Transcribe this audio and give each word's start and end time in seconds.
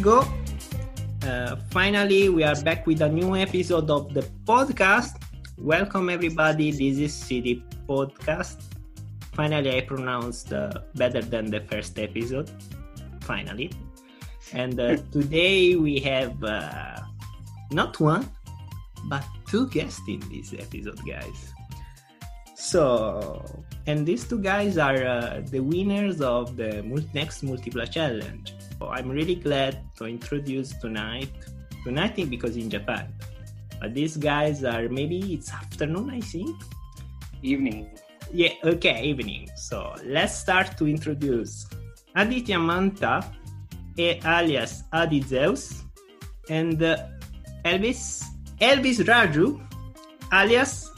go. 0.00 0.24
Uh, 1.22 1.56
finally, 1.70 2.30
we 2.30 2.42
are 2.42 2.58
back 2.62 2.86
with 2.86 3.02
a 3.02 3.08
new 3.08 3.36
episode 3.36 3.90
of 3.90 4.14
the 4.14 4.22
podcast. 4.44 5.20
Welcome, 5.58 6.08
everybody. 6.08 6.70
This 6.70 6.98
is 6.98 7.12
CD 7.12 7.62
Podcast. 7.86 8.62
Finally, 9.32 9.76
I 9.76 9.80
pronounced 9.82 10.52
uh, 10.52 10.72
better 10.94 11.20
than 11.20 11.50
the 11.50 11.60
first 11.60 11.98
episode. 11.98 12.50
Finally. 13.20 13.72
And 14.54 14.80
uh, 14.80 14.96
today 15.12 15.76
we 15.76 16.00
have 16.00 16.42
uh, 16.42 17.00
not 17.70 18.00
one, 18.00 18.28
but 19.04 19.24
two 19.48 19.68
guests 19.68 20.00
in 20.08 20.20
this 20.32 20.54
episode, 20.54 21.00
guys. 21.06 21.52
So, 22.56 23.44
and 23.86 24.06
these 24.06 24.24
two 24.24 24.38
guys 24.40 24.78
are 24.78 25.04
uh, 25.04 25.42
the 25.44 25.60
winners 25.60 26.22
of 26.22 26.56
the 26.56 26.80
next 27.12 27.44
Multipla 27.44 27.90
Challenge. 27.90 28.54
I'm 28.88 29.08
really 29.08 29.34
glad 29.34 29.82
to 29.96 30.06
introduce 30.06 30.72
tonight, 30.72 31.30
tonight 31.84 32.16
because 32.30 32.56
in 32.56 32.70
Japan. 32.70 33.12
But 33.80 33.94
these 33.94 34.16
guys 34.16 34.64
are 34.64 34.88
maybe 34.88 35.34
it's 35.34 35.52
afternoon, 35.52 36.10
I 36.10 36.20
think. 36.20 36.56
Evening. 37.42 37.90
Yeah, 38.32 38.52
okay, 38.64 39.02
evening. 39.04 39.48
So 39.56 39.94
let's 40.04 40.36
start 40.36 40.76
to 40.78 40.86
introduce 40.86 41.66
Aditya 42.14 42.58
Mantha, 42.58 43.24
alias 43.98 44.84
Adizeus, 44.92 45.82
and 46.48 46.82
uh, 46.82 46.96
Elvis 47.64 48.22
Elvis 48.60 49.00
Raju, 49.04 49.60
alias 50.32 50.90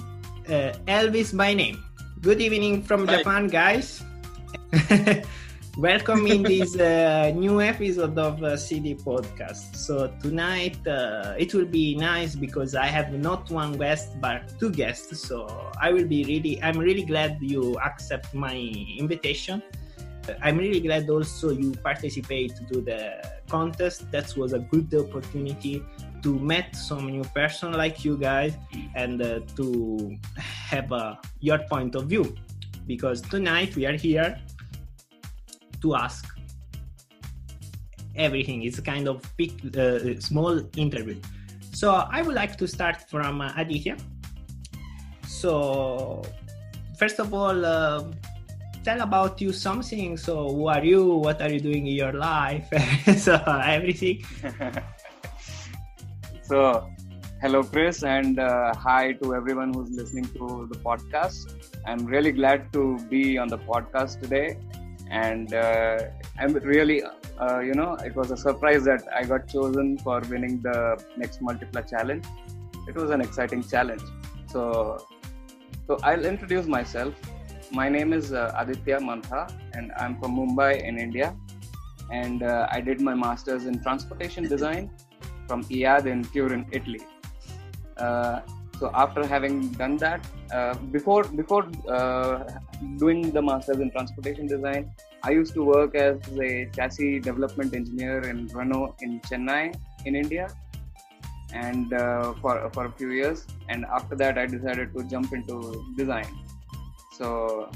uh, 0.48 0.72
Elvis 0.86 1.36
by 1.36 1.54
name. 1.54 1.82
Good 2.20 2.40
evening 2.40 2.82
from 2.82 3.06
Hi. 3.06 3.18
Japan, 3.18 3.46
guys. 3.46 4.02
Welcome 5.78 6.26
in 6.26 6.42
this 6.42 6.76
uh, 6.76 7.32
new 7.34 7.62
episode 7.62 8.18
of 8.18 8.42
uh, 8.42 8.58
CD 8.58 8.94
Podcast. 8.94 9.74
So 9.74 10.12
tonight 10.20 10.86
uh, 10.86 11.34
it 11.38 11.54
will 11.54 11.64
be 11.64 11.96
nice 11.96 12.34
because 12.34 12.74
I 12.74 12.88
have 12.88 13.10
not 13.14 13.50
one 13.50 13.78
guest 13.78 14.20
but 14.20 14.52
two 14.60 14.70
guests. 14.70 15.26
So 15.26 15.48
I 15.80 15.90
will 15.90 16.06
be 16.06 16.24
really, 16.24 16.62
I'm 16.62 16.78
really 16.78 17.04
glad 17.04 17.38
you 17.40 17.78
accept 17.78 18.34
my 18.34 18.54
invitation. 18.54 19.62
I'm 20.42 20.58
really 20.58 20.80
glad 20.80 21.08
also 21.08 21.52
you 21.52 21.72
participate 21.72 22.52
to 22.70 22.82
the 22.82 23.26
contest. 23.48 24.12
That 24.12 24.36
was 24.36 24.52
a 24.52 24.58
good 24.58 24.92
opportunity 24.94 25.82
to 26.22 26.38
meet 26.38 26.76
some 26.76 27.06
new 27.06 27.24
person 27.34 27.72
like 27.72 28.04
you 28.04 28.18
guys 28.18 28.58
and 28.94 29.22
uh, 29.22 29.40
to 29.56 30.18
have 30.36 30.92
uh, 30.92 31.16
your 31.40 31.60
point 31.70 31.94
of 31.94 32.08
view 32.08 32.36
because 32.86 33.22
tonight 33.22 33.74
we 33.76 33.86
are 33.86 33.96
here 33.96 34.36
to 35.82 35.94
ask 35.94 36.26
everything. 38.16 38.62
It's 38.62 38.78
a 38.78 38.82
kind 38.82 39.08
of 39.08 39.20
big 39.36 39.76
uh, 39.76 40.20
small 40.20 40.60
interview. 40.76 41.16
So 41.72 41.90
i 41.90 42.22
would 42.22 42.34
like 42.34 42.56
to 42.58 42.68
start 42.68 43.08
from 43.08 43.40
uh, 43.40 43.52
aditya. 43.56 43.96
So 45.26 46.22
first 46.98 47.18
of 47.18 47.34
all 47.34 47.64
uh, 47.64 48.04
tell 48.84 49.00
about 49.00 49.40
you 49.40 49.52
something. 49.52 50.16
So 50.16 50.48
who 50.48 50.68
are 50.68 50.84
you? 50.84 51.04
What 51.04 51.40
are 51.42 51.50
you 51.50 51.60
doing 51.60 51.86
in 51.86 51.94
your 51.94 52.12
life? 52.12 52.68
So 53.16 53.34
everything. 53.46 54.24
So, 56.52 56.90
hello, 57.40 57.62
Chris, 57.62 58.02
and 58.02 58.38
uh, 58.38 58.74
hi 58.74 59.12
to 59.22 59.34
everyone 59.34 59.72
who's 59.72 59.90
listening 59.90 60.24
to 60.34 60.68
the 60.70 60.76
podcast. 60.80 61.54
I'm 61.86 62.04
really 62.04 62.30
glad 62.30 62.70
to 62.74 62.98
be 63.08 63.38
on 63.38 63.48
the 63.48 63.56
podcast 63.56 64.20
today, 64.20 64.58
and 65.12 65.52
uh, 65.52 65.98
I'm 66.38 66.54
really, 66.54 67.02
uh, 67.38 67.60
you 67.60 67.74
know, 67.74 67.94
it 68.04 68.16
was 68.16 68.30
a 68.30 68.36
surprise 68.36 68.84
that 68.84 69.02
I 69.14 69.24
got 69.24 69.46
chosen 69.46 69.98
for 69.98 70.20
winning 70.30 70.60
the 70.62 71.04
next 71.18 71.42
Multipla 71.42 71.88
challenge. 71.88 72.24
It 72.88 72.94
was 72.94 73.10
an 73.10 73.20
exciting 73.20 73.62
challenge. 73.62 74.02
So, 74.46 75.06
so 75.86 75.98
I'll 76.02 76.24
introduce 76.24 76.66
myself. 76.66 77.14
My 77.70 77.90
name 77.90 78.14
is 78.14 78.32
uh, 78.32 78.54
Aditya 78.56 79.00
Mantha, 79.00 79.52
and 79.74 79.92
I'm 79.98 80.18
from 80.18 80.34
Mumbai 80.36 80.82
in 80.82 80.98
India. 80.98 81.36
And 82.10 82.42
uh, 82.42 82.68
I 82.70 82.80
did 82.80 83.00
my 83.02 83.14
master's 83.14 83.66
in 83.66 83.82
transportation 83.82 84.44
design 84.44 84.90
from 85.46 85.62
IAD 85.64 86.06
in 86.06 86.24
Turin, 86.24 86.66
Italy. 86.72 87.02
Uh, 87.98 88.40
so 88.78 88.90
after 88.94 89.26
having 89.26 89.68
done 89.72 89.98
that, 89.98 90.26
uh, 90.52 90.74
before 90.90 91.24
before 91.24 91.64
doing 92.98 93.30
the 93.30 93.42
masters 93.42 93.78
in 93.78 93.90
transportation 93.90 94.46
design, 94.46 94.90
I 95.22 95.30
used 95.30 95.54
to 95.54 95.64
work 95.64 95.94
as 95.94 96.16
a 96.38 96.68
chassis 96.74 97.20
development 97.20 97.74
engineer 97.74 98.20
in 98.20 98.48
Renault 98.48 98.96
in 99.00 99.20
Chennai, 99.20 99.74
in 100.04 100.16
India, 100.16 100.48
and 101.52 101.92
uh, 101.92 102.32
for 102.40 102.70
for 102.74 102.86
a 102.86 102.92
few 102.92 103.10
years. 103.10 103.46
And 103.68 103.84
after 103.84 104.16
that, 104.16 104.38
I 104.38 104.46
decided 104.46 104.94
to 104.94 105.04
jump 105.04 105.32
into 105.32 105.84
design. 105.96 106.26
So 107.18 107.70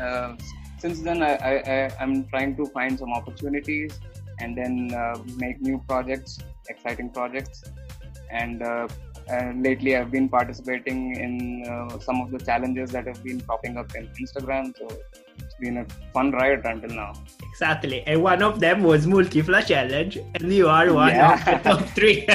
uh, 0.00 0.36
since 0.78 1.00
then, 1.00 1.22
I, 1.22 1.34
I, 1.34 1.52
I 1.98 2.02
am 2.02 2.24
trying 2.28 2.56
to 2.56 2.66
find 2.66 2.98
some 2.98 3.12
opportunities 3.12 3.98
and 4.40 4.56
then 4.56 4.94
uh, 4.94 5.18
make 5.36 5.60
new 5.60 5.82
projects, 5.88 6.38
exciting 6.68 7.10
projects. 7.10 7.64
And, 8.30 8.62
uh, 8.62 8.88
and 9.28 9.62
lately, 9.62 9.96
I've 9.96 10.10
been 10.10 10.28
participating 10.28 11.14
in 11.16 11.64
uh, 11.68 11.98
some 11.98 12.20
of 12.20 12.30
the 12.30 12.38
challenges 12.38 12.90
that 12.92 13.06
have 13.06 13.22
been 13.22 13.40
popping 13.40 13.76
up 13.76 13.94
in 13.94 14.08
Instagram. 14.20 14.76
So 14.78 14.88
it's 15.38 15.54
been 15.60 15.78
a 15.78 15.86
fun 16.12 16.30
ride 16.32 16.64
until 16.64 16.96
now. 16.96 17.12
Exactly, 17.50 18.02
and 18.06 18.22
one 18.22 18.42
of 18.42 18.60
them 18.60 18.82
was 18.82 19.06
Multipla 19.06 19.66
Challenge, 19.66 20.18
and 20.34 20.52
you 20.52 20.68
are 20.68 20.92
one 20.92 21.14
yeah. 21.14 21.34
of 21.34 21.44
the 21.44 21.68
top 21.68 21.88
three. 21.90 22.24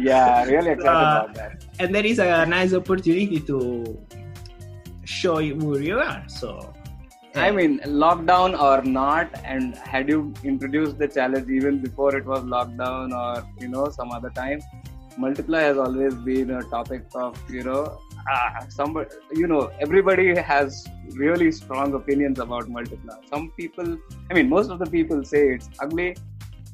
yeah, 0.00 0.44
really 0.44 0.70
excited 0.70 0.78
about 0.78 1.34
that. 1.34 1.64
And 1.78 1.94
there 1.94 2.06
is 2.06 2.18
a 2.18 2.46
nice 2.46 2.72
opportunity 2.72 3.40
to 3.40 3.98
show 5.04 5.38
you 5.38 5.54
who 5.56 5.78
you 5.78 5.98
are. 5.98 6.24
So 6.28 6.72
I 7.34 7.50
mean, 7.50 7.80
lockdown 7.80 8.58
or 8.60 8.82
not, 8.84 9.28
and 9.44 9.74
had 9.74 10.08
you 10.08 10.32
introduced 10.44 10.98
the 10.98 11.08
challenge 11.08 11.50
even 11.50 11.80
before 11.82 12.14
it 12.16 12.24
was 12.24 12.44
lockdown 12.44 13.12
or 13.12 13.44
you 13.60 13.66
know 13.66 13.88
some 13.88 14.12
other 14.12 14.30
time, 14.30 14.60
Multipla 15.18 15.60
has 15.60 15.78
always 15.78 16.14
been 16.14 16.50
a 16.50 16.62
topic 16.64 17.04
of 17.14 17.38
you 17.50 17.62
know 17.62 17.98
ah, 18.28 18.66
somebody 18.68 19.10
you 19.32 19.46
know 19.46 19.70
everybody 19.80 20.34
has 20.34 20.86
really 21.12 21.50
strong 21.52 21.94
opinions 21.94 22.38
about 22.38 22.64
Multipla. 22.64 23.18
Some 23.28 23.50
people, 23.50 23.98
I 24.30 24.34
mean, 24.34 24.48
most 24.48 24.70
of 24.70 24.78
the 24.78 24.86
people 24.86 25.24
say 25.24 25.54
it's 25.54 25.68
ugly, 25.80 26.16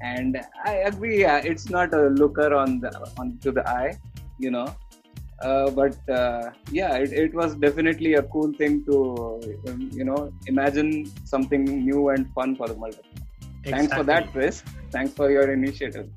and 0.00 0.40
I 0.64 0.74
agree. 0.90 1.24
it's 1.24 1.68
not 1.68 1.92
a 1.94 2.08
looker 2.08 2.54
on 2.54 2.80
the 2.80 2.92
on 3.18 3.38
to 3.42 3.52
the 3.52 3.68
eye, 3.68 3.98
you 4.38 4.50
know 4.50 4.74
uh, 5.42 5.70
but 5.70 5.96
uh, 6.08 6.50
yeah, 6.70 6.96
it, 6.96 7.12
it, 7.12 7.34
was 7.34 7.54
definitely 7.54 8.14
a 8.14 8.22
cool 8.24 8.52
thing 8.52 8.84
to 8.84 9.40
um, 9.68 9.90
you 9.92 10.04
know 10.04 10.32
imagine 10.46 11.10
something 11.24 11.64
new 11.64 12.10
and 12.10 12.30
fun 12.34 12.54
for 12.54 12.68
the 12.68 12.74
Multipla. 12.74 13.04
Exactly. 13.64 13.72
Thanks 13.72 13.94
for 13.94 14.02
that, 14.04 14.32
Chris. 14.32 14.62
Thanks 14.90 15.12
for 15.14 15.30
your 15.30 15.50
initiative. 15.52 16.10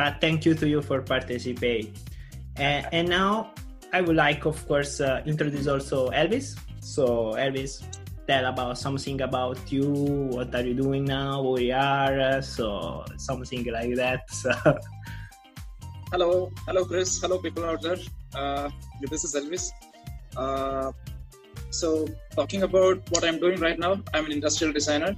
But 0.00 0.16
thank 0.16 0.46
you 0.48 0.54
to 0.56 0.66
you 0.66 0.80
for 0.80 1.02
participating. 1.02 1.92
Uh, 2.56 2.88
and 2.88 3.06
now 3.06 3.52
I 3.92 4.00
would 4.00 4.16
like, 4.16 4.46
of 4.46 4.56
course, 4.66 4.98
uh, 4.98 5.20
introduce 5.26 5.66
also 5.68 6.08
Elvis. 6.08 6.56
So 6.80 7.36
Elvis, 7.36 7.84
tell 8.26 8.46
about 8.46 8.78
something 8.78 9.20
about 9.20 9.60
you. 9.70 9.92
What 10.32 10.54
are 10.54 10.64
you 10.64 10.72
doing 10.72 11.04
now? 11.04 11.42
Where 11.42 11.60
you 11.60 11.76
are? 11.76 12.40
So 12.40 13.04
something 13.18 13.68
like 13.68 13.94
that. 13.96 14.24
So. 14.40 14.56
Hello, 16.10 16.50
hello, 16.64 16.86
Chris. 16.86 17.20
Hello, 17.20 17.36
people 17.36 17.66
out 17.66 17.82
there. 17.82 18.00
Uh, 18.34 18.70
this 19.04 19.22
is 19.22 19.36
Elvis. 19.36 19.68
Uh, 20.34 20.92
so, 21.68 22.08
talking 22.34 22.62
about 22.62 23.04
what 23.10 23.22
I'm 23.22 23.38
doing 23.38 23.60
right 23.60 23.78
now, 23.78 24.00
I'm 24.14 24.24
an 24.24 24.32
industrial 24.32 24.72
designer 24.72 25.14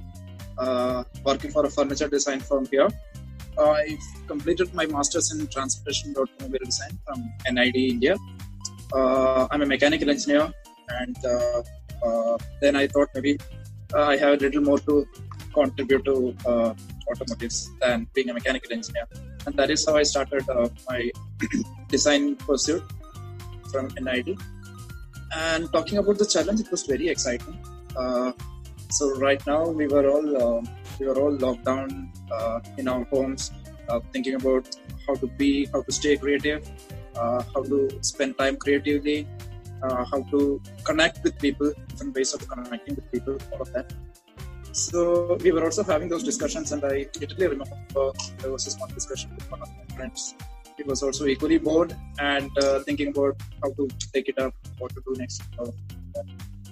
uh, 0.57 1.05
working 1.23 1.51
for 1.51 1.65
a 1.65 1.69
furniture 1.69 2.09
design 2.09 2.41
firm 2.41 2.67
here. 2.69 2.89
I've 3.59 4.27
completed 4.27 4.73
my 4.73 4.85
master's 4.85 5.31
in 5.33 5.47
transportation 5.47 6.13
automobile 6.15 6.65
design 6.65 6.97
from 7.05 7.31
NID 7.51 7.75
India. 7.75 8.15
Uh, 8.93 9.47
I'm 9.51 9.61
a 9.61 9.65
mechanical 9.65 10.09
engineer, 10.09 10.51
and 10.89 11.17
uh, 11.25 11.63
uh, 12.05 12.37
then 12.61 12.75
I 12.75 12.87
thought 12.87 13.09
maybe 13.15 13.39
I 13.95 14.17
have 14.17 14.33
a 14.33 14.37
little 14.37 14.61
more 14.61 14.79
to 14.79 15.07
contribute 15.53 16.05
to 16.05 16.35
automotives 17.09 17.69
than 17.79 18.07
being 18.13 18.29
a 18.29 18.33
mechanical 18.33 18.73
engineer. 18.73 19.07
And 19.45 19.55
that 19.55 19.69
is 19.69 19.85
how 19.85 19.95
I 19.95 20.03
started 20.03 20.45
my 20.89 21.11
design 21.89 22.35
pursuit 22.35 22.83
from 23.71 23.89
NID. 23.99 24.37
And 25.35 25.71
talking 25.71 25.97
about 25.97 26.17
the 26.17 26.25
challenge, 26.25 26.59
it 26.59 26.69
was 26.71 26.83
very 26.83 27.07
exciting. 27.09 27.57
Uh, 27.95 28.31
so 28.89 29.15
right 29.15 29.45
now 29.47 29.67
we 29.67 29.87
were 29.87 30.07
all 30.09 30.27
uh, 30.37 30.61
we 30.99 31.07
were 31.07 31.19
all 31.19 31.31
locked 31.31 31.65
down 31.65 32.11
uh, 32.31 32.59
in 32.77 32.87
our 32.87 33.03
homes, 33.05 33.51
uh, 33.89 33.99
thinking 34.11 34.35
about 34.35 34.75
how 35.07 35.15
to 35.15 35.27
be, 35.27 35.65
how 35.73 35.81
to 35.81 35.91
stay 35.91 36.17
creative, 36.17 36.69
uh, 37.15 37.43
how 37.53 37.63
to 37.63 37.89
spend 38.01 38.37
time 38.37 38.55
creatively, 38.57 39.27
uh, 39.83 40.05
how 40.05 40.21
to 40.31 40.61
connect 40.83 41.23
with 41.23 41.37
people, 41.39 41.71
different 41.89 42.15
ways 42.15 42.33
of 42.33 42.47
connecting 42.47 42.95
with 42.95 43.11
people, 43.11 43.37
all 43.51 43.61
of 43.61 43.71
that. 43.73 43.91
So 44.71 45.37
we 45.43 45.51
were 45.51 45.63
also 45.63 45.83
having 45.83 46.09
those 46.09 46.23
discussions, 46.23 46.71
and 46.71 46.83
I 46.83 47.07
literally 47.19 47.47
remember 47.47 48.11
there 48.39 48.51
was 48.51 48.65
this 48.65 48.77
one 48.79 48.89
discussion 48.93 49.29
with 49.35 49.49
one 49.51 49.61
of 49.61 49.69
my 49.69 49.95
friends. 49.95 50.35
He 50.77 50.83
was 50.83 51.03
also 51.03 51.27
equally 51.27 51.59
bored 51.59 51.95
and 52.17 52.49
uh, 52.57 52.79
thinking 52.79 53.09
about 53.09 53.35
how 53.61 53.71
to 53.73 53.87
take 54.13 54.29
it 54.29 54.39
up, 54.39 54.53
what 54.79 54.91
to 54.95 55.03
do 55.05 55.13
next. 55.19 55.43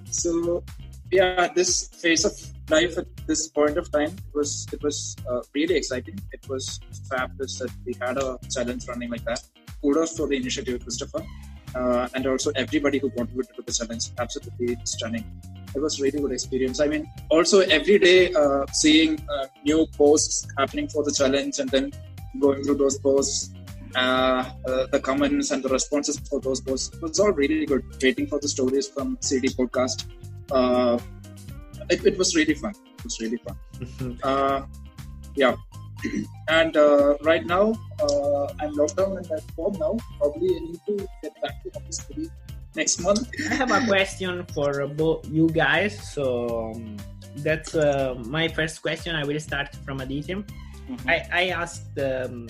So 0.05 0.63
yeah, 1.11 1.47
this 1.53 1.87
phase 1.87 2.25
of 2.25 2.33
life 2.69 2.97
at 2.97 3.07
this 3.27 3.47
point 3.47 3.77
of 3.77 3.91
time 3.91 4.15
was 4.33 4.67
it 4.71 4.81
was 4.81 5.15
uh, 5.29 5.41
really 5.53 5.75
exciting. 5.75 6.19
It 6.31 6.47
was 6.47 6.79
fabulous 7.09 7.59
that 7.59 7.71
we 7.85 7.93
had 7.99 8.17
a 8.17 8.39
challenge 8.49 8.87
running 8.87 9.09
like 9.09 9.25
that. 9.25 9.41
Kudos 9.81 10.17
for 10.17 10.27
the 10.27 10.37
initiative, 10.37 10.81
Christopher, 10.83 11.23
uh, 11.75 12.07
and 12.13 12.25
also 12.27 12.51
everybody 12.55 12.99
who 12.99 13.09
contributed 13.09 13.55
to 13.55 13.61
the 13.61 13.71
challenge. 13.71 14.09
Absolutely 14.17 14.77
stunning 14.85 15.25
it 15.75 15.81
was 15.81 16.01
really 16.01 16.19
good 16.19 16.31
experience. 16.31 16.79
I 16.79 16.87
mean, 16.87 17.09
also 17.29 17.59
every 17.59 17.99
day 17.99 18.33
uh, 18.33 18.65
seeing 18.71 19.19
uh, 19.29 19.47
new 19.63 19.87
posts 19.97 20.47
happening 20.57 20.87
for 20.87 21.03
the 21.03 21.11
challenge 21.11 21.59
and 21.59 21.69
then 21.69 21.91
going 22.39 22.63
through 22.63 22.75
those 22.75 22.97
posts, 22.97 23.51
uh, 23.95 24.49
uh 24.65 24.87
the 24.87 24.99
comments 25.01 25.51
and 25.51 25.61
the 25.61 25.67
responses 25.67 26.17
for 26.17 26.39
those 26.39 26.61
posts 26.61 26.95
it 26.95 27.01
was 27.01 27.19
all 27.19 27.31
really 27.33 27.65
good. 27.65 27.83
Waiting 28.01 28.27
for 28.27 28.39
the 28.39 28.47
stories 28.47 28.87
from 28.87 29.17
CD 29.19 29.49
podcast, 29.49 30.05
uh, 30.51 30.99
it, 31.89 32.05
it, 32.05 32.17
was 32.17 32.35
really 32.35 32.53
fun. 32.53 32.73
It 32.97 33.03
was 33.03 33.19
really 33.19 33.37
fun. 33.37 34.19
Uh, 34.23 34.65
yeah. 35.35 35.55
And 36.49 36.75
right 37.21 37.45
now, 37.45 37.73
I'm 38.59 38.73
locked 38.73 38.97
down 38.97 39.17
and 39.17 39.31
at 39.31 39.43
home 39.55 39.77
now. 39.79 39.97
Probably 40.17 40.57
I 40.57 40.59
need 40.59 40.81
to 40.87 41.07
get 41.21 41.41
back 41.41 41.63
to 41.63 41.69
office 41.77 42.01
next 42.75 42.99
month. 42.99 43.29
I 43.51 43.55
have 43.55 43.71
a 43.71 43.85
question 43.85 44.45
for 44.53 44.87
both 44.87 45.27
you 45.29 45.49
guys. 45.49 45.93
So 46.13 46.71
um, 46.75 46.97
that's 47.37 47.75
uh, 47.75 48.15
my 48.25 48.47
first 48.47 48.81
question. 48.81 49.15
I 49.15 49.23
will 49.23 49.39
start 49.39 49.75
from 49.85 50.01
Aditya. 50.01 50.37
Mm-hmm. 50.37 51.09
I, 51.09 51.27
I 51.31 51.43
asked, 51.49 51.97
um, 51.99 52.47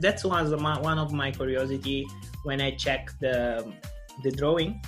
that 0.00 0.22
was 0.24 0.54
one 0.54 0.98
of 0.98 1.12
my 1.12 1.30
curiosity 1.30 2.06
when 2.44 2.60
I 2.60 2.72
checked 2.72 3.20
the, 3.20 3.72
the 4.22 4.30
drawing. 4.30 4.80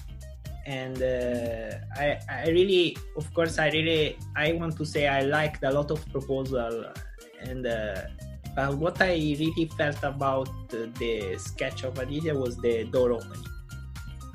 And 0.68 1.00
uh, 1.00 1.78
I, 1.96 2.20
I 2.28 2.44
really, 2.48 2.96
of 3.16 3.32
course, 3.32 3.58
I 3.58 3.70
really, 3.70 4.18
I 4.36 4.52
want 4.52 4.76
to 4.76 4.84
say 4.84 5.08
I 5.08 5.22
liked 5.22 5.64
a 5.64 5.72
lot 5.72 5.90
of 5.90 6.04
proposal 6.12 6.92
and 7.40 7.66
uh, 7.66 8.02
but 8.54 8.74
what 8.76 9.00
I 9.00 9.14
really 9.14 9.70
felt 9.78 10.02
about 10.02 10.50
the 10.68 11.36
sketch 11.38 11.84
of 11.84 11.98
Aditya 11.98 12.34
was 12.34 12.56
the 12.58 12.84
door 12.84 13.12
opening 13.12 13.48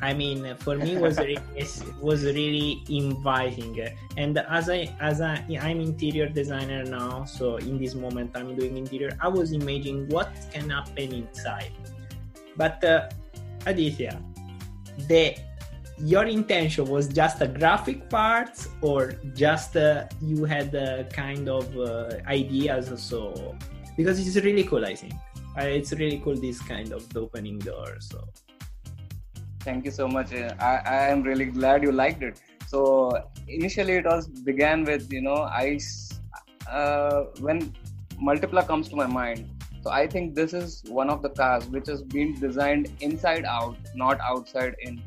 I 0.04 0.14
mean, 0.14 0.54
for 0.58 0.76
me 0.78 0.98
was 0.98 1.18
really, 1.18 1.40
was 2.02 2.26
really 2.26 2.84
inviting. 2.90 3.88
And 4.18 4.38
as 4.38 4.70
I 4.70 4.94
as 5.00 5.22
I 5.22 5.40
I'm 5.62 5.80
interior 5.80 6.28
designer 6.28 6.84
now, 6.84 7.24
so 7.24 7.56
in 7.56 7.78
this 7.80 7.96
moment 7.96 8.36
I'm 8.36 8.54
doing 8.54 8.76
interior. 8.76 9.16
I 9.22 9.30
was 9.30 9.54
imagining 9.54 10.10
what 10.10 10.30
can 10.52 10.70
happen 10.70 11.14
inside. 11.14 11.72
But 12.58 12.84
uh, 12.84 13.10
Aditya, 13.66 14.20
the 15.08 15.38
your 16.04 16.26
intention 16.26 16.86
was 16.86 17.08
just 17.08 17.42
a 17.42 17.48
graphic 17.48 18.10
part 18.10 18.68
or 18.82 19.14
just 19.34 19.78
uh, 19.78 20.06
you 20.22 20.44
had 20.44 20.74
a 20.76 21.06
kind 21.06 21.48
of 21.48 21.66
uh, 21.78 22.18
ideas 22.28 22.92
so 23.02 23.56
because 23.96 24.20
it's 24.20 24.44
really 24.44 24.64
cool 24.64 24.86
i 24.86 24.96
think 24.96 25.14
uh, 25.58 25.62
it's 25.62 25.94
really 25.94 26.20
cool 26.24 26.36
this 26.36 26.60
kind 26.62 26.92
of 26.92 27.06
opening 27.16 27.58
door 27.60 27.96
so 28.00 28.20
Thank 29.64 29.86
you 29.86 29.92
so 29.92 30.10
much. 30.10 30.34
I, 30.34 30.82
I 30.86 30.96
am 31.10 31.24
really 31.24 31.46
glad 31.46 31.84
you 31.84 31.94
liked 31.94 32.22
it. 32.22 32.42
So 32.68 33.12
initially 33.48 33.94
it 33.94 34.06
was 34.06 34.28
began 34.28 34.84
with 34.84 35.12
you 35.12 35.22
know 35.22 35.38
I 35.44 35.80
uh, 36.70 37.24
when 37.40 37.74
Multipla 38.22 38.68
comes 38.68 38.90
to 38.90 38.98
my 38.98 39.06
mind. 39.06 39.50
So 39.82 39.90
I 39.90 40.08
think 40.08 40.36
this 40.36 40.54
is 40.54 40.84
one 40.88 41.10
of 41.10 41.22
the 41.22 41.30
cars 41.30 41.66
which 41.68 41.88
has 41.88 42.02
been 42.02 42.38
designed 42.40 42.92
inside 43.00 43.46
out, 43.46 43.78
not 43.96 44.20
outside 44.20 44.76
in. 44.82 45.02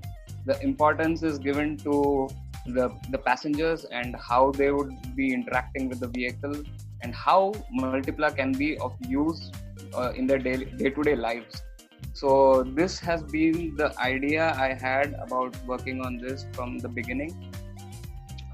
The 0.47 0.61
importance 0.63 1.23
is 1.23 1.39
given 1.39 1.77
to 1.79 2.29
the 2.67 2.91
the 3.11 3.19
passengers 3.19 3.85
and 3.85 4.17
how 4.29 4.51
they 4.53 4.71
would 4.71 4.95
be 5.15 5.33
interacting 5.33 5.89
with 5.89 6.01
the 6.01 6.09
vehicle 6.09 6.57
and 7.03 7.15
how 7.15 7.53
Multipla 7.81 8.35
can 8.35 8.53
be 8.53 8.79
of 8.79 8.95
use 9.09 9.51
uh, 9.95 10.13
in 10.17 10.27
their 10.27 10.39
day 10.39 10.91
to 10.91 11.03
day 11.03 11.17
lives. 11.17 11.63
So 12.13 12.63
this 12.63 12.99
has 13.01 13.23
been 13.23 13.77
the 13.77 13.93
idea 14.01 14.55
i 14.67 14.73
had 14.73 15.15
about 15.27 15.57
working 15.67 16.01
on 16.01 16.19
this 16.19 16.47
from 16.53 16.79
the 16.79 16.89
beginning. 16.89 17.53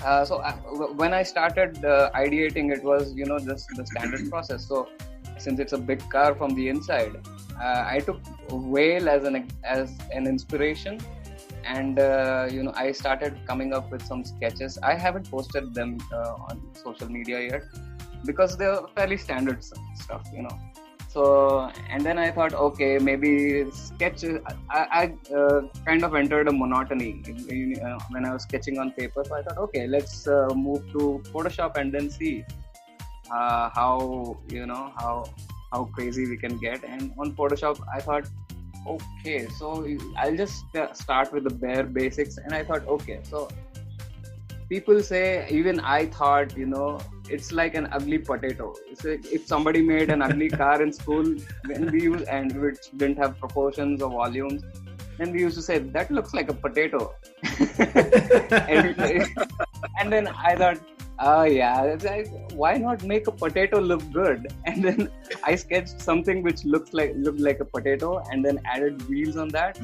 Uh, 0.04 0.24
so 0.24 0.38
I, 0.38 0.50
uh, 0.50 0.92
when 1.00 1.14
i 1.14 1.22
started 1.22 1.84
uh, 1.84 2.10
ideating 2.14 2.72
it 2.76 2.82
was 2.82 3.14
you 3.14 3.24
know 3.24 3.38
just 3.38 3.68
the 3.76 3.86
standard 3.86 4.28
process. 4.34 4.66
So 4.66 4.88
since 5.38 5.60
it's 5.60 5.72
a 5.72 5.78
big 5.78 6.08
car 6.10 6.34
from 6.34 6.54
the 6.54 6.68
inside 6.68 7.16
uh, 7.60 7.84
i 7.94 7.98
took 8.06 8.20
whale 8.50 9.08
as 9.08 9.24
an 9.24 9.48
as 9.64 9.96
an 10.12 10.26
inspiration 10.26 10.98
and 11.64 11.98
uh, 11.98 12.48
you 12.50 12.62
know 12.62 12.72
i 12.76 12.92
started 12.92 13.38
coming 13.46 13.72
up 13.72 13.90
with 13.90 14.02
some 14.04 14.24
sketches. 14.24 14.78
I 14.82 14.94
haven't 14.94 15.30
posted 15.30 15.74
them 15.74 15.98
uh, 16.12 16.48
on 16.48 16.62
social 16.74 17.08
media 17.08 17.40
yet 17.40 17.62
because 18.24 18.56
they're 18.56 18.80
fairly 18.96 19.16
standard 19.16 19.64
stuff 19.94 20.22
you 20.32 20.42
know. 20.42 20.58
So 21.08 21.70
and 21.90 22.02
then 22.06 22.18
i 22.18 22.30
thought 22.30 22.54
okay 22.54 22.98
maybe 22.98 23.70
sketch 23.70 24.24
i, 24.70 24.80
I 25.00 25.34
uh, 25.34 25.60
kind 25.84 26.04
of 26.04 26.14
entered 26.14 26.48
a 26.48 26.52
monotony 26.52 27.22
uh, 27.84 27.98
when 28.10 28.24
i 28.24 28.32
was 28.32 28.44
sketching 28.44 28.78
on 28.78 28.92
paper. 28.92 29.24
So 29.24 29.34
i 29.34 29.42
thought 29.42 29.58
okay 29.58 29.86
let's 29.86 30.26
uh, 30.26 30.48
move 30.54 30.90
to 30.92 31.22
photoshop 31.32 31.76
and 31.76 31.92
then 31.92 32.08
see 32.10 32.44
uh, 33.30 33.68
how 33.74 34.38
you 34.48 34.66
know 34.66 34.92
how 34.96 35.24
how 35.72 35.84
crazy 35.84 36.26
we 36.28 36.36
can 36.36 36.58
get. 36.58 36.84
And 36.84 37.12
on 37.18 37.32
photoshop 37.32 37.80
i 37.94 38.00
thought 38.00 38.26
okay 38.86 39.46
so 39.58 39.86
i'll 40.18 40.36
just 40.36 40.64
start 40.92 41.32
with 41.32 41.44
the 41.44 41.54
bare 41.54 41.84
basics 41.84 42.38
and 42.38 42.54
i 42.54 42.64
thought 42.64 42.86
okay 42.86 43.20
so 43.22 43.48
people 44.68 45.00
say 45.00 45.46
even 45.50 45.80
i 45.80 46.06
thought 46.06 46.56
you 46.56 46.66
know 46.66 46.98
it's 47.32 47.50
like 47.52 47.74
an 47.74 47.88
ugly 47.92 48.18
potato. 48.18 48.74
Like 49.04 49.26
if 49.32 49.46
somebody 49.46 49.82
made 49.82 50.10
an 50.10 50.22
ugly 50.22 50.48
car 50.60 50.82
in 50.82 50.92
school 50.92 51.34
when 51.66 51.90
we 51.90 52.02
used, 52.02 52.24
and 52.24 52.60
which 52.60 52.90
didn't 52.96 53.18
have 53.18 53.38
proportions 53.38 54.02
or 54.02 54.10
volumes, 54.10 54.62
then 55.18 55.32
we 55.32 55.40
used 55.40 55.56
to 55.56 55.62
say 55.62 55.78
that 55.78 56.10
looks 56.10 56.34
like 56.34 56.50
a 56.50 56.54
potato. 56.54 57.14
and, 57.68 59.00
and, 59.98 60.12
then 60.12 60.26
I 60.28 60.56
thought, 60.56 60.78
oh 61.22 61.44
yeah, 61.44 61.96
like, 62.02 62.28
why 62.52 62.76
not 62.76 63.02
make 63.04 63.26
a 63.26 63.32
potato 63.32 63.80
look 63.80 64.02
good? 64.12 64.52
And 64.66 64.84
then 64.84 65.10
I 65.44 65.54
sketched 65.54 66.00
something 66.00 66.42
which 66.42 66.64
looks 66.64 66.92
like 66.92 67.12
looked 67.16 67.40
like 67.40 67.60
a 67.60 67.64
potato, 67.64 68.22
and 68.30 68.44
then 68.44 68.60
added 68.64 69.08
wheels 69.08 69.36
on 69.36 69.48
that. 69.48 69.78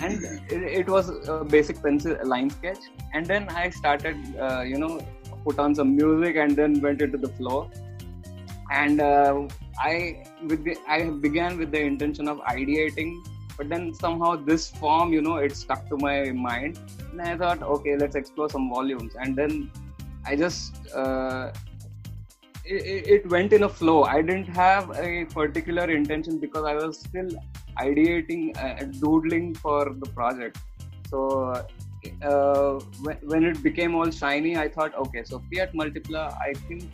And 0.00 0.24
it, 0.48 0.62
it 0.80 0.88
was 0.88 1.10
a 1.28 1.44
basic 1.44 1.82
pencil 1.82 2.16
line 2.24 2.50
sketch. 2.50 2.84
And 3.12 3.26
then 3.26 3.48
I 3.48 3.70
started, 3.70 4.16
uh, 4.38 4.62
you 4.62 4.78
know, 4.78 5.00
put 5.44 5.58
on 5.58 5.74
some 5.74 5.96
music 5.96 6.36
and 6.36 6.56
then 6.56 6.80
went 6.80 7.02
into 7.02 7.18
the 7.18 7.28
flow 7.28 7.70
and 8.70 9.00
uh, 9.00 9.46
i 9.80 10.24
with 10.48 10.64
the, 10.64 10.76
i 10.88 11.10
began 11.26 11.58
with 11.58 11.70
the 11.70 11.80
intention 11.80 12.28
of 12.28 12.38
ideating 12.56 13.10
but 13.56 13.68
then 13.68 13.92
somehow 13.92 14.34
this 14.50 14.68
form 14.82 15.12
you 15.12 15.22
know 15.26 15.36
it 15.36 15.54
stuck 15.54 15.88
to 15.88 15.96
my 15.96 16.30
mind 16.30 16.78
and 17.10 17.20
i 17.20 17.36
thought 17.36 17.62
okay 17.62 17.96
let's 17.96 18.16
explore 18.22 18.48
some 18.48 18.68
volumes 18.70 19.14
and 19.22 19.36
then 19.36 19.70
i 20.26 20.36
just 20.36 20.86
uh, 20.94 21.52
it, 22.64 23.06
it, 23.14 23.30
went 23.30 23.52
in 23.52 23.64
a 23.64 23.68
flow 23.68 24.04
i 24.04 24.22
didn't 24.22 24.52
have 24.64 24.90
a 25.06 25.24
particular 25.26 25.90
intention 25.90 26.38
because 26.38 26.64
i 26.64 26.74
was 26.74 27.00
still 27.00 27.30
ideating 27.78 28.42
uh, 28.64 28.84
doodling 29.00 29.54
for 29.54 29.80
the 30.02 30.08
project 30.18 30.58
so 31.10 31.20
uh, 32.22 32.80
when, 33.02 33.16
when 33.22 33.44
it 33.44 33.62
became 33.62 33.94
all 33.94 34.10
shiny, 34.10 34.56
I 34.56 34.68
thought, 34.68 34.94
okay, 34.94 35.22
so 35.24 35.42
Fiat 35.52 35.72
Multipla, 35.72 36.36
I 36.40 36.52
think 36.68 36.90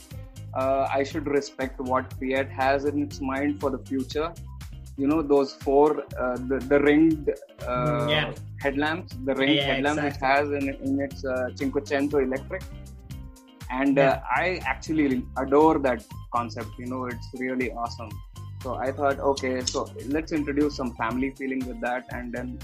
uh, 0.55 0.89
I 0.93 1.03
should 1.03 1.27
respect 1.27 1.81
what 1.81 2.13
Fiat 2.15 2.51
has 2.51 2.85
in 2.85 3.03
its 3.03 3.21
mind 3.21 3.61
for 3.61 3.71
the 3.71 3.79
future. 3.79 4.33
You 4.97 5.07
know, 5.07 5.23
those 5.23 5.55
four, 5.55 6.05
uh, 6.19 6.37
the, 6.49 6.59
the 6.69 6.81
ringed 6.81 7.31
uh, 7.67 8.07
yeah. 8.09 8.33
headlamps, 8.61 9.15
the 9.25 9.35
ringed 9.35 9.57
yeah, 9.57 9.75
headlamp 9.75 10.01
exactly. 10.01 10.29
it 10.29 10.33
has 10.33 10.49
in, 10.51 10.75
in 10.87 11.01
its 11.01 11.25
uh, 11.25 11.51
Cinquecento 11.55 12.23
electric. 12.23 12.63
And 13.71 13.99
uh. 13.99 14.21
I 14.35 14.61
actually 14.65 15.25
adore 15.37 15.79
that 15.81 16.05
concept. 16.35 16.71
You 16.79 16.87
know, 16.87 17.05
it's 17.07 17.29
really 17.35 17.73
awesome. 17.73 18.11
So 18.63 18.75
I 18.75 18.91
thought, 18.91 19.21
okay, 19.21 19.61
so 19.65 19.89
let's 20.07 20.33
introduce 20.33 20.77
some 20.77 20.95
family 20.97 21.31
feeling 21.31 21.65
with 21.67 21.81
that. 21.81 22.07
And 22.11 22.33
then 22.33 22.59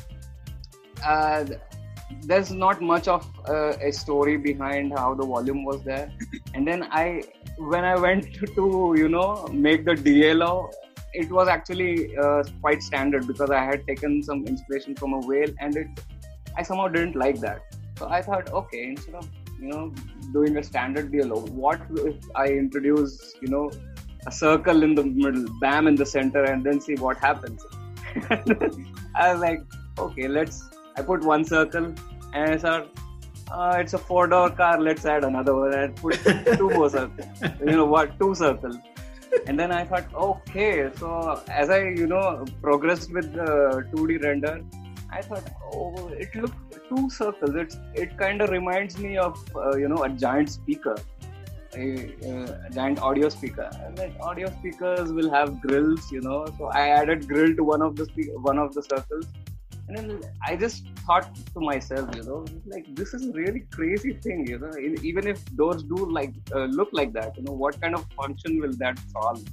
uh, 1.04 1.44
there's 2.22 2.50
not 2.50 2.80
much 2.80 3.08
of 3.08 3.26
uh, 3.48 3.76
a 3.80 3.92
story 3.92 4.36
behind 4.36 4.92
how 4.96 5.14
the 5.14 5.24
volume 5.24 5.64
was 5.64 5.82
there 5.82 6.10
and 6.54 6.66
then 6.66 6.82
i 6.90 7.22
when 7.58 7.84
i 7.84 7.94
went 7.96 8.34
to 8.56 8.94
you 8.96 9.08
know 9.08 9.46
make 9.52 9.84
the 9.84 9.94
DLO 9.94 10.70
it 11.12 11.30
was 11.30 11.48
actually 11.48 12.16
uh, 12.16 12.42
quite 12.60 12.82
standard 12.82 13.26
because 13.26 13.50
i 13.50 13.62
had 13.64 13.86
taken 13.86 14.22
some 14.22 14.44
inspiration 14.46 14.94
from 14.96 15.12
a 15.12 15.20
whale 15.26 15.52
and 15.60 15.76
it 15.76 15.86
i 16.56 16.62
somehow 16.62 16.88
didn't 16.88 17.16
like 17.16 17.40
that 17.40 17.62
so 17.98 18.08
i 18.08 18.20
thought 18.20 18.52
okay 18.52 18.84
instead 18.84 19.14
of 19.14 19.28
you 19.60 19.68
know 19.68 19.92
doing 20.32 20.56
a 20.56 20.62
standard 20.62 21.12
DLO 21.12 21.48
What 21.50 21.80
if 21.90 22.16
I 22.34 22.46
introduce 22.48 23.34
you 23.40 23.48
know 23.48 23.70
a 24.26 24.32
circle 24.32 24.82
in 24.82 24.94
the 24.94 25.04
middle, 25.04 25.46
bam 25.60 25.86
in 25.86 25.94
the 25.94 26.06
center, 26.06 26.44
and 26.44 26.64
then 26.64 26.80
see 26.80 26.94
what 26.94 27.18
happens? 27.18 27.64
I 29.14 29.32
was 29.32 29.40
like, 29.40 29.62
okay, 29.98 30.28
let's. 30.28 30.68
I 30.96 31.02
put 31.02 31.24
one 31.24 31.44
circle, 31.44 31.92
and 32.32 32.54
I 32.54 32.56
thought, 32.56 32.88
uh, 33.50 33.76
it's 33.78 33.94
a 33.94 33.98
four 33.98 34.26
door 34.26 34.50
car. 34.50 34.80
Let's 34.80 35.04
add 35.04 35.24
another 35.24 35.54
one 35.54 35.74
and 35.74 35.96
put 35.96 36.14
two 36.56 36.70
more 36.70 36.88
circles. 36.88 37.26
You 37.60 37.72
know 37.72 37.84
what? 37.84 38.18
Two 38.18 38.34
circles. 38.34 38.76
And 39.46 39.58
then 39.58 39.72
I 39.72 39.84
thought, 39.84 40.14
okay. 40.14 40.90
So 40.96 41.42
as 41.48 41.70
I 41.70 41.80
you 41.88 42.06
know 42.06 42.44
progressed 42.62 43.12
with 43.12 43.32
the 43.32 43.84
2D 43.92 44.22
render, 44.22 44.62
I 45.10 45.22
thought, 45.22 45.48
oh, 45.72 46.08
it 46.08 46.34
looks 46.34 46.56
two 46.88 47.10
circles. 47.10 47.54
It's 47.54 47.78
it 47.94 48.16
kind 48.16 48.42
of 48.42 48.50
reminds 48.50 48.98
me 48.98 49.16
of 49.16 49.38
uh, 49.54 49.76
you 49.76 49.88
know 49.88 50.02
a 50.04 50.08
giant 50.08 50.50
speaker, 50.50 50.96
a, 51.74 51.86
a 52.66 52.70
giant 52.72 53.00
audio 53.00 53.28
speaker. 53.28 53.70
And 53.84 53.98
like 53.98 54.14
audio 54.20 54.50
speakers 54.58 55.12
will 55.12 55.30
have 55.30 55.60
grills, 55.60 56.10
you 56.10 56.20
know. 56.20 56.46
So 56.58 56.66
I 56.66 56.88
added 56.88 57.26
grill 57.28 57.54
to 57.56 57.64
one 57.64 57.82
of 57.82 57.96
the 57.96 58.06
spe- 58.06 58.36
one 58.50 58.58
of 58.58 58.74
the 58.74 58.82
circles, 58.82 59.26
and 59.88 59.96
then 59.96 60.20
I 60.46 60.56
just 60.56 60.86
thought 61.06 61.34
to 61.54 61.60
myself, 61.60 62.14
you 62.16 62.22
know, 62.22 62.44
like 62.66 62.94
this 62.94 63.14
is 63.14 63.26
a 63.28 63.32
really 63.32 63.64
crazy 63.72 64.14
thing, 64.14 64.46
you 64.46 64.58
know. 64.58 64.72
Even 65.02 65.26
if 65.26 65.44
doors 65.56 65.82
do 65.82 66.06
like 66.10 66.34
uh, 66.54 66.64
look 66.64 66.88
like 66.92 67.12
that, 67.14 67.36
you 67.36 67.44
know, 67.44 67.52
what 67.52 67.80
kind 67.80 67.94
of 67.94 68.06
function 68.22 68.60
will 68.60 68.72
that 68.84 68.98
solve? 69.12 69.44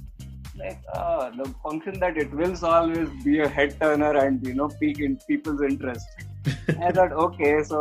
like 0.56 0.82
uh, 0.94 1.30
the 1.30 1.44
function 1.62 1.98
that 1.98 2.16
it 2.16 2.30
will 2.34 2.54
solve 2.54 2.92
is 2.96 3.08
be 3.24 3.40
a 3.40 3.48
head 3.48 3.78
turner 3.80 4.14
and 4.18 4.46
you 4.46 4.54
know 4.54 4.68
pique 4.80 5.00
in 5.00 5.16
people's 5.26 5.62
interest 5.62 6.06
i 6.80 6.92
thought 6.92 7.12
okay 7.12 7.62
so 7.62 7.78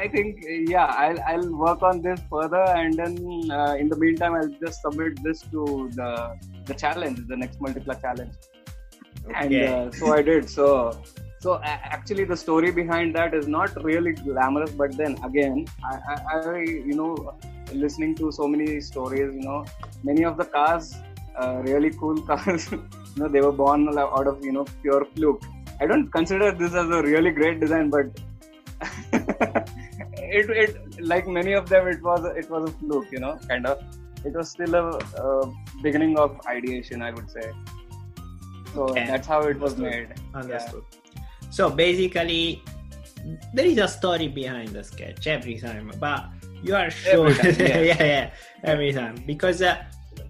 i 0.00 0.08
think 0.08 0.44
yeah 0.74 0.86
i'll, 0.86 1.20
I'll 1.28 1.50
work 1.56 1.82
on 1.82 2.02
this 2.02 2.20
further 2.30 2.64
and 2.80 2.94
then 2.94 3.50
uh, 3.50 3.74
in 3.74 3.88
the 3.88 3.96
meantime 3.96 4.34
i'll 4.34 4.54
just 4.64 4.82
submit 4.82 5.22
this 5.22 5.42
to 5.52 5.90
the 5.94 6.10
the 6.66 6.74
challenge 6.74 7.20
the 7.28 7.36
next 7.36 7.60
multipla 7.60 8.00
challenge 8.00 8.34
okay. 9.26 9.34
and 9.40 9.54
uh, 9.54 9.90
so 9.92 10.12
i 10.14 10.22
did 10.22 10.48
so 10.48 10.66
so 11.40 11.60
actually 11.62 12.24
the 12.24 12.36
story 12.36 12.70
behind 12.70 13.14
that 13.14 13.34
is 13.34 13.46
not 13.46 13.70
really 13.84 14.12
glamorous 14.12 14.70
but 14.70 14.96
then 14.96 15.18
again 15.24 15.66
I, 15.84 15.96
I, 16.12 16.38
I 16.38 16.58
you 16.90 16.94
know 17.00 17.36
listening 17.72 18.14
to 18.20 18.30
so 18.32 18.46
many 18.46 18.80
stories 18.80 19.34
you 19.34 19.42
know 19.48 19.64
many 20.02 20.24
of 20.24 20.36
the 20.38 20.44
cars 20.44 20.94
uh, 21.36 21.60
really 21.64 21.90
cool 21.90 22.20
cars. 22.28 22.70
you 22.70 22.82
know, 23.16 23.28
they 23.28 23.40
were 23.40 23.52
born 23.52 23.88
out 23.98 24.26
of 24.26 24.44
you 24.44 24.52
know 24.52 24.64
pure 24.82 25.04
fluke. 25.14 25.42
I 25.80 25.86
don't 25.86 26.10
consider 26.10 26.52
this 26.52 26.74
as 26.74 26.88
a 26.88 27.02
really 27.02 27.30
great 27.30 27.60
design, 27.60 27.90
but 27.90 28.06
it, 29.12 30.50
it 30.50 31.04
like 31.04 31.26
many 31.26 31.52
of 31.52 31.68
them, 31.68 31.86
it 31.88 32.02
was 32.02 32.24
it 32.36 32.50
was 32.50 32.70
a 32.70 32.72
fluke. 32.72 33.10
You 33.10 33.20
know, 33.20 33.38
kind 33.48 33.66
of. 33.66 33.82
It 34.24 34.32
was 34.32 34.50
still 34.50 34.74
a, 34.74 34.88
a 35.22 35.52
beginning 35.82 36.18
of 36.18 36.40
ideation, 36.46 37.02
I 37.02 37.10
would 37.10 37.30
say. 37.30 37.52
So 38.72 38.84
okay. 38.84 39.06
that's 39.06 39.26
how 39.26 39.42
it 39.42 39.58
was 39.60 39.76
made. 39.76 40.14
Understood. 40.34 40.82
Yeah. 40.92 41.22
So 41.50 41.68
basically, 41.68 42.62
there 43.52 43.66
is 43.66 43.76
a 43.76 43.86
story 43.86 44.28
behind 44.28 44.68
the 44.68 44.82
sketch 44.82 45.26
every 45.26 45.58
time, 45.58 45.92
but 46.00 46.24
you 46.62 46.74
are 46.74 46.90
sure, 46.90 47.34
time, 47.34 47.54
yeah. 47.58 47.80
yeah, 47.80 48.04
yeah, 48.04 48.30
every 48.62 48.92
time 48.92 49.22
because. 49.26 49.60
Uh, 49.62 49.84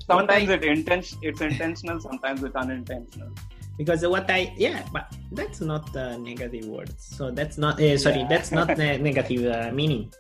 sometimes 0.07 0.51
I, 0.51 0.55
it 0.55 0.89
it's 1.23 1.41
intentional 1.41 2.01
sometimes 2.01 2.43
it's 2.43 2.55
unintentional 2.55 3.31
because 3.77 4.07
what 4.07 4.31
i 4.31 4.53
yeah 4.57 4.83
but 4.93 5.13
that's 5.33 5.61
not 5.61 5.85
uh, 5.97 6.17
negative 6.19 6.67
words 6.67 6.95
so 7.17 7.31
that's 7.31 7.59
not 7.59 7.81
uh, 7.81 7.99
sorry 7.99 8.21
yeah. 8.21 8.29
that's 8.29 8.53
not 8.53 8.69
ne- 8.83 8.99
negative 8.99 9.45
uh, 9.47 9.73
meaning 9.73 10.13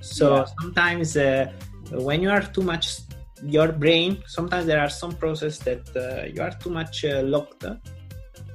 so 0.00 0.36
yeah. 0.36 0.44
sometimes 0.60 1.16
uh, 1.16 1.50
when 1.92 2.20
you 2.22 2.30
are 2.30 2.42
too 2.42 2.62
much 2.62 2.98
your 3.42 3.70
brain 3.70 4.22
sometimes 4.26 4.66
there 4.66 4.80
are 4.80 4.88
some 4.88 5.12
process 5.12 5.58
that 5.58 5.84
uh, 5.96 6.26
you 6.26 6.42
are 6.42 6.54
too 6.62 6.70
much 6.70 7.04
uh, 7.04 7.22
locked 7.22 7.64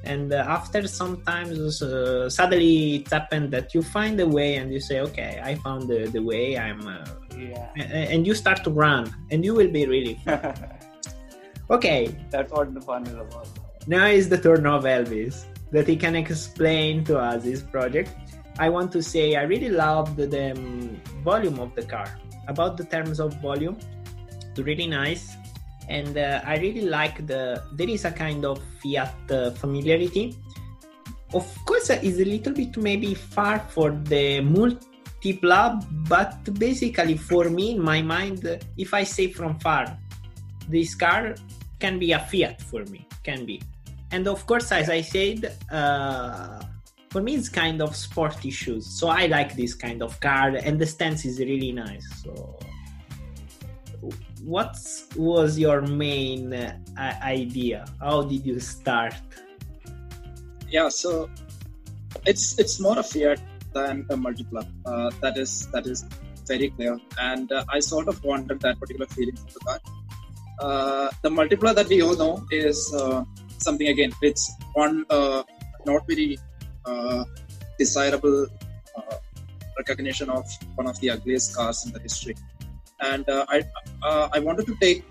and 0.03 0.33
after 0.33 0.85
sometimes 0.85 1.79
suddenly 2.27 2.95
it 2.95 3.09
happened 3.09 3.49
that 3.49 3.73
you 3.73 3.81
find 3.81 4.19
a 4.19 4.27
way 4.27 4.55
and 4.55 4.73
you 4.73 4.79
say 4.81 4.99
okay 4.99 5.39
i 5.41 5.55
found 5.55 5.87
the, 5.87 5.99
the 6.07 6.21
way 6.21 6.57
i'm 6.57 6.81
yeah. 7.37 7.69
and 7.77 8.27
you 8.27 8.35
start 8.35 8.61
to 8.65 8.69
run 8.69 9.09
and 9.31 9.45
you 9.45 9.53
will 9.53 9.71
be 9.71 9.85
really 9.85 10.19
okay 11.69 12.13
that's 12.29 12.51
what 12.51 12.73
the 12.73 12.81
fun 12.81 13.07
is 13.07 13.13
about 13.13 13.47
now 13.87 14.05
is 14.05 14.29
the 14.29 14.37
turn 14.37 14.65
of 14.65 14.83
elvis 14.83 15.45
that 15.71 15.87
he 15.87 15.95
can 15.95 16.15
explain 16.15 17.03
to 17.05 17.17
us 17.17 17.43
his 17.43 17.61
project. 17.61 18.11
I 18.59 18.69
want 18.69 18.91
to 18.91 19.01
say 19.01 19.35
i 19.35 19.43
really 19.43 19.69
loved 19.69 20.17
the, 20.17 20.51
um, 20.51 21.01
volume 21.23 21.59
of 21.59 21.73
the 21.75 21.83
car. 21.83 22.07
About 22.47 22.77
the 22.77 22.83
terms 22.83 23.19
of 23.19 23.33
volume 23.41 23.77
really 24.57 24.87
nice. 24.87 25.35
And 25.89 26.17
uh, 26.17 26.41
i 26.45 26.57
really 26.57 26.81
like 26.81 27.25
the 27.27 27.63
there 27.73 27.89
is 27.89 28.05
a 28.05 28.11
kind 28.11 28.45
of 28.45 28.61
fiat 28.81 29.15
uh, 29.31 29.51
familiarity. 29.51 30.37
Of 31.33 31.47
course 31.65 31.89
uh, 31.89 31.99
it's 32.01 32.19
a 32.19 32.25
little 32.25 32.53
bit 32.53 32.77
maybe 32.77 33.15
far 33.15 33.59
for 33.59 33.91
the 33.91 34.41
multi 34.41 34.87
Tipla, 35.23 35.79
but 36.09 36.53
basically 36.59 37.15
for 37.15 37.49
me, 37.49 37.71
in 37.71 37.81
my 37.81 38.01
mind, 38.01 38.59
if 38.77 38.93
I 38.93 39.03
say 39.03 39.31
from 39.31 39.57
far, 39.57 39.97
this 40.67 40.95
car 40.95 41.35
can 41.79 41.97
be 41.97 42.11
a 42.11 42.19
Fiat 42.19 42.61
for 42.61 42.83
me, 42.85 43.07
can 43.23 43.45
be. 43.45 43.61
And 44.13 44.27
of 44.27 44.45
course, 44.45 44.71
as 44.71 44.91
I 44.91 45.01
said, 45.01 45.57
uh, 45.71 46.61
for 47.09 47.21
me 47.23 47.33
it's 47.33 47.49
kind 47.49 47.81
of 47.81 47.95
sporty 47.95 48.51
shoes. 48.51 48.85
So 48.99 49.07
I 49.07 49.25
like 49.25 49.55
this 49.55 49.73
kind 49.73 50.03
of 50.03 50.19
car, 50.19 50.49
and 50.49 50.77
the 50.79 50.85
stance 50.85 51.25
is 51.25 51.39
really 51.39 51.71
nice. 51.71 52.05
So, 52.21 52.59
what 54.43 54.77
was 55.15 55.57
your 55.57 55.81
main 55.81 56.53
uh, 56.53 56.77
idea? 57.23 57.85
How 57.99 58.21
did 58.21 58.45
you 58.45 58.59
start? 58.59 59.15
Yeah, 60.69 60.89
so 60.89 61.27
it's 62.27 62.59
it's 62.59 62.79
more 62.79 62.99
a 62.99 63.03
Fiat 63.03 63.41
than 63.73 64.05
a 64.11 64.15
multipla. 64.15 64.63
Uh, 64.85 65.09
that 65.21 65.37
is 65.37 65.67
that 65.73 65.87
is 65.87 66.05
very 66.45 66.69
clear, 66.69 66.99
and 67.19 67.51
uh, 67.51 67.65
I 67.67 67.79
sort 67.79 68.07
of 68.07 68.23
wanted 68.23 68.59
that 68.59 68.79
particular 68.79 69.07
feeling 69.07 69.37
from 69.37 69.49
the 69.55 69.61
car. 69.67 69.79
Uh, 70.59 71.09
the 71.23 71.29
Multipla 71.29 71.73
that 71.75 71.87
we 71.87 72.01
all 72.03 72.15
know 72.15 72.45
is 72.51 72.93
uh, 72.93 73.23
something 73.63 73.87
again. 73.87 74.11
It's 74.21 74.51
one 74.73 75.05
uh, 75.09 75.43
not 75.85 76.07
very 76.07 76.37
uh, 76.85 77.23
desirable 77.77 78.47
recognition 79.77 80.29
of 80.29 80.45
one 80.75 80.87
of 80.87 80.99
the 81.01 81.09
ugliest 81.09 81.55
cars 81.55 81.83
in 81.85 81.91
the 81.93 81.99
history, 81.99 82.35
and 83.11 83.25
I 83.55 83.59
I 84.37 84.39
wanted 84.47 84.67
to 84.71 84.75
take 84.85 85.03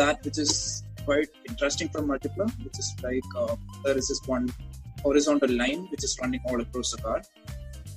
that 0.00 0.24
which 0.24 0.38
is 0.38 0.82
quite 1.04 1.30
interesting 1.48 1.88
from 1.88 2.08
multipla, 2.08 2.46
which 2.64 2.78
is 2.82 2.88
like 3.06 3.28
there 3.84 3.98
is 4.02 4.08
this 4.08 4.20
one 4.26 4.52
horizontal 5.04 5.52
line 5.62 5.86
which 5.92 6.04
is 6.08 6.18
running 6.20 6.42
all 6.48 6.60
across 6.60 6.90
the 6.94 7.00
car 7.02 7.22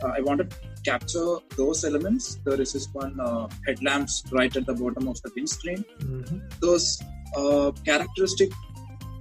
uh, 0.03 0.11
I 0.17 0.21
wanted 0.21 0.51
to 0.51 0.57
capture 0.83 1.37
those 1.55 1.83
elements. 1.85 2.35
There 2.43 2.59
is 2.59 2.73
this 2.73 2.87
one 2.93 3.19
uh, 3.19 3.47
headlamps 3.65 4.23
right 4.31 4.55
at 4.55 4.65
the 4.65 4.73
bottom 4.73 5.07
of 5.07 5.21
the 5.21 5.31
windscreen. 5.35 5.85
Mm-hmm. 5.99 6.39
Those 6.59 7.01
uh, 7.35 7.71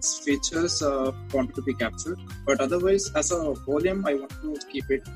characteristic 0.03 0.25
features 0.25 0.83
uh, 0.83 1.13
wanted 1.33 1.55
to 1.55 1.63
be 1.63 1.75
captured, 1.75 2.19
but 2.47 2.61
otherwise, 2.61 3.11
as 3.15 3.31
a 3.33 3.55
volume, 3.67 4.05
I 4.07 4.15
want 4.15 4.31
to 4.31 4.59
keep 4.71 4.91
it 4.91 5.09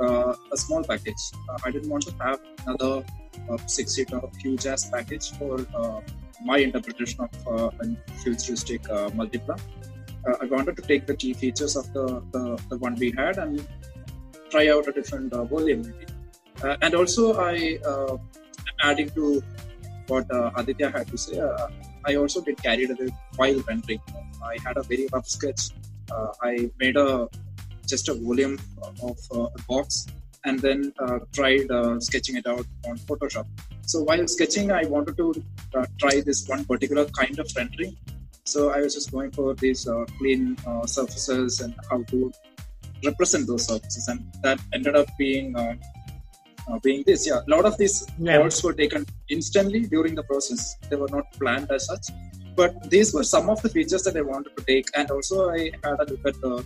uh, 0.00 0.34
a 0.52 0.56
small 0.56 0.82
package. 0.84 1.32
Uh, 1.48 1.58
I 1.64 1.70
didn't 1.70 1.90
want 1.90 2.04
to 2.04 2.14
have 2.22 2.40
another 2.66 3.04
six-seater 3.66 4.20
huge 4.38 4.66
ass 4.66 4.88
package 4.90 5.32
for 5.32 5.66
my 6.44 6.58
interpretation 6.58 7.20
of 7.20 7.74
a 7.80 7.96
futuristic 8.22 8.82
multipla. 8.82 9.60
I 10.40 10.46
wanted 10.46 10.76
to 10.76 10.82
take 10.82 11.06
the 11.06 11.16
key 11.16 11.32
features 11.32 11.76
of 11.76 11.92
the, 11.92 12.22
the, 12.32 12.62
the 12.68 12.78
one 12.78 12.94
we 12.94 13.12
had 13.16 13.38
and 13.38 13.66
try 14.50 14.68
out 14.68 14.86
a 14.88 14.92
different 14.92 15.32
uh, 15.32 15.44
volume 15.44 15.94
uh, 16.62 16.76
and 16.82 16.94
also 16.94 17.40
i 17.40 17.78
uh, 17.86 18.16
adding 18.82 19.08
to 19.10 19.42
what 20.08 20.26
aditya 20.56 20.90
had 20.90 21.06
to 21.06 21.16
say 21.16 21.38
i 22.10 22.14
also 22.22 22.40
did 22.48 22.62
carried 22.68 22.90
away 22.94 23.10
while 23.36 23.60
rendering 23.70 24.02
i 24.52 24.56
had 24.66 24.76
a 24.82 24.84
very 24.92 25.06
rough 25.14 25.28
sketch 25.36 25.62
i 26.50 26.54
made 26.82 26.96
a 27.06 27.10
just 27.92 28.08
a 28.12 28.14
volume 28.14 28.56
of 29.10 29.18
a 29.40 29.62
box 29.68 30.06
and 30.44 30.58
then 30.60 30.92
uh, 31.00 31.18
tried 31.32 31.70
uh, 31.70 31.98
sketching 32.00 32.36
it 32.36 32.46
out 32.46 32.66
on 32.88 32.96
Photoshop. 32.98 33.46
So 33.82 34.02
while 34.02 34.26
sketching, 34.26 34.70
I 34.70 34.84
wanted 34.84 35.16
to 35.18 35.34
uh, 35.74 35.86
try 35.98 36.20
this 36.20 36.48
one 36.48 36.64
particular 36.64 37.04
kind 37.06 37.38
of 37.38 37.50
rendering. 37.56 37.96
So 38.44 38.70
I 38.70 38.80
was 38.80 38.94
just 38.94 39.12
going 39.12 39.32
for 39.32 39.54
these 39.54 39.86
clean 40.18 40.56
surfaces 40.86 41.60
and 41.60 41.74
how 41.90 42.02
to 42.04 42.32
represent 43.04 43.46
those 43.46 43.66
surfaces, 43.66 44.08
and 44.08 44.24
that 44.42 44.60
ended 44.72 44.96
up 44.96 45.08
being 45.18 45.56
uh, 45.56 45.60
uh, 45.60 45.74
being 46.78 47.02
this. 47.06 47.26
Yeah, 47.26 47.40
a 47.46 47.50
lot 47.50 47.64
of 47.64 47.76
these 47.78 48.06
yeah. 48.18 48.38
were 48.38 48.72
taken 48.72 49.06
instantly 49.28 49.80
during 49.80 50.14
the 50.14 50.22
process. 50.22 50.76
They 50.88 50.96
were 50.96 51.08
not 51.08 51.32
planned 51.32 51.70
as 51.70 51.86
such, 51.86 52.06
but 52.56 52.90
these 52.90 53.12
were 53.12 53.24
some 53.24 53.50
of 53.50 53.60
the 53.62 53.68
features 53.68 54.02
that 54.04 54.16
I 54.16 54.22
wanted 54.22 54.56
to 54.56 54.64
take, 54.64 54.86
and 54.94 55.10
also 55.10 55.50
I 55.50 55.72
had 55.84 56.00
a 56.00 56.06
look 56.10 56.26
at 56.26 56.40
the 56.40 56.64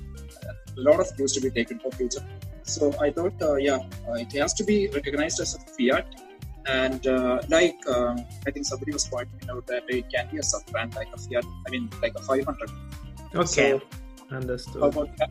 a 0.77 0.81
lot 0.81 1.01
of 1.01 1.17
views 1.17 1.33
to 1.33 1.41
be 1.41 1.51
taken 1.51 1.79
for 1.79 1.91
future. 1.93 2.25
So 2.63 2.93
I 3.01 3.11
thought, 3.11 3.41
uh, 3.41 3.55
yeah, 3.55 3.79
uh, 4.09 4.15
it 4.15 4.33
has 4.33 4.55
to 4.55 4.65
be 4.65 4.89
recognized 4.89 5.41
as 5.41 5.55
a 5.55 5.61
Fiat, 5.75 6.07
and 6.67 7.07
uh, 7.07 7.43
like 7.49 7.77
um, 7.89 8.25
I 8.47 8.51
think 8.51 8.67
somebody 8.67 8.93
was 8.93 9.07
pointing 9.07 9.51
out 9.51 9.67
that 9.67 9.85
it 9.89 10.11
can 10.11 10.29
be 10.31 10.39
a 10.39 10.43
sub 10.43 10.67
brand 10.73 10.95
like 10.95 11.09
a 11.15 11.19
Fiat. 11.19 11.45
I 11.67 11.71
mean, 11.71 11.91
like 12.03 12.15
a 12.17 12.23
500. 12.23 12.71
Okay, 13.35 13.47
So, 13.47 13.83
understood. 14.37 14.81
how 14.81 14.89
about 14.89 15.17
that? 15.19 15.31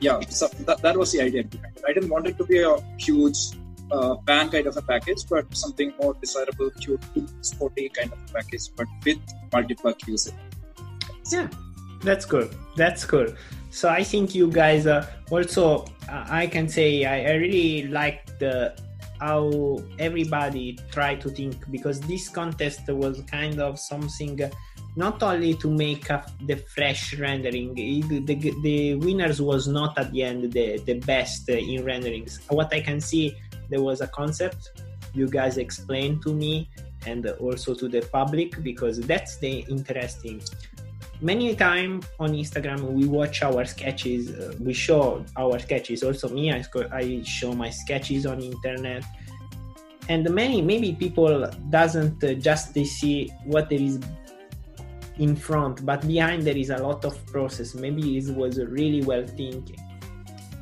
Yeah, 0.00 0.20
so 0.28 0.48
that, 0.66 0.82
that 0.82 0.96
was 0.96 1.12
the 1.12 1.22
idea. 1.22 1.44
I 1.86 1.92
didn't 1.92 2.10
want 2.10 2.26
it 2.26 2.36
to 2.38 2.44
be 2.44 2.60
a 2.60 2.76
huge 2.98 3.38
uh, 3.94 4.14
band 4.26 4.52
kind 4.52 4.66
of 4.66 4.76
a 4.76 4.82
package, 4.82 5.22
but 5.28 5.44
something 5.54 5.92
more 6.00 6.14
desirable, 6.14 6.70
cute, 6.80 7.00
sporty 7.40 7.88
kind 7.88 8.12
of 8.12 8.18
package, 8.32 8.68
but 8.76 8.86
with 9.04 9.18
multi-plug 9.52 9.96
usage. 10.06 10.34
Yeah, 11.30 11.48
that's 12.02 12.24
good. 12.24 12.54
That's 12.76 13.04
good. 13.04 13.36
So 13.70 13.88
I 13.88 14.02
think 14.04 14.34
you 14.34 14.50
guys 14.50 14.86
uh, 14.86 15.06
also. 15.30 15.86
Uh, 16.08 16.26
I 16.28 16.46
can 16.46 16.68
say 16.68 17.04
I, 17.06 17.32
I 17.32 17.34
really 17.36 17.88
like 17.88 18.38
the 18.38 18.76
how 19.20 19.78
everybody 19.98 20.78
try 20.90 21.14
to 21.14 21.30
think 21.30 21.56
because 21.70 22.00
this 22.00 22.28
contest 22.28 22.82
was 22.88 23.22
kind 23.30 23.60
of 23.60 23.78
something 23.78 24.38
not 24.96 25.22
only 25.22 25.54
to 25.54 25.70
make 25.70 26.06
the 26.46 26.56
fresh 26.74 27.14
rendering 27.18 27.72
it, 27.76 28.26
the, 28.26 28.52
the 28.62 28.94
winners 28.96 29.40
was 29.40 29.66
not 29.66 29.98
at 29.98 30.10
the 30.12 30.22
end 30.22 30.52
the, 30.52 30.78
the 30.80 30.98
best 31.00 31.48
in 31.48 31.84
renderings 31.84 32.40
what 32.48 32.72
i 32.74 32.80
can 32.80 33.00
see 33.00 33.36
there 33.70 33.82
was 33.82 34.00
a 34.00 34.06
concept 34.08 34.70
you 35.14 35.28
guys 35.28 35.58
explained 35.58 36.22
to 36.22 36.32
me 36.32 36.68
and 37.06 37.26
also 37.26 37.74
to 37.74 37.88
the 37.88 38.02
public 38.12 38.62
because 38.62 39.00
that's 39.00 39.36
the 39.38 39.60
interesting. 39.68 40.42
Many 41.20 41.54
time 41.54 42.02
on 42.18 42.30
instagram 42.32 42.80
we 42.92 43.06
watch 43.06 43.42
our 43.42 43.64
sketches 43.64 44.30
uh, 44.32 44.54
we 44.60 44.72
show 44.72 45.24
our 45.36 45.58
sketches. 45.58 46.02
Also 46.02 46.28
me 46.28 46.52
I, 46.52 46.64
I 46.92 47.22
show 47.22 47.52
my 47.52 47.70
sketches 47.70 48.26
on 48.26 48.40
internet. 48.40 49.04
And 50.08 50.28
many 50.30 50.60
maybe 50.60 50.92
people 50.92 51.48
doesn't 51.70 52.22
uh, 52.22 52.34
just 52.34 52.74
see 52.74 53.32
what 53.44 53.70
there 53.70 53.80
is 53.80 54.00
in 55.18 55.36
front 55.36 55.86
but 55.86 56.04
behind 56.06 56.42
there 56.42 56.56
is 56.56 56.70
a 56.70 56.78
lot 56.78 57.04
of 57.04 57.24
process. 57.26 57.74
Maybe 57.74 58.18
it 58.18 58.34
was 58.34 58.58
really 58.58 59.02
well 59.02 59.24
thinking 59.26 59.83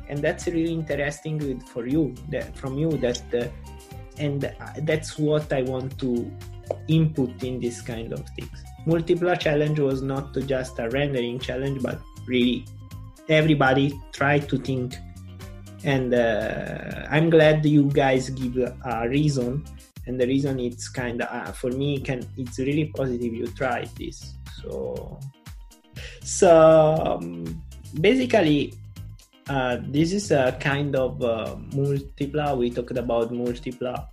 and 0.09 0.19
that's 0.19 0.47
really 0.47 0.73
interesting 0.73 1.59
for 1.59 1.87
you 1.87 2.13
that 2.29 2.55
from 2.55 2.77
you 2.77 2.89
that 2.97 3.21
uh, 3.33 3.47
and 4.17 4.53
that's 4.83 5.17
what 5.17 5.51
i 5.51 5.61
want 5.63 5.97
to 5.97 6.31
input 6.87 7.43
in 7.43 7.59
this 7.59 7.81
kind 7.81 8.13
of 8.13 8.27
things. 8.29 8.63
Multipla 8.85 9.39
challenge 9.39 9.79
was 9.79 10.01
not 10.01 10.33
just 10.45 10.79
a 10.79 10.89
rendering 10.89 11.39
challenge 11.39 11.81
but 11.81 11.99
really 12.27 12.65
everybody 13.29 13.99
tried 14.11 14.49
to 14.49 14.57
think. 14.57 14.95
And 15.83 16.13
uh, 16.13 17.07
i'm 17.09 17.29
glad 17.29 17.65
you 17.65 17.83
guys 17.89 18.29
give 18.29 18.57
a 18.57 19.07
reason. 19.09 19.65
And 20.05 20.19
the 20.19 20.27
reason 20.27 20.59
it's 20.59 20.89
kind 20.89 21.21
of 21.21 21.29
uh, 21.29 21.51
for 21.53 21.71
me 21.71 21.99
can 21.99 22.27
it's 22.37 22.59
really 22.59 22.85
positive 22.85 23.33
you 23.33 23.47
tried 23.47 23.89
this. 23.95 24.35
So 24.61 25.19
so 26.23 27.19
um, 27.21 27.63
basically 28.01 28.73
uh, 29.49 29.77
this 29.81 30.13
is 30.13 30.31
a 30.31 30.57
kind 30.59 30.95
of 30.95 31.21
uh, 31.21 31.55
multipla. 31.71 32.57
We 32.57 32.69
talked 32.69 32.97
about 32.97 33.31
multipla. 33.31 34.07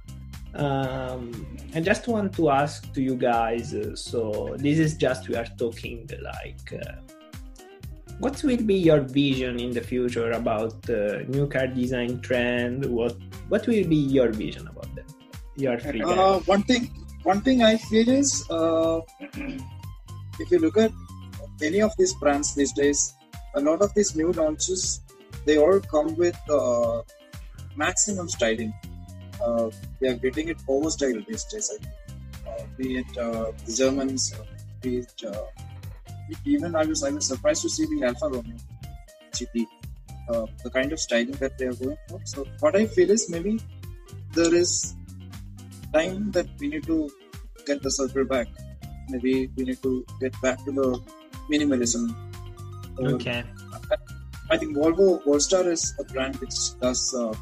Um, 0.53 1.47
i 1.77 1.81
just 1.81 2.09
want 2.09 2.35
to 2.35 2.51
ask 2.51 2.93
to 2.95 3.01
you 3.01 3.15
guys 3.15 3.73
uh, 3.73 3.95
so 3.95 4.57
this 4.59 4.81
is 4.81 4.97
just 4.97 5.29
we 5.29 5.37
are 5.37 5.47
talking 5.57 6.11
like 6.21 6.73
uh, 6.73 6.95
what 8.19 8.43
will 8.43 8.57
be 8.57 8.75
your 8.75 9.01
vision 9.01 9.61
in 9.61 9.71
the 9.71 9.81
future 9.81 10.33
about 10.33 10.75
uh, 10.91 11.23
new 11.29 11.47
car 11.47 11.67
design 11.69 12.21
trend? 12.21 12.85
What 12.85 13.17
what 13.49 13.67
will 13.67 13.87
be 13.87 13.97
your 13.97 14.33
vision 14.33 14.67
about 14.67 14.95
that? 14.95 15.11
your 15.57 15.79
free 15.79 16.03
Uh, 16.03 16.41
one 16.41 16.63
thing, 16.63 16.91
one 17.23 17.41
thing 17.41 17.63
I 17.63 17.77
feel 17.77 18.09
is, 18.09 18.49
uh, 18.51 19.01
if 20.39 20.51
you 20.51 20.59
look 20.59 20.77
at 20.77 20.93
any 21.63 21.81
of 21.83 21.93
these 21.99 22.15
brands 22.15 22.55
these 22.55 22.73
days, 22.73 23.15
a 23.55 23.61
lot 23.61 23.83
of 23.83 23.93
these 23.95 24.15
new 24.17 24.33
launches, 24.33 25.01
they 25.47 25.59
all 25.59 25.81
come 25.81 26.15
with 26.17 26.39
uh, 26.51 27.03
maximum 27.77 28.29
styling. 28.29 28.73
Uh, 29.45 29.71
they 30.01 30.09
are 30.09 30.15
getting 30.15 30.49
it 30.49 30.59
overstyled 30.69 31.27
these 31.27 31.45
days. 31.45 31.71
Uh, 32.47 32.63
be 32.77 32.99
it 32.99 33.19
uh, 33.19 33.53
the 33.65 33.73
Germans, 33.73 34.35
uh, 34.39 34.45
be 34.83 34.99
it 34.99 35.25
uh, 35.27 35.47
even 36.45 36.75
I 36.75 36.85
was 36.85 37.03
I 37.03 37.11
was 37.11 37.27
surprised 37.27 37.63
to 37.63 37.71
see 37.71 37.87
the 37.87 38.07
Alfa 38.07 38.29
Romeo 38.29 38.57
GT, 39.33 39.67
uh, 40.29 40.47
the 40.65 40.71
kind 40.71 40.93
of 40.93 41.01
styling 41.01 41.39
that 41.45 41.57
they 41.59 41.67
are 41.67 41.75
going 41.75 41.97
for. 42.09 42.21
So 42.25 42.47
what 42.61 42.77
I 42.77 42.87
feel 42.87 43.11
is 43.11 43.31
maybe 43.31 43.61
there 44.35 44.55
is 44.55 44.95
time 45.93 46.31
that 46.33 46.47
we 46.59 46.69
need 46.69 46.85
to 46.85 47.11
get 47.67 47.83
the 47.83 47.91
circle 47.91 48.25
back. 48.25 48.49
Maybe 49.09 49.51
we 49.57 49.65
need 49.65 49.83
to 49.83 50.05
get 50.21 50.35
back 50.41 50.65
to 50.65 50.73
the 50.73 51.01
minimalism. 51.51 52.15
Okay 53.01 53.43
I 54.51 54.57
think 54.59 54.77
Volvo 54.77 55.23
Polestar 55.23 55.71
is 55.71 55.95
a 55.99 56.05
brand 56.05 56.37
which 56.37 56.79
does 56.81 57.15
uh, 57.15 57.35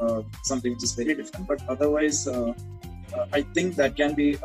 uh, 0.00 0.22
something 0.42 0.72
which 0.72 0.82
is 0.82 0.92
very 0.92 1.14
different, 1.14 1.46
but 1.46 1.62
otherwise, 1.68 2.26
uh, 2.26 2.52
I 3.32 3.42
think 3.42 3.76
that 3.76 3.96
can 3.96 4.14
be 4.14 4.36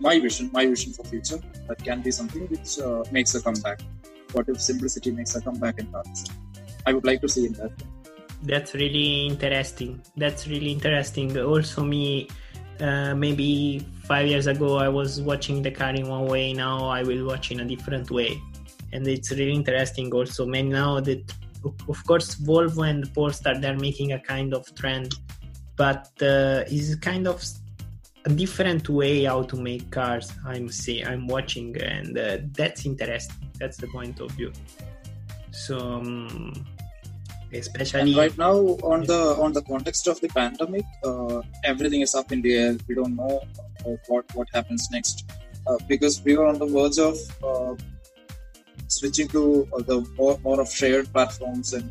my 0.00 0.18
vision, 0.20 0.50
my 0.52 0.66
vision 0.66 0.92
for 0.92 1.04
future. 1.04 1.38
That 1.68 1.78
can 1.82 2.02
be 2.02 2.10
something 2.10 2.46
which 2.48 2.78
makes 3.12 3.34
a 3.34 3.42
comeback. 3.42 3.80
What 4.32 4.48
if 4.48 4.60
simplicity 4.60 5.12
makes 5.12 5.34
a 5.34 5.40
comeback 5.40 5.78
in 5.78 5.86
cars? 5.92 6.24
I 6.86 6.92
would 6.92 7.04
like 7.04 7.20
to 7.22 7.28
see 7.28 7.46
in 7.46 7.52
that. 7.54 7.72
that's 8.42 8.74
really 8.74 9.26
interesting 9.26 10.00
that's 10.16 10.46
really 10.46 10.72
interesting 10.72 11.38
also 11.38 11.82
me 11.82 12.28
uh, 12.80 13.14
maybe 13.14 13.78
five 14.04 14.26
years 14.26 14.46
ago 14.46 14.76
i 14.76 14.88
was 14.88 15.20
watching 15.20 15.62
the 15.62 15.70
car 15.70 15.94
in 15.94 16.06
one 16.08 16.26
way 16.26 16.52
now 16.52 16.86
i 16.86 17.02
will 17.02 17.26
watch 17.26 17.50
in 17.50 17.60
a 17.60 17.64
different 17.64 18.10
way 18.10 18.40
and 18.96 19.06
it's 19.06 19.30
really 19.30 19.52
interesting 19.52 20.12
also. 20.12 20.46
Man 20.46 20.68
now 20.68 21.00
that 21.00 21.32
of 21.88 22.06
course 22.06 22.36
volvo 22.36 22.88
and 22.88 23.12
polestar 23.12 23.58
they're 23.58 23.78
making 23.88 24.12
a 24.12 24.20
kind 24.20 24.54
of 24.54 24.62
trend 24.74 25.14
but 25.76 26.10
uh, 26.22 26.62
is 26.68 26.94
kind 26.96 27.26
of 27.26 27.42
a 28.24 28.30
different 28.30 28.88
way 28.88 29.24
how 29.24 29.42
to 29.42 29.56
make 29.56 29.90
cars 29.90 30.32
i'm 30.44 30.68
see 30.68 31.02
i'm 31.02 31.26
watching 31.26 31.76
and 31.82 32.16
uh, 32.18 32.38
that's 32.52 32.86
interesting. 32.86 33.46
That's 33.58 33.78
the 33.78 33.86
point 33.88 34.20
of 34.20 34.30
view. 34.32 34.52
So 35.50 35.78
um, 35.78 36.52
especially 37.52 38.00
And 38.00 38.16
right 38.16 38.36
now, 38.36 38.54
on 38.92 39.04
the 39.04 39.36
on 39.44 39.52
the 39.52 39.62
context 39.62 40.06
of 40.08 40.20
the 40.20 40.28
pandemic, 40.28 40.84
uh, 41.04 41.40
everything 41.64 42.02
is 42.02 42.14
up 42.14 42.32
in 42.32 42.42
the 42.42 42.54
air. 42.54 42.76
We 42.86 42.94
don't 42.94 43.16
know 43.16 43.40
uh, 43.86 43.96
what 44.08 44.24
what 44.34 44.48
happens 44.52 44.88
next. 44.90 45.24
Uh, 45.66 45.78
because 45.88 46.22
we 46.22 46.36
were 46.36 46.46
on 46.46 46.58
the 46.58 46.66
verge 46.66 46.98
of 46.98 47.16
uh, 47.42 47.74
switching 48.88 49.28
to 49.28 49.68
uh, 49.72 49.82
the 49.82 50.06
more, 50.18 50.38
more 50.42 50.60
of 50.60 50.70
shared 50.70 51.12
platforms 51.12 51.72
and 51.72 51.90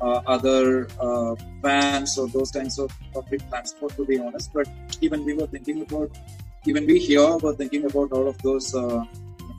uh, 0.00 0.20
other 0.26 0.88
uh, 1.00 1.34
vans 1.62 2.18
or 2.18 2.28
those 2.28 2.50
kinds 2.50 2.78
of 2.78 2.90
public 3.12 3.46
transport. 3.48 3.96
To 3.96 4.04
be 4.04 4.18
honest, 4.18 4.52
but 4.52 4.68
even 5.00 5.24
we 5.24 5.34
were 5.34 5.46
thinking 5.46 5.82
about, 5.82 6.10
even 6.66 6.86
we 6.86 6.98
here 6.98 7.36
were 7.38 7.54
thinking 7.54 7.84
about 7.84 8.12
all 8.12 8.28
of 8.28 8.40
those 8.42 8.74
uh, 8.74 9.04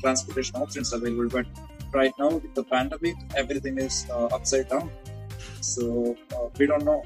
transportation 0.02 0.56
options 0.56 0.94
available. 0.94 1.30
But 1.30 1.46
right 1.94 2.14
now, 2.20 2.30
with 2.30 2.54
the 2.54 2.64
pandemic, 2.64 3.16
everything 3.36 3.78
is 3.78 4.06
uh, 4.12 4.26
upside 4.26 4.70
down 4.70 4.92
so 5.60 6.16
uh, 6.34 6.48
we 6.58 6.66
don't 6.66 6.86
know 6.86 7.04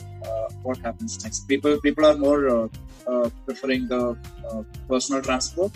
what 0.62 0.78
happens 0.80 1.24
next 1.24 1.48
people 1.48 1.80
people 1.82 2.06
are 2.06 2.16
more 2.16 2.70
preferring 3.46 3.88
the 3.88 4.16
personal 4.88 5.22
transport 5.22 5.72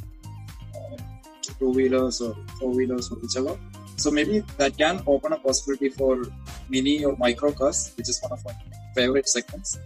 two 1.60 1.72
wheelers 1.72 2.22
or 2.22 2.36
four 2.60 2.72
wheelers 2.72 3.12
or 3.12 3.18
whichever 3.18 3.58
so 3.96 4.12
maybe 4.12 4.40
that 4.58 4.78
can 4.78 5.02
open 5.08 5.32
a 5.34 5.38
possibility 5.38 5.90
for 5.90 6.24
mini 6.70 7.04
or 7.06 7.16
micro 7.18 7.52
cars 7.52 7.92
which 7.98 8.10
is 8.10 8.22
one 8.22 8.32
of 8.38 8.44
my 8.46 8.54
favorite 8.96 9.28
segments 9.28 9.78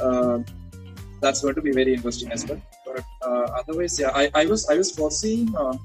uh, 0.00 0.38
that's 1.20 1.40
going 1.42 1.54
to 1.54 1.62
be 1.62 1.72
very 1.72 1.94
interesting 1.94 2.30
as 2.32 2.46
well 2.46 2.60
but 2.86 3.04
uh, 3.28 3.46
otherwise 3.60 3.98
yeah 4.00 4.10
I, 4.14 4.30
I 4.34 4.46
was 4.46 4.68
i 4.68 4.76
was 4.76 4.90
foreseeing 4.98 5.54
uh, 5.56 5.76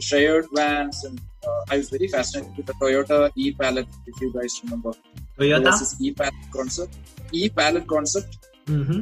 shared 0.00 0.46
vans 0.52 1.04
and 1.04 1.20
uh, 1.46 1.62
i 1.70 1.76
was 1.76 1.88
very 1.90 2.08
fascinated 2.08 2.56
with 2.56 2.66
the 2.66 2.74
toyota 2.82 3.30
e-palette 3.36 3.88
if 4.06 4.20
you 4.20 4.32
guys 4.32 4.60
remember 4.64 4.92
there 5.38 5.48
toyota 5.48 5.64
was 5.70 5.80
this 5.80 6.00
e-palette 6.00 6.34
concept. 6.52 6.94
E-palette 7.32 7.86
concept. 7.88 8.38
hmm 8.66 9.00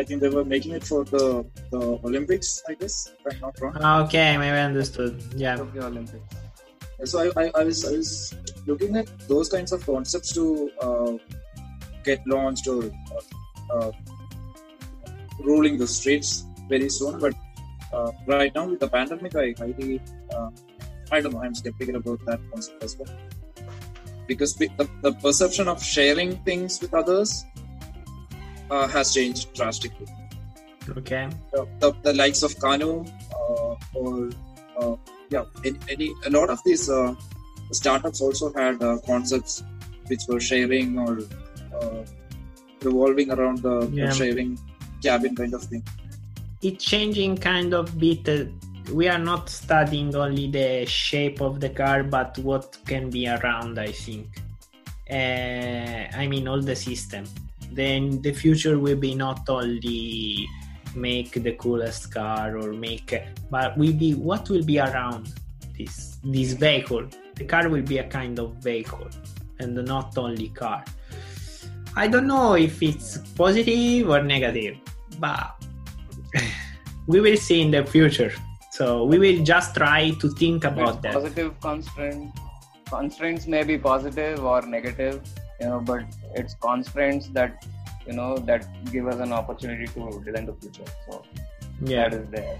I 0.00 0.04
think 0.04 0.20
they 0.20 0.28
were 0.28 0.44
making 0.44 0.72
it 0.78 0.84
for 0.84 1.02
the, 1.04 1.44
the 1.72 1.80
Olympics, 2.04 2.62
I 2.68 2.74
guess, 2.74 3.10
if 3.18 3.34
I'm 3.34 3.40
not 3.40 3.54
wrong. 3.60 4.04
okay 4.04 4.36
maybe 4.36 4.56
i 4.56 4.64
understood 4.72 5.14
yeah 5.34 5.56
Tokyo 5.56 5.86
Olympics. 5.86 6.22
So 7.04 7.20
I, 7.20 7.42
I, 7.42 7.50
I 7.54 7.64
was 7.64 7.84
I 7.84 7.92
was 7.92 8.34
looking 8.66 8.96
at 8.96 9.06
those 9.28 9.48
kinds 9.48 9.72
of 9.72 9.84
concepts 9.86 10.32
to 10.34 10.70
uh, 10.80 11.12
get 12.04 12.26
launched 12.26 12.66
or 12.66 12.90
uh, 13.74 13.92
ruling 15.40 15.78
the 15.78 15.86
streets 15.86 16.44
very 16.68 16.88
soon. 16.88 17.18
But 17.20 17.34
uh, 17.92 18.12
right 18.26 18.54
now 18.54 18.66
with 18.66 18.80
the 18.80 18.88
pandemic, 18.88 19.36
I 19.36 19.54
highly 19.58 20.00
uh, 20.34 20.50
I 21.12 21.20
don't 21.20 21.32
know. 21.32 21.42
I'm 21.42 21.54
skeptical 21.54 21.96
about 21.96 22.24
that 22.26 22.40
concept 22.50 22.82
as 22.82 22.96
well 22.98 23.08
because 24.28 24.54
the, 24.54 24.68
the 25.00 25.12
perception 25.14 25.66
of 25.66 25.82
sharing 25.82 26.36
things 26.44 26.80
with 26.80 26.94
others 26.94 27.46
uh, 28.70 28.86
has 28.86 29.12
changed 29.12 29.52
drastically. 29.54 30.06
Okay. 30.96 31.28
The, 31.52 31.66
the, 31.80 31.92
the 32.02 32.12
likes 32.12 32.42
of 32.42 32.54
Canoo 32.56 33.10
uh, 33.32 33.98
or 33.98 34.30
uh, 34.78 34.96
yeah, 35.30 35.44
any, 35.64 35.78
any 35.90 36.14
a 36.26 36.30
lot 36.30 36.50
of 36.50 36.58
these 36.64 36.88
uh, 36.88 37.14
startups 37.72 38.20
also 38.20 38.52
had 38.54 38.82
uh, 38.82 38.98
concepts 39.06 39.62
which 40.06 40.22
were 40.28 40.40
sharing 40.40 40.98
or 40.98 41.18
uh, 41.80 42.02
revolving 42.82 43.30
around 43.30 43.58
the 43.62 43.88
Yeah. 43.92 44.10
sharing 44.12 44.58
cabin 45.02 45.34
kind 45.36 45.54
of 45.54 45.62
thing. 45.64 45.82
It's 46.62 46.84
changing 46.84 47.36
kind 47.38 47.74
of 47.74 47.98
bit. 47.98 48.28
Uh, 48.28 48.44
we 48.92 49.06
are 49.06 49.18
not 49.18 49.48
studying 49.50 50.14
only 50.16 50.50
the 50.50 50.86
shape 50.86 51.40
of 51.42 51.60
the 51.60 51.68
car, 51.68 52.02
but 52.02 52.38
what 52.38 52.78
can 52.86 53.10
be 53.10 53.28
around. 53.28 53.78
I 53.78 53.92
think. 53.92 54.26
Uh, 55.10 56.04
I 56.22 56.26
mean, 56.26 56.48
all 56.48 56.60
the 56.60 56.76
system. 56.76 57.24
Then 57.70 58.22
the 58.22 58.32
future 58.32 58.78
will 58.78 58.96
be 58.96 59.14
not 59.14 59.48
only 59.48 60.46
make 60.96 61.42
the 61.42 61.52
coolest 61.52 62.12
car 62.12 62.56
or 62.56 62.72
make, 62.72 63.22
but 63.50 63.76
will 63.76 63.92
be 63.92 64.14
what 64.14 64.48
will 64.50 64.64
be 64.64 64.78
around 64.78 65.32
this 65.76 66.18
this 66.24 66.52
vehicle. 66.52 67.06
The 67.34 67.44
car 67.44 67.68
will 67.68 67.82
be 67.82 67.98
a 67.98 68.04
kind 68.04 68.38
of 68.38 68.54
vehicle, 68.56 69.08
and 69.60 69.74
not 69.74 70.16
only 70.18 70.48
car. 70.48 70.84
I 71.96 72.06
don't 72.08 72.26
know 72.26 72.54
if 72.54 72.82
it's 72.82 73.18
positive 73.36 74.08
or 74.08 74.22
negative, 74.22 74.76
but 75.18 75.54
we 77.06 77.20
will 77.20 77.36
see 77.36 77.60
in 77.62 77.70
the 77.70 77.84
future. 77.84 78.32
So 78.70 79.04
we 79.04 79.18
will 79.18 79.42
just 79.44 79.74
try 79.74 80.10
to 80.10 80.28
think 80.30 80.64
about 80.64 80.94
It's 80.94 81.02
that. 81.02 81.14
positive 81.14 81.60
constraint 81.60 82.30
constraints 82.88 83.46
may 83.46 83.62
be 83.64 83.76
positive 83.76 84.42
or 84.42 84.62
negative 84.62 85.20
you 85.60 85.66
know 85.66 85.80
but 85.80 86.04
it's 86.34 86.54
constraints 86.54 87.28
that 87.28 87.64
you 88.08 88.14
know 88.14 88.36
that 88.48 88.66
give 88.90 89.06
us 89.06 89.20
an 89.26 89.32
opportunity 89.32 89.86
to 89.86 90.10
design 90.24 90.46
the 90.50 90.56
future 90.60 90.90
so 91.06 91.22
Yeah, 91.80 92.08
that 92.08 92.18
is 92.18 92.26
there 92.30 92.58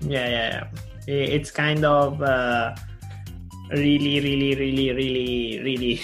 yeah, 0.00 0.28
yeah. 0.28 0.68
yeah. 1.06 1.14
It's 1.36 1.50
kind 1.50 1.84
of 1.84 2.22
uh, 2.22 2.74
really, 3.72 4.20
really, 4.20 4.54
really, 4.54 4.92
really, 4.92 5.60
really. 5.64 6.00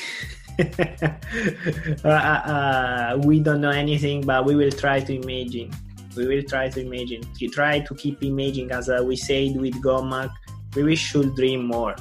uh, 2.05 2.09
uh, 2.09 2.43
uh, 2.55 3.21
we 3.25 3.41
don't 3.41 3.61
know 3.61 3.71
anything, 3.71 4.23
but 4.23 4.45
we 4.45 4.55
will 4.55 4.71
try 4.73 5.01
to 5.01 5.13
imagine. 5.15 5.71
We 6.17 6.27
will 6.27 6.43
try 6.43 6.69
to 6.71 6.81
imagine. 6.81 7.23
We 7.41 7.49
try 7.49 7.81
to 7.81 7.95
keep 7.95 8.23
imagining, 8.23 8.71
as 8.73 8.89
uh, 8.89 9.03
we 9.05 9.17
said 9.17 9.57
with 9.57 9.75
Gomak. 9.83 10.31
We 10.75 10.97
should 10.97 11.35
dream 11.37 11.67
more. 11.67 11.95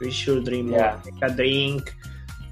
We 0.00 0.10
should 0.10 0.44
dream 0.44 0.70
more. 0.70 1.00
Take 1.04 1.22
a 1.22 1.30
drink, 1.34 1.94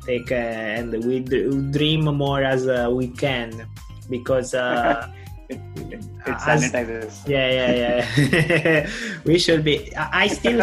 take 0.06 0.30
a, 0.30 0.34
and 0.34 1.04
we 1.04 1.20
d- 1.20 1.70
dream 1.70 2.04
more 2.04 2.42
as 2.42 2.66
uh, 2.66 2.90
we 2.92 3.08
can, 3.08 3.66
because. 4.09 4.55
Uh, 4.55 5.11
it, 5.49 5.61
it, 5.77 6.05
it 6.27 6.37
As- 6.47 7.25
yeah 7.27 7.49
yeah 7.51 7.73
yeah. 7.73 8.90
We 9.25 9.38
should 9.38 9.64
be 9.64 9.94
i 9.97 10.25
I 10.25 10.27
still 10.29 10.61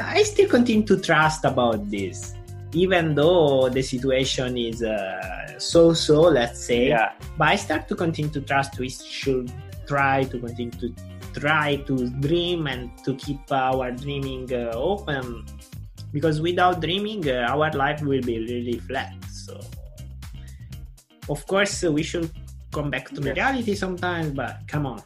i 0.00 0.22
still 0.22 0.48
continue 0.48 0.86
to 0.86 0.98
trust 0.98 1.44
about 1.44 1.90
this. 1.90 2.34
Even 2.74 3.14
though 3.14 3.68
the 3.70 3.82
situation 3.82 4.58
is 4.58 4.82
uh, 4.82 5.58
so 5.58 5.94
so 5.94 6.22
let's 6.22 6.58
say 6.58 6.88
yeah. 6.88 7.14
but 7.38 7.54
i 7.54 7.56
start 7.56 7.86
to 7.88 7.94
continue 7.94 8.32
to 8.34 8.42
trust. 8.42 8.78
We 8.78 8.90
should 8.90 9.52
try 9.86 10.24
to 10.24 10.36
continue 10.42 10.74
to 10.82 10.90
try 11.38 11.76
to 11.86 12.10
dream 12.18 12.66
and 12.66 12.90
to 13.06 13.14
keep 13.14 13.46
our 13.52 13.92
dreaming 13.92 14.50
uh, 14.52 14.74
open. 14.74 15.46
Because 16.10 16.40
without 16.40 16.80
dreaming 16.80 17.22
uh, 17.30 17.46
our 17.50 17.70
life 17.72 18.02
will 18.02 18.22
be 18.22 18.38
really 18.42 18.78
flat. 18.90 19.14
So 19.30 19.60
of 21.30 21.46
course 21.46 21.84
uh, 21.84 21.92
we 21.94 22.02
should 22.02 22.30
come 22.76 22.88
back 22.94 23.06
to 23.14 23.20
Yes. 23.22 23.36
reality 23.40 23.74
sometimes 23.84 24.28
but 24.40 24.54
come 24.72 24.86
on. 24.92 25.00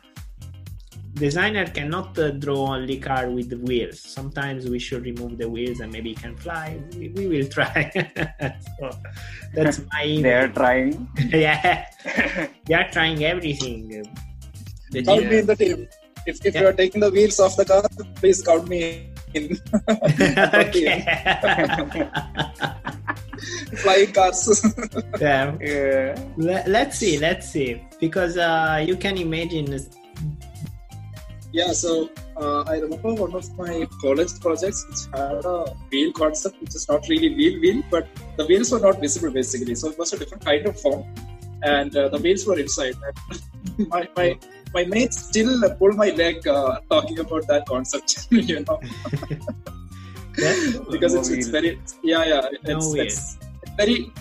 Designer 1.24 1.66
cannot 1.76 2.16
uh, 2.18 2.30
draw 2.42 2.60
only 2.74 2.96
car 3.06 3.28
with 3.36 3.48
the 3.50 3.58
wheels. 3.68 3.98
Sometimes 4.00 4.60
we 4.74 4.78
should 4.78 5.02
remove 5.10 5.32
the 5.42 5.48
wheels 5.54 5.80
and 5.80 5.90
maybe 5.92 6.10
it 6.14 6.20
can 6.24 6.36
fly. 6.36 6.66
We, 6.96 7.08
we 7.18 7.24
will 7.32 7.48
try. 7.56 7.90
So 8.78 8.84
that's 9.54 9.78
my 9.92 10.04
they 10.26 10.34
are 10.42 10.48
trying. 10.60 11.08
Yeah. 11.18 11.86
They 12.66 12.74
are 12.80 12.88
trying 12.96 13.24
everything. 13.24 13.80
The 14.92 15.02
Count 15.02 15.20
team- 15.22 15.30
me 15.30 15.38
in 15.42 15.46
the 15.46 15.56
team. 15.56 15.88
If, 16.26 16.44
if 16.44 16.54
Yeah. 16.54 16.60
you 16.60 16.66
are 16.68 16.72
taking 16.82 17.00
the 17.00 17.10
wheels 17.10 17.40
off 17.40 17.56
the 17.56 17.64
car, 17.64 17.82
please 18.20 18.40
count 18.42 18.68
me 18.68 19.08
in. 19.34 19.58
okay. 20.54 21.04
Flying 23.76 24.12
cars. 24.12 24.64
yeah. 25.20 25.56
yeah 25.60 26.18
Let, 26.36 26.68
let's 26.68 26.98
see, 26.98 27.18
let's 27.18 27.50
see. 27.50 27.82
Because 28.00 28.36
uh, 28.36 28.84
you 28.86 28.96
can 28.96 29.16
imagine. 29.16 29.78
yeah, 31.52 31.72
so 31.72 32.10
uh, 32.36 32.62
I 32.62 32.78
remember 32.78 33.14
one 33.14 33.34
of 33.34 33.46
my 33.56 33.86
college 34.00 34.38
projects 34.40 34.86
which 34.88 35.02
had 35.12 35.44
a 35.44 35.64
wheel 35.90 36.12
concept, 36.12 36.60
which 36.60 36.74
is 36.74 36.88
not 36.88 37.08
really 37.08 37.34
wheel 37.34 37.60
wheel, 37.60 37.82
but 37.90 38.06
the 38.36 38.46
wheels 38.46 38.70
were 38.72 38.80
not 38.80 39.00
visible 39.00 39.32
basically. 39.32 39.74
So 39.74 39.90
it 39.90 39.98
was 39.98 40.12
a 40.12 40.18
different 40.18 40.44
kind 40.44 40.66
of 40.66 40.80
form, 40.80 41.04
and 41.62 41.96
uh, 41.96 42.08
the 42.08 42.18
wheels 42.18 42.46
were 42.46 42.58
inside. 42.58 42.96
My 43.90 44.08
my 44.16 44.36
my 44.74 44.84
mates 44.84 45.18
still 45.28 45.68
pull 45.76 45.92
my 45.92 46.10
leg 46.10 46.46
uh, 46.46 46.80
talking 46.90 47.18
about 47.18 47.46
that 47.48 47.66
concept, 47.66 48.28
you 48.30 48.64
know, 48.64 48.80
because 50.90 51.14
No 51.14 51.20
it's, 51.20 51.30
it's 51.30 51.48
very 51.48 51.80
yeah 52.02 52.24
yeah 52.24 52.48
it's, 52.52 52.64
No 52.64 52.94
it's, 52.94 53.38
it's 53.62 53.72
very 53.76 54.12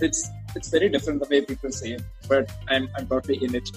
it's 0.00 0.28
it's 0.56 0.68
very 0.70 0.88
different 0.88 1.22
the 1.22 1.28
way 1.28 1.44
people 1.44 1.70
say 1.70 1.92
it, 1.92 2.02
but 2.28 2.50
I'm 2.68 2.88
I'm 2.96 3.06
totally 3.06 3.42
in 3.44 3.54
it. 3.54 3.70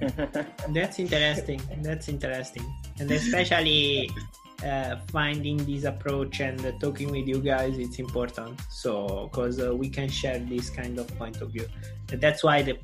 That's 0.68 0.98
interesting. 0.98 1.60
That's 1.82 2.08
interesting. 2.08 2.64
And 2.98 3.10
especially 3.10 4.10
uh, 4.64 4.96
finding 5.10 5.58
this 5.64 5.84
approach 5.84 6.40
and 6.40 6.64
uh, 6.64 6.72
talking 6.80 7.10
with 7.10 7.26
you 7.26 7.40
guys, 7.40 7.78
it's 7.78 7.98
important. 7.98 8.60
So, 8.70 9.28
because 9.30 9.60
uh, 9.60 9.74
we 9.74 9.88
can 9.88 10.08
share 10.08 10.38
this 10.38 10.70
kind 10.70 10.98
of 10.98 11.06
point 11.18 11.40
of 11.40 11.50
view. 11.50 11.66
And 12.12 12.20
that's 12.20 12.42
why 12.44 12.62
the, 12.62 12.78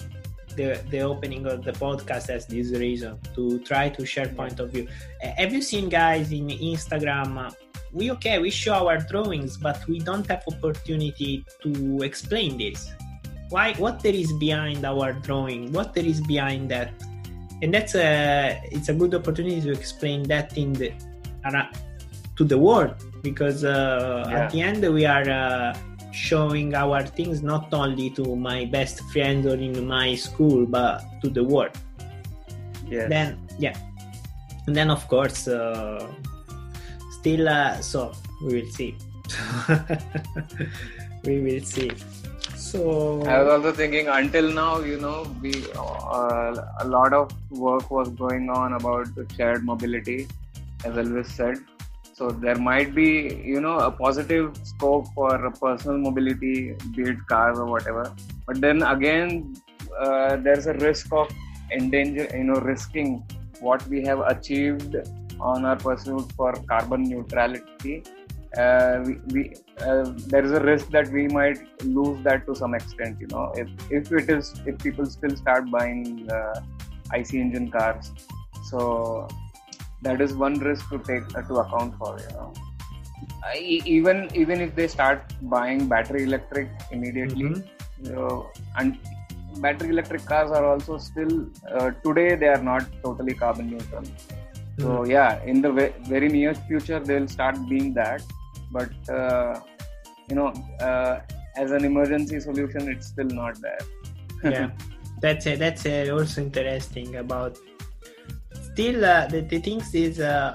the 0.57 0.81
the 0.91 1.01
opening 1.01 1.47
of 1.47 1.65
the 1.65 1.73
podcast 1.73 2.29
has 2.29 2.47
this 2.47 2.71
reason 2.73 3.19
to 3.35 3.59
try 3.61 3.89
to 3.89 4.05
share 4.07 4.29
point 4.29 4.61
of 4.61 4.71
view. 4.71 4.89
Uh, 5.23 5.29
have 5.37 5.53
you 5.53 5.63
seen 5.63 5.89
guys 5.89 6.33
in 6.33 6.49
Instagram? 6.49 7.37
Uh, 7.39 7.51
we 7.93 8.11
okay, 8.11 8.39
we 8.39 8.51
show 8.51 8.89
our 8.89 8.99
drawings, 8.99 9.57
but 9.57 9.87
we 9.87 9.99
don't 10.01 10.27
have 10.27 10.43
opportunity 10.49 11.45
to 11.63 12.03
explain 12.03 12.59
this 12.59 12.91
why 13.49 13.75
what 13.75 14.03
there 14.03 14.15
is 14.15 14.33
behind 14.35 14.85
our 14.85 15.13
drawing 15.13 15.73
what 15.73 15.95
there 15.95 16.05
is 16.05 16.21
behind 16.23 16.69
that 16.69 16.91
and 17.63 17.73
that's 17.73 17.95
a 17.95 18.61
it's 18.73 18.89
a 18.89 18.93
good 18.93 19.15
opportunity 19.15 19.61
to 19.61 19.71
explain 19.71 20.23
that 20.25 20.57
in 20.59 20.73
the 20.73 20.93
to 22.37 22.45
the 22.45 22.59
world 22.59 22.95
because 23.23 23.65
uh, 23.65 24.27
Yeah. 24.29 24.39
at 24.45 24.51
the 24.51 24.61
end 24.61 24.83
we 24.93 25.07
are 25.07 25.29
uh, 25.29 25.77
showing 26.17 26.75
our 26.75 27.05
things 27.05 27.43
not 27.43 27.73
only 27.73 28.09
to 28.11 28.35
my 28.35 28.65
best 28.65 29.01
friends 29.13 29.47
or 29.47 29.55
in 29.55 29.87
my 29.87 30.15
school 30.15 30.67
but 30.67 31.05
to 31.23 31.29
the 31.29 31.45
world. 31.45 31.77
Yes. 32.89 33.09
Then 33.09 33.39
yeah. 33.59 33.77
And 34.67 34.75
then 34.75 34.91
of 34.91 35.07
course 35.09 35.47
uh, 35.47 36.09
still 37.21 37.49
uh, 37.49 37.81
so 37.81 38.13
we 38.43 38.61
will 38.61 38.71
see. 38.71 38.97
We 41.27 41.41
will 41.41 41.61
see. 41.61 41.91
So 42.57 43.23
I 43.23 43.43
was 43.43 43.53
also 43.53 43.73
thinking 43.73 44.09
until 44.09 44.53
now, 44.53 44.79
you 44.81 44.99
know, 44.99 45.27
we 45.43 45.53
uh, 45.77 46.55
a 46.81 46.87
lot 46.87 47.13
of 47.13 47.33
work 47.51 47.91
was 47.91 48.09
going 48.11 48.49
on 48.51 48.75
about 48.75 49.15
the 49.15 49.27
shared 49.37 49.65
mobility, 49.65 50.29
as 50.85 50.95
Elvis 50.95 51.27
said. 51.27 51.59
So 52.19 52.31
there 52.31 52.55
might 52.57 52.95
be, 52.95 53.43
you 53.45 53.61
know, 53.61 53.77
a 53.77 53.91
positive 53.91 54.57
scope 54.63 55.07
for 55.15 55.51
personal 55.61 55.99
mobility, 55.99 56.75
be 56.95 57.03
it 57.03 57.19
cars 57.27 57.59
or 57.59 57.67
whatever. 57.67 58.11
But 58.47 58.63
then 58.63 58.83
again, 58.83 59.55
uh, 60.01 60.37
there's 60.37 60.67
a 60.67 60.73
risk 60.75 61.13
of 61.13 61.29
endanger, 61.71 62.27
you 62.35 62.45
know, 62.45 62.55
risking 62.55 63.23
what 63.61 63.87
we 63.89 64.03
have 64.05 64.21
achieved 64.21 64.97
on 65.39 65.67
our 65.67 65.77
pursuit 65.77 66.33
for 66.33 66.55
carbon 66.71 67.03
neutrality. 67.03 68.03
Uh, 68.57 69.05
we, 69.05 69.19
we 69.35 69.55
uh, 69.83 70.11
there 70.29 70.43
is 70.43 70.53
a 70.53 70.61
risk 70.61 70.89
that 70.93 71.09
we 71.09 71.29
might 71.29 71.59
lose 71.85 72.25
that 72.25 72.47
to 72.47 72.55
some 72.55 72.75
extent 72.75 73.21
you 73.21 73.27
know 73.27 73.53
if 73.55 73.69
if 73.91 74.11
it 74.11 74.31
is 74.31 74.55
if 74.65 74.79
people 74.79 75.05
still 75.05 75.37
start 75.37 75.71
buying 75.71 76.27
uh, 76.31 76.59
ic 77.13 77.35
engine 77.35 77.71
cars 77.71 78.13
so 78.71 79.29
that 80.03 80.21
is 80.21 80.35
one 80.35 80.59
risk 80.61 80.89
to 80.91 80.99
take 80.99 81.25
uh, 81.37 81.43
to 81.43 81.55
account 81.65 81.97
for 81.99 82.19
you 82.21 82.33
know. 82.37 82.53
I, 83.43 83.57
even 83.87 84.29
even 84.35 84.61
if 84.61 84.75
they 84.75 84.89
start 84.89 85.33
buying 85.43 85.89
battery 85.89 86.25
electric 86.25 86.71
immediately 86.91 87.45
Mhm. 87.45 87.67
you 88.05 88.13
know, 88.13 88.51
and 88.77 88.99
battery 89.63 89.89
electric 89.91 90.25
cars 90.27 90.51
are 90.51 90.65
also 90.71 90.99
still 90.99 91.47
uh, 91.75 91.91
today 92.05 92.35
they 92.37 92.49
are 92.49 92.63
not 92.63 92.85
totally 93.05 93.35
carbon 93.35 93.71
neutral. 93.71 94.05
So 94.79 95.05
yeah 95.07 95.43
in 95.45 95.63
the 95.63 95.73
ve- 95.73 95.95
very 96.09 96.29
near 96.29 96.55
future 96.55 97.01
they'll 97.01 97.29
start 97.29 97.57
being 97.69 97.95
that 97.95 98.23
but 98.71 98.91
uh, 99.09 99.61
you 100.29 100.35
know 100.37 100.49
uh, 100.81 101.21
as 101.57 101.71
an 101.71 101.85
emergency 101.85 102.39
solution 102.41 102.89
it's 102.89 103.07
still 103.09 103.27
not 103.43 103.59
there. 103.63 103.85
Yeah. 104.53 104.71
That's 105.23 105.45
that's 105.45 105.87
also 105.87 106.43
interesting 106.43 107.17
about 107.17 107.57
still 108.77 109.07
uh, 109.07 109.27
the, 109.29 109.41
the 109.41 109.59
things 109.59 109.95
is 109.95 110.21
uh, 110.21 110.55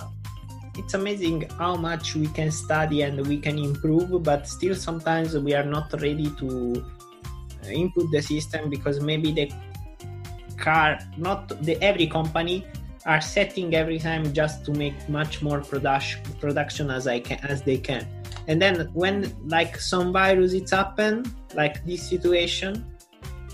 it's 0.77 0.93
amazing 0.93 1.49
how 1.57 1.75
much 1.75 2.13
we 2.13 2.27
can 2.27 2.51
study 2.51 3.01
and 3.01 3.25
we 3.25 3.39
can 3.39 3.57
improve 3.57 4.21
but 4.21 4.47
still 4.47 4.75
sometimes 4.75 5.35
we 5.35 5.55
are 5.55 5.63
not 5.63 5.91
ready 6.03 6.29
to 6.41 6.85
uh, 7.63 7.69
input 7.69 8.05
the 8.11 8.21
system 8.21 8.69
because 8.69 9.01
maybe 9.01 9.31
the 9.31 9.51
car 10.55 10.99
not 11.17 11.49
the 11.63 11.75
every 11.81 12.05
company 12.05 12.63
are 13.07 13.21
setting 13.21 13.73
every 13.73 13.97
time 13.97 14.31
just 14.31 14.63
to 14.65 14.71
make 14.71 14.93
much 15.09 15.41
more 15.41 15.59
production 15.61 16.21
production 16.39 16.91
as 16.91 17.07
i 17.07 17.19
can 17.19 17.39
as 17.53 17.63
they 17.63 17.77
can. 17.77 18.05
And 18.47 18.61
then 18.61 18.87
when 18.93 19.35
like 19.47 19.79
some 19.79 20.13
virus 20.13 20.53
it's 20.53 20.69
happen 20.71 21.25
like 21.55 21.83
this 21.85 22.07
situation 22.07 22.85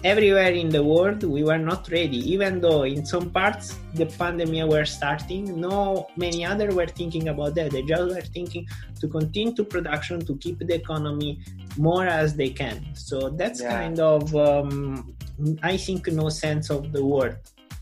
everywhere 0.03 0.51
in 0.51 0.69
the 0.69 0.83
world 0.83 1.23
we 1.23 1.43
were 1.43 1.57
not 1.57 1.89
ready 1.89 2.17
even 2.31 2.61
though 2.61 2.83
in 2.83 3.05
some 3.05 3.29
parts 3.31 3.77
the 3.95 4.05
pandemic 4.05 4.65
were 4.69 4.85
starting. 4.85 5.59
No 5.59 6.07
many 6.15 6.45
other 6.45 6.71
were 6.73 6.85
thinking 6.87 7.29
about 7.29 7.55
that. 7.55 7.71
They 7.71 7.81
just 7.81 8.03
were 8.13 8.21
thinking 8.21 8.67
to 8.99 9.07
continue 9.07 9.53
to 9.55 9.63
production 9.63 10.23
to 10.25 10.35
keep 10.37 10.59
the 10.59 10.75
economy 10.75 11.39
more 11.77 12.05
as 12.05 12.35
they 12.35 12.49
can. 12.49 12.85
So 12.93 13.29
that's 13.29 13.61
Yeah. 13.61 13.71
kind 13.71 13.99
of 13.99 14.35
um, 14.35 15.15
i 15.61 15.77
think 15.77 16.07
no 16.07 16.29
sense 16.29 16.69
of 16.69 16.91
the 16.91 17.03
word 17.05 17.37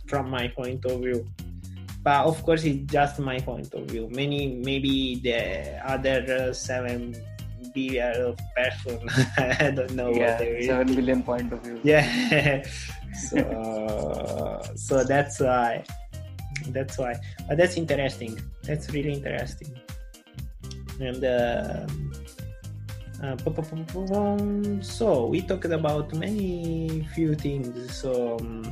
from 0.08 0.30
my 0.30 0.48
point 0.48 0.86
of 0.86 1.00
view. 1.02 1.28
But 2.04 2.26
of 2.26 2.42
course 2.44 2.64
it's 2.64 2.92
just 2.92 3.20
my 3.20 3.40
point 3.40 3.74
of 3.74 3.86
view. 3.92 4.08
Many 4.10 4.56
maybe 4.64 5.20
the 5.24 5.40
other 5.86 6.50
uh, 6.50 6.54
seven 6.54 7.16
billion 7.76 8.16
of 8.32 8.40
person. 8.56 9.04
I 9.38 9.72
don't 9.76 9.92
know 9.92 10.10
yeah, 10.10 10.32
what 10.32 10.40
they 10.40 10.56
will 10.56 10.64
seven 10.64 10.96
billion 10.96 11.22
point 11.24 11.52
of 11.52 11.60
view. 11.62 11.80
yeah. 11.84 12.64
So 13.16 13.40
so 14.76 15.04
that's 15.04 15.40
why. 15.40 15.84
That's 16.68 16.98
why. 16.98 17.16
But 17.48 17.58
that's 17.58 17.78
interesting. 17.78 18.40
That's 18.64 18.92
really 18.92 19.14
interesting. 19.14 19.72
And 21.00 21.24
uh, 21.24 21.88
uh, 23.24 23.38
so 24.82 25.28
we 25.28 25.42
talked 25.42 25.72
about 25.72 26.14
many 26.16 27.08
few 27.16 27.36
things. 27.36 27.96
So 27.96 28.36
um, 28.40 28.64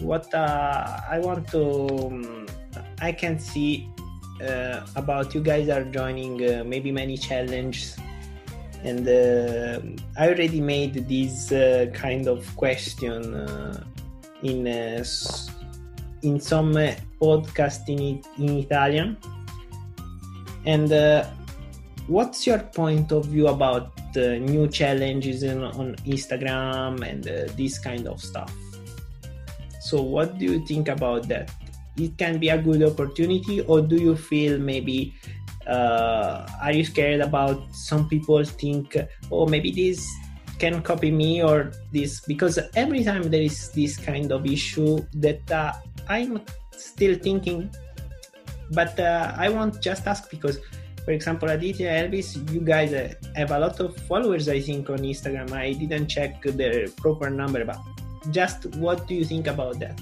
what 0.00 0.32
uh, 0.34 1.00
i 1.08 1.18
want 1.18 1.46
to 1.48 1.62
um, 2.06 2.46
i 3.00 3.12
can 3.12 3.38
see 3.38 3.88
uh, 4.42 4.84
about 4.96 5.34
you 5.34 5.40
guys 5.40 5.68
are 5.68 5.84
joining 5.84 6.42
uh, 6.50 6.64
maybe 6.66 6.90
many 6.90 7.16
challenges 7.16 7.96
and 8.84 9.08
uh, 9.08 9.80
I 10.16 10.28
already 10.28 10.60
made 10.60 11.08
this 11.08 11.50
uh, 11.50 11.86
kind 11.94 12.28
of 12.28 12.44
question 12.54 13.34
uh, 13.34 13.82
in 14.42 14.66
in 16.22 16.40
some 16.40 16.72
podcast 17.20 17.88
in, 17.88 18.22
in 18.38 18.58
Italian. 18.58 19.16
And 20.66 20.92
what's 22.06 22.46
your 22.46 22.58
point 22.58 23.12
of 23.12 23.26
view 23.26 23.48
about 23.48 23.92
uh, 24.16 24.36
new 24.36 24.68
challenges 24.68 25.42
in, 25.42 25.62
on 25.62 25.96
Instagram 26.06 27.02
and 27.02 27.26
uh, 27.26 27.52
this 27.56 27.78
kind 27.78 28.06
of 28.06 28.20
stuff? 28.20 28.52
So, 29.80 30.02
what 30.02 30.38
do 30.38 30.44
you 30.44 30.66
think 30.66 30.88
about 30.88 31.28
that? 31.28 31.50
It 31.96 32.18
can 32.18 32.38
be 32.38 32.48
a 32.48 32.60
good 32.60 32.82
opportunity, 32.82 33.60
or 33.62 33.80
do 33.80 33.96
you 33.96 34.16
feel 34.16 34.58
maybe 34.58 35.14
uh, 35.66 36.46
are 36.62 36.72
you 36.72 36.84
scared 36.84 37.20
about 37.20 37.62
some 37.72 38.08
people 38.08 38.44
think 38.44 38.96
oh 39.30 39.46
maybe 39.46 39.70
this 39.70 40.06
can 40.58 40.82
copy 40.82 41.10
me 41.10 41.42
or 41.42 41.72
this? 41.92 42.20
Because 42.20 42.58
every 42.76 43.02
time 43.04 43.30
there 43.30 43.42
is 43.42 43.70
this 43.70 43.96
kind 43.96 44.30
of 44.32 44.46
issue 44.46 45.04
that 45.14 45.50
uh, 45.50 45.72
i'm 46.08 46.40
still 46.70 47.16
thinking. 47.18 47.70
But 48.70 48.98
uh, 48.98 49.34
i 49.36 49.48
want 49.48 49.80
just 49.82 50.06
ask 50.06 50.30
because 50.30 50.58
for 51.04 51.12
example 51.12 51.50
aditya 51.50 51.88
elvis 52.00 52.28
you 52.50 52.60
guys 52.60 52.94
uh, 52.94 53.12
have 53.36 53.50
a 53.50 53.58
lot 53.58 53.78
of 53.78 53.94
followers 54.08 54.48
i 54.48 54.58
think 54.58 54.88
on 54.88 54.98
instagram. 54.98 55.52
I 55.52 55.72
didn't 55.72 56.08
check 56.08 56.42
the 56.42 56.90
proper 56.96 57.28
number 57.28 57.64
but 57.64 57.78
just 58.30 58.66
what 58.76 59.06
do 59.06 59.14
you 59.14 59.24
think 59.24 59.46
about 59.46 59.78
that? 59.80 60.00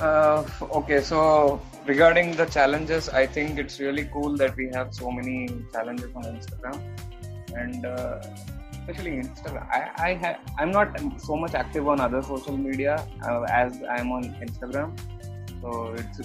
Uh, 0.00 0.44
okay, 0.78 1.00
so 1.00 1.60
regarding 1.86 2.32
the 2.32 2.46
challenges, 2.46 3.08
I 3.08 3.26
think 3.26 3.58
it's 3.58 3.78
really 3.80 4.08
cool 4.12 4.36
that 4.36 4.56
we 4.56 4.70
have 4.74 4.94
so 4.94 5.10
many 5.10 5.48
challenges 5.72 6.10
on 6.14 6.24
Instagram, 6.24 6.80
and 7.54 7.86
uh, 7.86 8.20
especially 8.80 9.12
Instagram. 9.12 9.66
I, 9.70 10.10
I 10.10 10.14
ha- 10.14 10.40
I'm 10.58 10.70
not 10.70 10.98
so 11.20 11.36
much 11.36 11.54
active 11.54 11.88
on 11.88 12.00
other 12.00 12.22
social 12.22 12.56
media 12.56 13.06
uh, 13.22 13.42
as 13.42 13.82
I'm 13.88 14.12
on 14.12 14.24
Instagram. 14.46 14.98
So 15.60 15.94
it's 15.94 16.20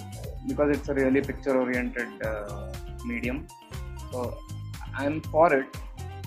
because 0.46 0.76
it's 0.76 0.88
a 0.88 0.94
really 0.94 1.20
picture-oriented 1.22 2.22
uh, 2.22 2.72
medium. 3.04 3.46
So 4.12 4.38
I'm 4.96 5.20
for 5.22 5.52
it. 5.54 5.66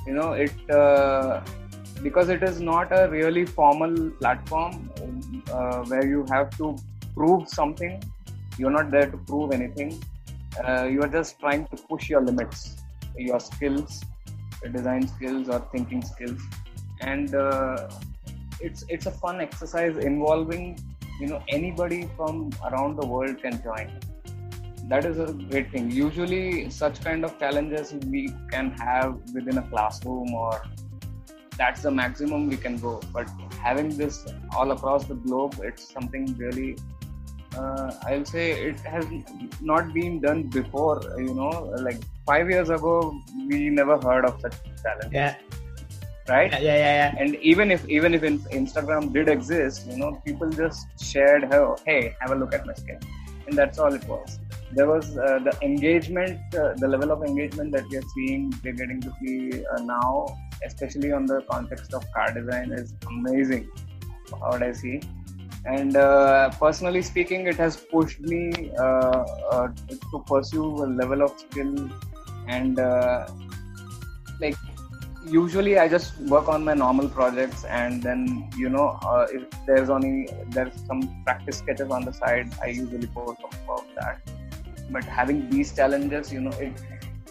You 0.08 0.14
know, 0.14 0.32
it 0.34 0.70
uh, 0.70 1.42
because 2.02 2.30
it 2.30 2.44
is 2.44 2.60
not 2.60 2.92
a 2.92 3.08
really 3.10 3.46
formal 3.46 4.10
platform 4.12 4.90
uh, 5.52 5.84
where 5.86 6.06
you 6.06 6.26
have 6.30 6.50
to 6.58 6.76
prove 7.16 7.48
something 7.48 8.02
you're 8.58 8.72
not 8.72 8.92
there 8.92 9.10
to 9.10 9.18
prove 9.18 9.52
anything. 9.52 10.02
Uh, 10.64 10.84
you 10.84 11.02
are 11.02 11.08
just 11.08 11.40
trying 11.40 11.66
to 11.68 11.76
push 11.90 12.10
your 12.10 12.22
limits 12.22 12.76
your 13.18 13.40
skills 13.40 14.04
your 14.64 14.72
design 14.72 15.08
skills 15.08 15.50
or 15.50 15.60
thinking 15.72 16.02
skills. 16.02 16.42
And 17.02 17.36
uh, 17.36 17.90
it's 18.60 18.84
it's 18.88 19.06
a 19.06 19.12
fun 19.12 19.42
exercise 19.42 19.98
involving 19.98 20.80
you 21.20 21.28
know 21.28 21.42
anybody 21.50 22.10
from 22.16 22.50
around 22.70 22.96
the 23.00 23.06
world 23.06 23.42
can 23.42 23.62
join. 23.62 23.92
That 24.90 25.06
is 25.06 25.18
a 25.18 25.34
great 25.34 25.72
thing. 25.72 25.92
Usually 25.92 26.70
such 26.70 27.02
kind 27.02 27.24
of 27.24 27.38
challenges 27.40 27.94
we 27.94 28.34
can 28.52 28.72
have 28.72 29.20
within 29.34 29.58
a 29.58 29.64
classroom 29.70 30.34
or 30.34 30.62
that's 31.58 31.84
the 31.84 31.92
maximum 31.92 32.50
we 32.50 32.58
can 32.58 32.78
go. 32.78 33.02
But 33.12 33.30
having 33.62 33.98
this 33.98 34.26
all 34.56 34.72
across 34.72 35.06
the 35.06 35.16
globe 35.16 35.60
it's 35.64 35.92
something 35.92 36.36
really 36.38 36.78
uh, 37.58 37.94
I'll 38.08 38.26
say 38.26 38.52
it 38.52 38.80
has 38.82 39.06
not 39.62 39.94
been 39.94 40.20
done 40.20 40.44
before. 40.44 41.02
You 41.18 41.34
know, 41.34 41.74
like 41.80 42.02
five 42.26 42.50
years 42.50 42.70
ago, 42.70 43.20
we 43.48 43.70
never 43.70 43.98
heard 44.00 44.26
of 44.26 44.40
such 44.42 44.56
challenge, 44.82 45.14
yeah 45.14 45.36
right? 46.30 46.52
yeah 46.52 46.60
yeah 46.60 46.76
yeah, 46.78 46.96
yeah. 47.02 47.16
And 47.18 47.36
even 47.36 47.72
if 47.72 47.88
even 47.90 48.14
if 48.14 48.22
Instagram 48.22 49.12
did 49.14 49.30
exist, 49.30 49.88
you 49.88 49.98
know, 49.98 50.22
people 50.26 50.50
just 50.50 50.88
shared, 51.02 51.46
"Hey, 51.52 51.66
hey, 51.86 52.16
have 52.20 52.32
a 52.32 52.36
look 52.36 52.54
at 52.54 52.66
my 52.66 52.74
skin," 52.74 53.00
and 53.48 53.58
that's 53.58 53.80
all 53.80 53.94
it 53.94 54.08
was. 54.08 54.40
There 54.72 54.88
was 54.88 55.18
uh, 55.18 55.40
the 55.48 55.54
engagement, 55.62 56.40
uh, 56.56 56.74
the 56.76 56.88
level 56.88 57.12
of 57.12 57.24
engagement 57.24 57.72
that 57.74 57.88
we 57.90 57.98
are 57.98 58.08
seeing, 58.16 58.52
we're 58.64 58.74
getting 58.74 59.02
to 59.02 59.14
see 59.22 59.64
uh, 59.66 59.82
now, 59.84 60.26
especially 60.66 61.12
on 61.12 61.28
the 61.28 61.42
context 61.50 61.94
of 61.94 62.04
car 62.12 62.34
design, 62.34 62.72
is 62.72 62.94
amazing. 63.08 63.70
What 64.40 64.64
I 64.64 64.72
see 64.72 65.02
and 65.66 65.96
uh, 65.96 66.50
personally 66.60 67.02
speaking 67.02 67.48
it 67.48 67.56
has 67.56 67.78
pushed 67.78 68.20
me 68.22 68.72
uh, 68.78 69.24
uh, 69.52 69.68
to 70.12 70.24
pursue 70.28 70.84
a 70.84 70.88
level 71.02 71.22
of 71.22 71.40
skill 71.40 71.90
and 72.48 72.80
uh, 72.80 73.28
like 74.42 74.58
usually 75.26 75.80
i 75.80 75.88
just 75.88 76.20
work 76.22 76.50
on 76.50 76.64
my 76.66 76.74
normal 76.74 77.08
projects 77.08 77.64
and 77.64 78.04
then 78.04 78.50
you 78.58 78.70
know 78.70 79.00
uh, 79.04 79.26
if 79.32 79.44
there's 79.66 79.90
only 79.90 80.28
there's 80.50 80.74
some 80.86 81.02
practice 81.24 81.60
sketches 81.60 81.90
on 81.90 82.04
the 82.04 82.12
side 82.12 82.52
i 82.62 82.68
usually 82.68 83.08
post 83.08 83.40
about 83.66 83.86
that. 83.96 84.20
But 84.90 85.06
having 85.06 85.50
these 85.50 85.74
challenges 85.74 86.32
you 86.32 86.42
know 86.42 86.52
it 86.52 86.74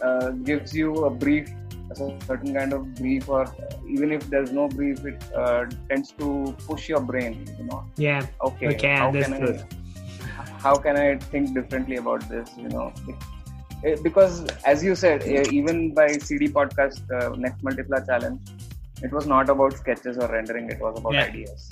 uh, 0.03 0.31
gives 0.31 0.75
you 0.75 1.05
a 1.05 1.11
brief 1.11 1.51
a 1.91 1.95
certain 2.27 2.55
kind 2.55 2.73
of 2.73 2.95
brief 2.95 3.29
or 3.29 3.45
even 3.89 4.13
if 4.13 4.29
there's 4.31 4.53
no 4.53 4.69
brief 4.69 5.05
it 5.05 5.23
uh, 5.37 5.65
tends 5.89 6.13
to 6.13 6.57
push 6.67 6.89
your 6.89 7.01
brain 7.01 7.45
you 7.59 7.65
know 7.67 7.85
yeah 7.97 8.27
okay, 8.43 8.69
Okay, 8.75 8.89
how 8.97 9.11
can. 9.13 9.35
I, 9.35 9.59
how 10.65 10.77
can 10.77 10.97
I 10.97 11.19
think 11.19 11.55
differently 11.55 11.97
about 11.97 12.29
this? 12.29 12.51
You 12.57 12.69
know, 12.69 12.93
It- 13.09 13.25
it- 13.83 14.03
because 14.03 14.47
as 14.65 14.83
you 14.85 14.95
said, 14.95 15.23
eh, 15.23 15.45
even 15.51 15.93
by 15.95 16.07
CD 16.27 16.49
podcast 16.49 17.01
uh, 17.19 17.35
next 17.37 17.63
Multipla 17.63 18.07
challenge, 18.07 18.41
it 19.03 19.13
was 19.13 19.27
not 19.27 19.49
about 19.51 19.73
sketches 19.75 20.19
or 20.19 20.29
rendering; 20.29 20.71
it 20.71 20.81
was 20.81 20.99
about 20.99 21.15
Yeah. 21.15 21.25
ideas. 21.25 21.69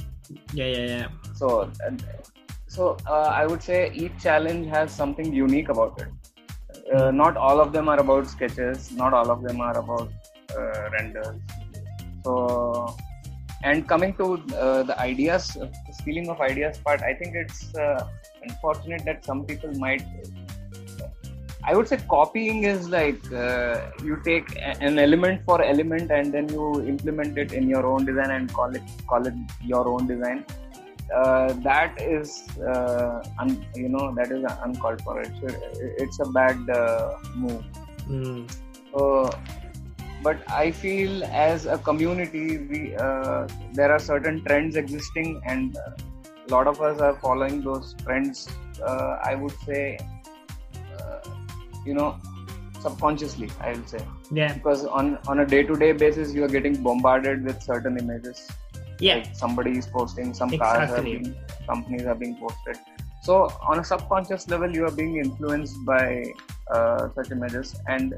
yeah 0.59 0.67
yeah 0.77 0.87
yeah 0.95 1.09
So, 1.39 1.71
so 2.67 2.97
uh, 3.07 3.31
I 3.43 3.47
would 3.47 3.63
say 3.63 3.79
each 3.93 4.17
challenge 4.23 4.67
has 4.69 4.93
something 4.93 5.33
unique 5.33 5.69
about 5.69 6.01
it. 6.03 6.09
Uh, 6.93 7.11
not 7.11 7.37
all 7.37 7.61
of 7.61 7.73
them 7.73 7.89
are 7.89 8.01
about 8.01 8.29
sketches. 8.29 8.91
Not 8.91 9.13
all 9.13 9.31
of 9.31 9.43
them 9.43 9.61
are 9.61 9.79
about 9.79 10.11
uh, 10.57 10.91
renders. 10.91 11.37
So, 12.25 12.97
and 13.63 13.87
coming 13.87 14.15
to 14.15 14.43
uh, 14.57 14.83
the 14.83 14.99
ideas, 14.99 15.57
uh, 15.57 15.69
stealing 15.93 16.29
of 16.29 16.41
ideas 16.41 16.79
part, 16.79 17.03
I 17.03 17.15
think 17.15 17.37
it's 17.37 17.75
uh, 17.75 18.09
unfortunate 18.43 19.05
that 19.05 19.25
some 19.25 19.45
people 19.45 19.73
might. 19.75 20.03
I 21.63 21.77
would 21.77 21.87
say 21.87 21.99
copying 22.09 22.65
is 22.65 22.89
like 22.89 23.21
uh, 23.33 23.91
you 24.03 24.19
take 24.25 24.57
an 24.61 24.99
element 24.99 25.43
for 25.45 25.63
element 25.63 26.11
and 26.11 26.33
then 26.33 26.49
you 26.49 26.83
implement 26.87 27.37
it 27.37 27.53
in 27.53 27.69
your 27.69 27.85
own 27.87 28.07
design 28.07 28.31
and 28.31 28.53
call 28.53 28.75
it 28.75 28.83
call 29.07 29.27
it 29.27 29.35
your 29.63 29.87
own 29.87 30.07
design 30.07 30.45
uh, 31.15 31.53
that 31.65 32.01
is 32.01 32.49
uh, 32.61 33.23
un, 33.39 33.65
you 33.75 33.89
know 33.89 34.15
that 34.15 34.31
is 34.31 34.45
uncalled 34.63 35.03
for. 35.03 35.21
It 35.21 35.33
it's 35.99 36.21
a 36.21 36.31
bad 36.31 36.71
uh, 36.71 37.17
move. 37.35 37.65
Mm. 38.09 38.51
so 38.93 39.31
but 40.23 40.39
i 40.51 40.71
feel 40.71 41.23
as 41.25 41.67
a 41.67 41.79
community 41.79 42.59
we 42.71 42.95
uh, 42.97 43.47
there 43.73 43.93
are 43.93 43.99
certain 43.99 44.43
trends 44.45 44.77
existing 44.77 45.41
and 45.47 45.77
a 45.77 46.51
lot 46.55 46.67
of 46.67 46.81
us 46.81 47.01
are 47.01 47.15
following 47.27 47.61
those 47.69 47.95
trends 48.03 48.49
uh, 48.85 49.13
i 49.31 49.35
would 49.35 49.57
say 49.69 49.97
uh, 50.99 51.21
you 51.87 51.95
know 51.95 52.11
subconsciously 52.81 53.51
i 53.61 53.73
will 53.73 53.87
say. 53.87 54.01
Yeah. 54.33 54.55
Because 54.55 54.85
on 54.87 55.19
on 55.29 55.41
a 55.41 55.47
day 55.47 55.63
to 55.63 55.77
day 55.77 55.93
basis 55.93 56.33
you 56.35 56.45
are 56.45 56.53
getting 56.57 56.83
bombarded 56.83 57.45
with 57.45 57.63
certain 57.63 57.99
images 57.99 58.49
yeah. 59.01 59.17
like 59.17 59.35
somebody 59.35 59.79
is 59.79 59.87
posting 59.87 60.35
some 60.35 60.53
exactly. 60.53 60.87
cars 60.87 60.99
are 60.99 61.03
being 61.03 61.35
companies 61.67 62.07
are 62.07 62.15
being 62.15 62.37
posted. 62.37 62.77
So 63.23 63.53
on 63.61 63.79
a 63.79 63.85
subconscious 63.85 64.49
level 64.49 64.71
you 64.75 64.85
are 64.87 64.91
being 64.91 65.17
influenced 65.17 65.85
by 65.85 66.25
uh, 66.71 67.09
such 67.15 67.31
images 67.31 67.75
and 67.87 68.15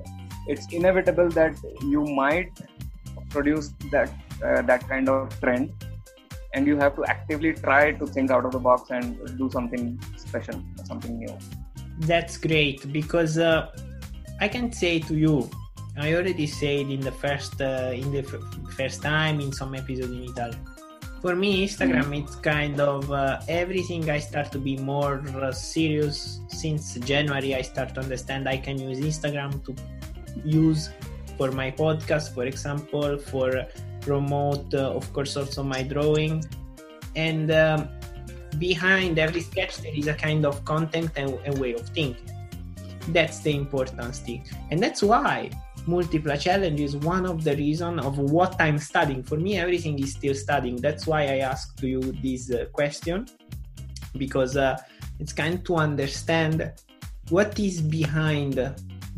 it's 0.47 0.67
inevitable 0.73 1.29
that 1.31 1.55
you 1.83 2.05
might 2.05 2.51
produce 3.31 3.73
that 3.91 4.13
uh, 4.45 4.63
that 4.63 4.89
kind 4.89 5.09
of 5.09 5.41
trend 5.41 5.73
and 6.55 6.67
you 6.67 6.77
have 6.77 6.95
to 6.97 7.05
actively 7.07 7.53
try 7.55 7.93
to 7.93 8.07
think 8.07 8.31
out 8.31 8.45
of 8.45 8.53
the 8.53 8.59
box 8.59 8.91
and 8.91 9.17
do 9.39 9.51
something 9.51 9.99
special 10.17 10.63
something 10.85 11.19
new. 11.19 11.37
That's 12.01 12.37
great 12.37 12.93
because 12.93 13.39
uh, 13.39 13.71
i 14.41 14.49
can 14.49 14.73
say 14.73 14.99
to 14.99 15.15
you 15.15 15.49
i 16.05 16.15
already 16.15 16.47
said 16.47 16.91
in 16.95 17.01
the 17.01 17.13
first 17.13 17.61
uh, 17.61 17.93
in 18.03 18.11
the 18.15 18.23
f- 18.29 18.75
first 18.79 19.03
time 19.03 19.41
in 19.41 19.53
some 19.53 19.75
episode 19.75 20.11
in 20.11 20.25
italy 20.31 20.59
for 21.23 21.37
me 21.37 21.65
instagram 21.65 22.07
mm. 22.11 22.19
it's 22.21 22.35
kind 22.35 22.81
of 22.81 23.11
uh, 23.13 23.41
everything 23.49 24.11
i 24.11 24.19
start 24.19 24.51
to 24.51 24.59
be 24.59 24.77
more 24.79 25.23
uh, 25.41 25.53
serious 25.53 26.41
since 26.49 26.95
january 27.11 27.55
i 27.55 27.63
start 27.63 27.95
to 27.95 28.01
understand 28.01 28.49
i 28.49 28.57
can 28.57 28.77
use 28.77 28.99
instagram 28.99 29.53
to 29.65 29.73
use 30.45 30.91
for 31.39 31.53
my 31.53 31.71
podcast 31.71 32.35
for 32.35 32.45
example 32.45 33.17
for 33.17 33.65
promote 34.01 34.75
uh, 34.75 34.99
of 34.99 35.11
course 35.13 35.37
also 35.37 35.63
my 35.63 35.83
drawing 35.83 36.43
and 37.15 37.53
um, 37.53 37.89
behind 38.59 39.19
every 39.19 39.43
sketch 39.43 39.77
there 39.79 39.95
is 39.95 40.09
a 40.09 40.15
kind 40.15 40.45
of 40.45 40.65
content 40.65 41.11
and 41.17 41.39
a 41.47 41.53
way 41.61 41.73
of 41.73 41.89
thinking 41.91 42.31
that's 43.09 43.41
the 43.41 43.55
important 43.55 44.15
thing 44.17 44.45
and 44.71 44.83
that's 44.83 45.03
why 45.03 45.49
Multipla 45.87 46.41
challenge 46.41 46.81
is 46.81 46.97
one 46.97 47.27
of 47.27 47.43
the 47.43 47.57
reason 47.57 47.99
of 47.99 48.19
what 48.19 48.55
i'm 48.61 48.79
studying. 48.79 49.23
For 49.23 49.37
me 49.37 49.59
everything 49.59 49.99
is 49.99 50.13
still 50.13 50.35
studying. 50.35 50.77
That's 50.77 51.07
why 51.07 51.23
i 51.23 51.39
asked 51.39 51.83
you 51.83 52.01
this 52.23 52.53
uh, 52.53 52.67
question. 52.73 53.27
Because 54.17 54.57
uh, 54.57 54.77
it's 55.19 55.33
kind 55.33 55.65
to 55.65 55.77
understand 55.77 56.73
what 57.31 57.59
is 57.59 57.81
behind 57.81 58.75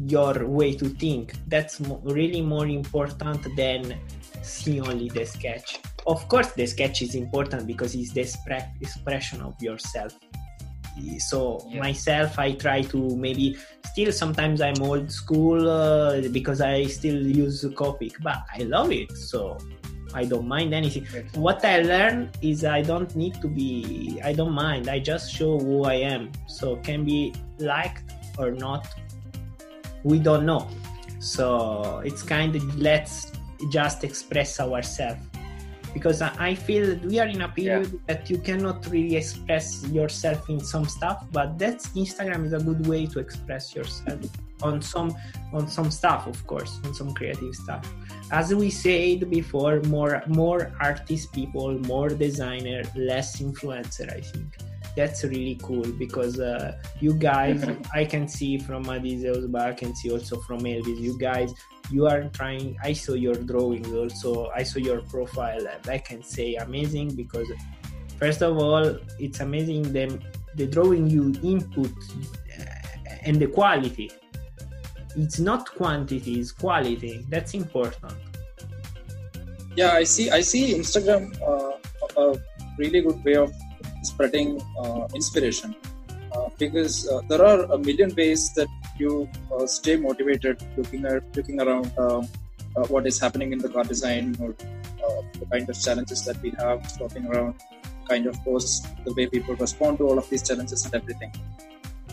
your 0.06 0.46
way 0.46 0.74
to 0.74 0.88
think. 0.88 1.34
That's 1.48 1.80
mo- 1.80 2.00
really 2.04 2.40
more 2.40 2.66
important 2.66 3.44
than 3.56 3.98
see 4.42 4.80
only 4.80 5.08
the 5.08 5.26
sketch. 5.26 5.80
Of 6.06 6.28
course 6.28 6.52
the 6.52 6.66
sketch 6.66 7.02
is 7.02 7.14
important 7.14 7.66
because 7.66 7.94
it's 7.94 8.12
the 8.12 8.22
expre- 8.22 8.70
expression 8.80 9.40
of 9.40 9.60
yourself 9.60 10.18
so 11.18 11.64
yeah. 11.68 11.80
myself 11.80 12.38
i 12.38 12.52
try 12.52 12.82
to 12.82 13.16
maybe 13.16 13.56
still 13.86 14.12
sometimes 14.12 14.60
i'm 14.60 14.80
old 14.82 15.10
school 15.10 15.68
uh, 15.68 16.20
because 16.32 16.60
i 16.60 16.84
still 16.84 17.20
use 17.26 17.62
the 17.62 17.68
copic 17.70 18.12
but 18.22 18.38
i 18.54 18.62
love 18.62 18.92
it 18.92 19.10
so 19.16 19.58
i 20.14 20.24
don't 20.24 20.46
mind 20.46 20.72
anything. 20.72 21.04
What 21.34 21.64
i 21.64 21.82
learn 21.82 22.30
is 22.40 22.64
i 22.64 22.82
don't 22.82 23.14
need 23.16 23.34
to 23.42 23.48
be 23.48 24.20
i 24.22 24.32
don't 24.32 24.52
mind. 24.52 24.88
I 24.88 25.00
just 25.00 25.32
show 25.32 25.58
who 25.58 25.84
i 25.84 25.94
am. 25.94 26.30
So 26.46 26.76
can 26.76 27.04
be 27.04 27.34
liked 27.58 28.12
or 28.38 28.52
not 28.52 28.86
we 30.04 30.18
don't 30.18 30.46
know. 30.46 30.68
So 31.18 32.02
it's 32.04 32.22
kind 32.22 32.54
of 32.54 32.62
let's 32.78 33.32
just 33.70 34.04
express 34.04 34.60
ourselves 34.60 35.33
because 35.94 36.20
I 36.20 36.54
feel 36.54 36.86
that 36.88 37.02
we 37.04 37.18
are 37.20 37.26
in 37.26 37.40
a 37.40 37.48
period 37.48 37.86
yeah. 37.92 37.98
that 38.08 38.28
you 38.28 38.38
cannot 38.38 38.86
really 38.90 39.16
express 39.16 39.86
yourself 39.88 40.50
in 40.50 40.60
some 40.60 40.86
stuff, 40.86 41.24
but 41.30 41.56
that's 41.58 41.88
Instagram 41.90 42.44
is 42.44 42.52
a 42.52 42.58
good 42.58 42.86
way 42.86 43.06
to 43.06 43.20
express 43.20 43.74
yourself 43.74 44.20
on 44.62 44.82
some 44.82 45.14
on 45.52 45.68
some 45.68 45.90
stuff, 45.90 46.26
of 46.26 46.44
course, 46.46 46.80
on 46.84 46.92
some 46.94 47.14
creative 47.14 47.54
stuff. 47.54 47.84
As 48.32 48.52
we 48.52 48.70
said 48.70 49.30
before, 49.30 49.80
more 49.82 50.22
more 50.26 50.72
artist 50.80 51.32
people, 51.32 51.78
more 51.86 52.08
designer, 52.08 52.82
less 52.96 53.40
influencer. 53.40 54.12
I 54.12 54.20
think 54.20 54.56
that's 54.96 55.22
really 55.24 55.58
cool 55.62 55.86
because 56.04 56.40
uh, 56.40 56.76
you 57.00 57.14
guys, 57.14 57.64
I 57.92 58.04
can 58.04 58.28
see 58.28 58.58
from 58.58 58.84
Adizeus, 58.84 59.50
but 59.50 59.62
I 59.62 59.72
can 59.72 59.94
see 59.94 60.10
also 60.10 60.40
from 60.40 60.60
Elvis, 60.60 60.98
you 61.00 61.18
guys 61.18 61.52
you 61.90 62.06
are 62.06 62.24
trying 62.30 62.76
i 62.82 62.92
saw 62.92 63.12
your 63.12 63.34
drawing 63.34 63.84
also 63.94 64.50
i 64.54 64.62
saw 64.62 64.78
your 64.78 65.00
profile 65.02 65.66
and 65.66 65.88
i 65.88 65.98
can 65.98 66.22
say 66.22 66.54
amazing 66.56 67.14
because 67.14 67.50
first 68.18 68.42
of 68.42 68.56
all 68.56 68.96
it's 69.18 69.40
amazing 69.40 69.82
the, 69.92 70.20
the 70.54 70.66
drawing 70.66 71.08
you 71.08 71.34
input 71.42 71.92
uh, 72.58 72.64
and 73.24 73.40
the 73.40 73.46
quality. 73.46 74.10
It's 75.16 75.38
not 75.38 75.70
quantity 75.74 76.40
it's 76.40 76.52
quality. 76.52 77.24
That's 77.28 77.54
important. 77.54 78.14
Yeah 79.76 79.92
i 79.92 80.04
see 80.04 80.30
i 80.30 80.40
see 80.40 80.74
instagram 80.74 81.22
uh, 81.42 81.72
a 82.22 82.38
really 82.78 83.00
good 83.00 83.22
way 83.24 83.34
of 83.34 83.52
spreading 84.02 84.60
uh, 84.80 85.06
inspiration. 85.14 85.74
Uh, 86.34 86.48
because 86.58 87.08
uh, 87.08 87.20
there 87.28 87.44
are 87.44 87.62
a 87.72 87.78
million 87.78 88.12
ways 88.16 88.52
that 88.54 88.68
you 88.98 89.28
uh, 89.52 89.66
stay 89.66 89.96
motivated 89.96 90.62
looking 90.76 91.04
at 91.04 91.22
looking 91.36 91.60
around 91.60 91.92
um, 91.98 92.28
uh, 92.76 92.86
what 92.86 93.06
is 93.06 93.20
happening 93.20 93.52
in 93.52 93.58
the 93.58 93.68
car 93.68 93.84
design 93.84 94.36
or 94.40 94.50
uh, 94.50 95.22
the 95.40 95.46
kind 95.52 95.68
of 95.68 95.80
challenges 95.80 96.24
that 96.24 96.40
we 96.42 96.50
have 96.58 96.80
talking 96.98 97.26
around 97.26 97.54
kind 98.08 98.26
of 98.26 98.34
posts 98.44 98.86
the 99.04 99.12
way 99.14 99.26
people 99.26 99.54
respond 99.56 99.98
to 99.98 100.04
all 100.08 100.18
of 100.18 100.28
these 100.30 100.46
challenges 100.46 100.84
and 100.84 100.94
everything 100.94 101.32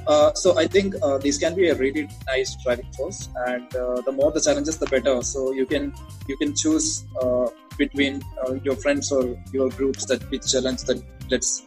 uh, 0.07 0.33
so 0.33 0.57
I 0.57 0.67
think 0.67 0.95
uh, 1.03 1.17
these 1.19 1.37
can 1.37 1.55
be 1.55 1.69
a 1.69 1.75
really 1.75 2.09
nice 2.25 2.55
driving 2.63 2.91
force, 2.93 3.29
and 3.47 3.75
uh, 3.75 4.01
the 4.01 4.11
more 4.11 4.31
the 4.31 4.41
challenges, 4.41 4.77
the 4.77 4.87
better. 4.87 5.21
So 5.21 5.51
you 5.51 5.65
can 5.65 5.93
you 6.27 6.37
can 6.37 6.55
choose 6.55 7.05
between 7.77 8.23
your 8.63 8.75
friends 8.75 9.11
or 9.11 9.37
your 9.53 9.69
groups 9.69 10.05
that 10.05 10.23
which 10.31 10.51
challenge 10.51 10.83
that 10.83 11.03
let's 11.29 11.63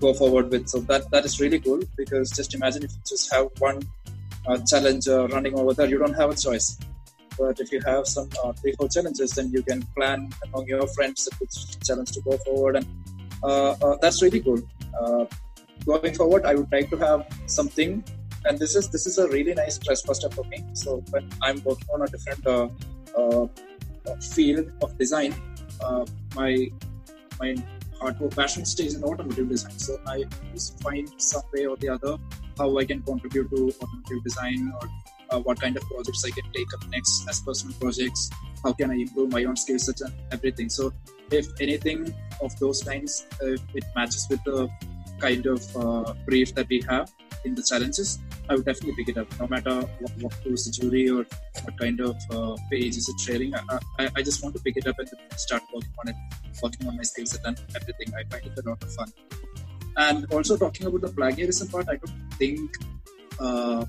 go 0.00 0.12
forward 0.12 0.50
with. 0.50 0.68
So 0.68 0.80
that 0.80 1.10
that 1.10 1.24
is 1.24 1.40
really 1.40 1.58
cool 1.58 1.80
because 1.96 2.30
just 2.30 2.54
imagine 2.54 2.84
if 2.84 2.92
you 2.92 3.00
just 3.08 3.32
have 3.32 3.48
one 3.58 3.80
uh, 4.46 4.58
challenge 4.58 5.08
uh, 5.08 5.28
running 5.28 5.58
over 5.58 5.74
there, 5.74 5.88
you 5.88 5.98
don't 5.98 6.14
have 6.14 6.30
a 6.30 6.34
choice. 6.34 6.78
But 7.38 7.60
if 7.60 7.70
you 7.70 7.80
have 7.84 8.06
some 8.06 8.30
uh, 8.42 8.52
three, 8.52 8.72
four 8.72 8.88
challenges, 8.88 9.32
then 9.32 9.50
you 9.50 9.62
can 9.62 9.82
plan 9.94 10.30
among 10.44 10.66
your 10.68 10.86
friends 10.88 11.28
which 11.38 11.78
challenge 11.86 12.12
to 12.12 12.20
go 12.22 12.38
forward, 12.38 12.76
and 12.76 12.86
uh, 13.42 13.72
uh, 13.72 13.96
that's 14.00 14.22
really 14.22 14.40
cool. 14.40 14.60
Uh, 14.98 15.26
going 15.84 16.14
forward, 16.14 16.46
I 16.46 16.54
would 16.54 16.72
like 16.72 16.88
to 16.90 16.96
have 16.96 17.26
something, 17.46 18.02
and 18.46 18.58
this 18.58 18.74
is 18.74 18.88
this 18.88 19.06
is 19.06 19.18
a 19.18 19.28
really 19.28 19.52
nice 19.52 19.74
stress 19.74 20.00
buster 20.02 20.30
for 20.30 20.44
me. 20.44 20.64
So 20.72 21.04
when 21.10 21.28
I'm 21.42 21.62
working 21.62 21.88
on 21.92 22.02
a 22.02 22.06
different 22.06 22.42
field 24.22 24.72
of 24.80 24.96
design, 24.96 25.34
my 26.34 26.70
my 27.38 27.54
hardcore 28.00 28.34
passion 28.34 28.64
stays 28.64 28.94
in 28.94 29.04
automotive 29.04 29.48
design. 29.48 29.78
So 29.78 29.98
I 30.06 30.24
always 30.46 30.70
find 30.82 31.10
some 31.18 31.42
way 31.52 31.66
or 31.66 31.76
the 31.76 31.88
other 31.90 32.16
how 32.58 32.76
I 32.78 32.84
can 32.84 33.02
contribute 33.02 33.50
to 33.50 33.72
automotive 33.82 34.24
design 34.24 34.72
or 34.80 34.88
uh, 35.30 35.40
what 35.40 35.60
kind 35.60 35.76
of 35.76 35.82
projects 35.84 36.24
I 36.24 36.30
can 36.30 36.50
take 36.52 36.72
up 36.74 36.88
next 36.88 37.28
as 37.28 37.40
personal 37.40 37.74
projects. 37.78 38.30
How 38.64 38.72
can 38.72 38.90
I 38.90 38.94
improve 38.94 39.32
my 39.32 39.44
own 39.44 39.56
skill 39.56 39.78
sets 39.78 40.00
and 40.00 40.14
everything. 40.32 40.68
So 40.68 40.92
if 41.30 41.46
anything 41.60 42.14
of 42.40 42.58
those 42.58 42.82
kinds, 42.82 43.26
uh, 43.42 43.56
it 43.74 43.84
matches 43.94 44.26
with 44.30 44.42
the 44.44 44.68
kind 45.20 45.46
of 45.46 45.76
uh, 45.76 46.14
brief 46.26 46.54
that 46.54 46.68
we 46.68 46.82
have 46.88 47.12
in 47.46 47.54
the 47.54 47.62
challenges, 47.62 48.18
I 48.48 48.54
would 48.54 48.64
definitely 48.64 48.96
pick 48.96 49.16
it 49.16 49.18
up. 49.18 49.28
No 49.40 49.46
matter 49.46 49.74
what, 50.00 50.12
what 50.20 50.32
the 50.44 50.76
jury 50.78 51.08
or 51.08 51.24
what 51.64 51.78
kind 51.78 52.00
of 52.00 52.16
uh, 52.30 52.56
page 52.70 52.96
is 52.96 53.08
it 53.08 53.18
sharing, 53.20 53.54
I, 53.54 53.60
I, 53.98 54.08
I, 54.16 54.22
just 54.22 54.42
want 54.42 54.54
to 54.56 54.62
pick 54.62 54.76
it 54.76 54.86
up 54.86 54.98
and 54.98 55.08
start 55.36 55.62
working 55.72 55.94
on 56.00 56.08
it, 56.08 56.16
working 56.62 56.86
on 56.88 56.96
my 56.96 57.02
skill 57.02 57.26
set 57.26 57.44
and 57.44 57.60
everything. 57.74 58.12
I 58.14 58.24
find 58.30 58.46
it 58.46 58.58
a 58.64 58.68
lot 58.68 58.82
of 58.82 58.92
fun. 58.92 59.12
And 59.96 60.26
also 60.32 60.56
talking 60.56 60.86
about 60.86 61.00
the 61.00 61.08
plagiarism 61.08 61.68
part, 61.68 61.88
I 61.88 61.96
don't 61.96 62.32
think 62.34 62.70
uh, 63.40 63.84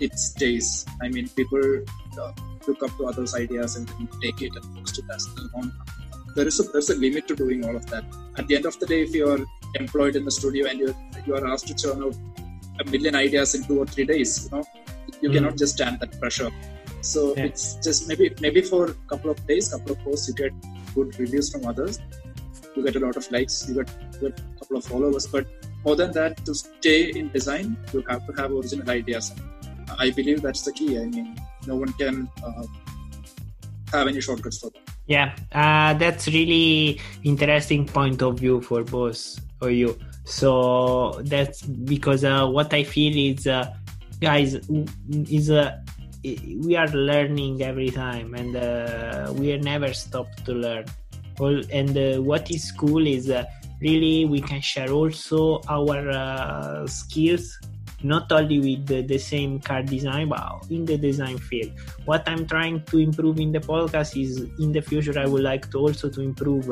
it 0.00 0.18
stays. 0.18 0.86
I 1.02 1.08
mean, 1.08 1.28
people 1.28 1.84
uh, 2.20 2.32
look 2.66 2.82
up 2.82 2.96
to 2.98 3.06
others' 3.06 3.34
ideas 3.34 3.76
and 3.76 3.88
then 3.88 4.08
take 4.22 4.40
it 4.42 4.52
and 4.54 4.76
post 4.76 4.98
it 4.98 5.04
as 5.14 5.26
their 5.34 5.46
own. 5.54 5.72
There 6.34 6.46
is 6.46 6.58
a 6.60 6.62
there's 6.72 6.88
a 6.88 6.94
limit 6.96 7.28
to 7.28 7.36
doing 7.36 7.64
all 7.66 7.76
of 7.76 7.86
that. 7.90 8.04
At 8.38 8.46
the 8.46 8.56
end 8.56 8.64
of 8.64 8.78
the 8.80 8.86
day, 8.86 9.02
if 9.02 9.14
you're 9.14 9.44
employed 9.74 10.16
in 10.16 10.24
the 10.24 10.30
studio 10.30 10.66
and 10.66 10.78
you 10.78 10.94
you 11.26 11.34
are 11.34 11.46
asked 11.46 11.66
to 11.68 11.74
churn 11.74 12.02
out 12.02 12.16
a 12.82 12.90
million 12.90 13.14
ideas 13.14 13.54
in 13.54 13.64
two 13.64 13.78
or 13.78 13.86
three 13.86 14.04
days, 14.04 14.44
you 14.44 14.56
know, 14.56 14.64
you 15.20 15.30
mm. 15.30 15.34
cannot 15.34 15.56
just 15.56 15.74
stand 15.74 16.00
that 16.00 16.18
pressure. 16.20 16.50
So 17.00 17.34
yeah. 17.36 17.44
it's 17.46 17.64
just 17.86 18.08
maybe 18.08 18.34
maybe 18.40 18.62
for 18.62 18.82
a 18.90 18.94
couple 19.12 19.30
of 19.30 19.46
days, 19.46 19.70
couple 19.72 19.92
of 19.92 19.98
posts, 20.04 20.28
you 20.28 20.34
get 20.34 20.52
good 20.94 21.18
reviews 21.18 21.50
from 21.52 21.66
others, 21.66 21.98
you 22.76 22.84
get 22.84 22.96
a 22.96 23.00
lot 23.00 23.16
of 23.16 23.30
likes, 23.32 23.68
you 23.68 23.74
get, 23.74 23.90
you 24.14 24.28
get 24.28 24.40
a 24.40 24.58
couple 24.60 24.76
of 24.76 24.84
followers, 24.84 25.26
but 25.26 25.46
more 25.84 25.96
than 25.96 26.12
that, 26.12 26.44
to 26.46 26.54
stay 26.54 27.10
in 27.10 27.30
design, 27.30 27.76
you 27.92 28.04
have 28.08 28.24
to 28.26 28.32
have 28.40 28.52
original 28.52 28.88
ideas. 28.88 29.32
I 29.98 30.10
believe 30.10 30.42
that's 30.42 30.62
the 30.62 30.72
key. 30.72 30.98
I 30.98 31.06
mean, 31.06 31.36
no 31.66 31.76
one 31.76 31.92
can 31.94 32.28
uh, 32.44 32.64
have 33.92 34.06
any 34.06 34.20
shortcuts 34.20 34.58
for 34.58 34.70
that. 34.70 34.82
Yeah, 35.06 35.34
uh, 35.50 35.94
that's 35.94 36.28
really 36.28 37.00
interesting 37.24 37.86
point 37.86 38.22
of 38.22 38.38
view 38.38 38.60
for 38.60 38.84
both 38.84 39.40
of 39.60 39.72
you. 39.72 39.98
So 40.24 41.20
that's 41.24 41.62
because 41.62 42.24
uh, 42.24 42.46
what 42.46 42.72
I 42.72 42.84
feel 42.84 43.34
is, 43.34 43.46
uh, 43.46 43.74
guys, 44.20 44.54
is 45.28 45.50
uh, 45.50 45.78
we 46.22 46.76
are 46.76 46.88
learning 46.88 47.62
every 47.62 47.90
time, 47.90 48.34
and 48.34 48.56
uh, 48.56 49.32
we 49.34 49.56
never 49.58 49.92
stop 49.92 50.28
to 50.44 50.52
learn. 50.52 50.84
And 51.72 51.98
uh, 51.98 52.22
what 52.22 52.50
is 52.50 52.70
cool 52.72 53.04
is 53.06 53.28
uh, 53.28 53.44
really 53.80 54.24
we 54.24 54.40
can 54.40 54.60
share 54.60 54.90
also 54.90 55.60
our 55.68 56.08
uh, 56.08 56.86
skills 56.86 57.58
not 58.04 58.30
only 58.32 58.58
with 58.58 58.86
the, 58.86 59.02
the, 59.02 59.18
same 59.18 59.60
car 59.60 59.82
design 59.82 60.28
but 60.28 60.66
in 60.70 60.84
the 60.84 60.96
design 60.96 61.38
field 61.38 61.70
what 62.04 62.22
i'm 62.28 62.44
trying 62.46 62.82
to 62.82 62.98
improve 62.98 63.38
in 63.38 63.52
the 63.52 63.60
podcast 63.60 64.20
is 64.20 64.40
in 64.58 64.72
the 64.72 64.80
future 64.80 65.16
i 65.18 65.26
would 65.26 65.42
like 65.42 65.70
to 65.70 65.78
also 65.78 66.08
to 66.08 66.20
improve 66.20 66.68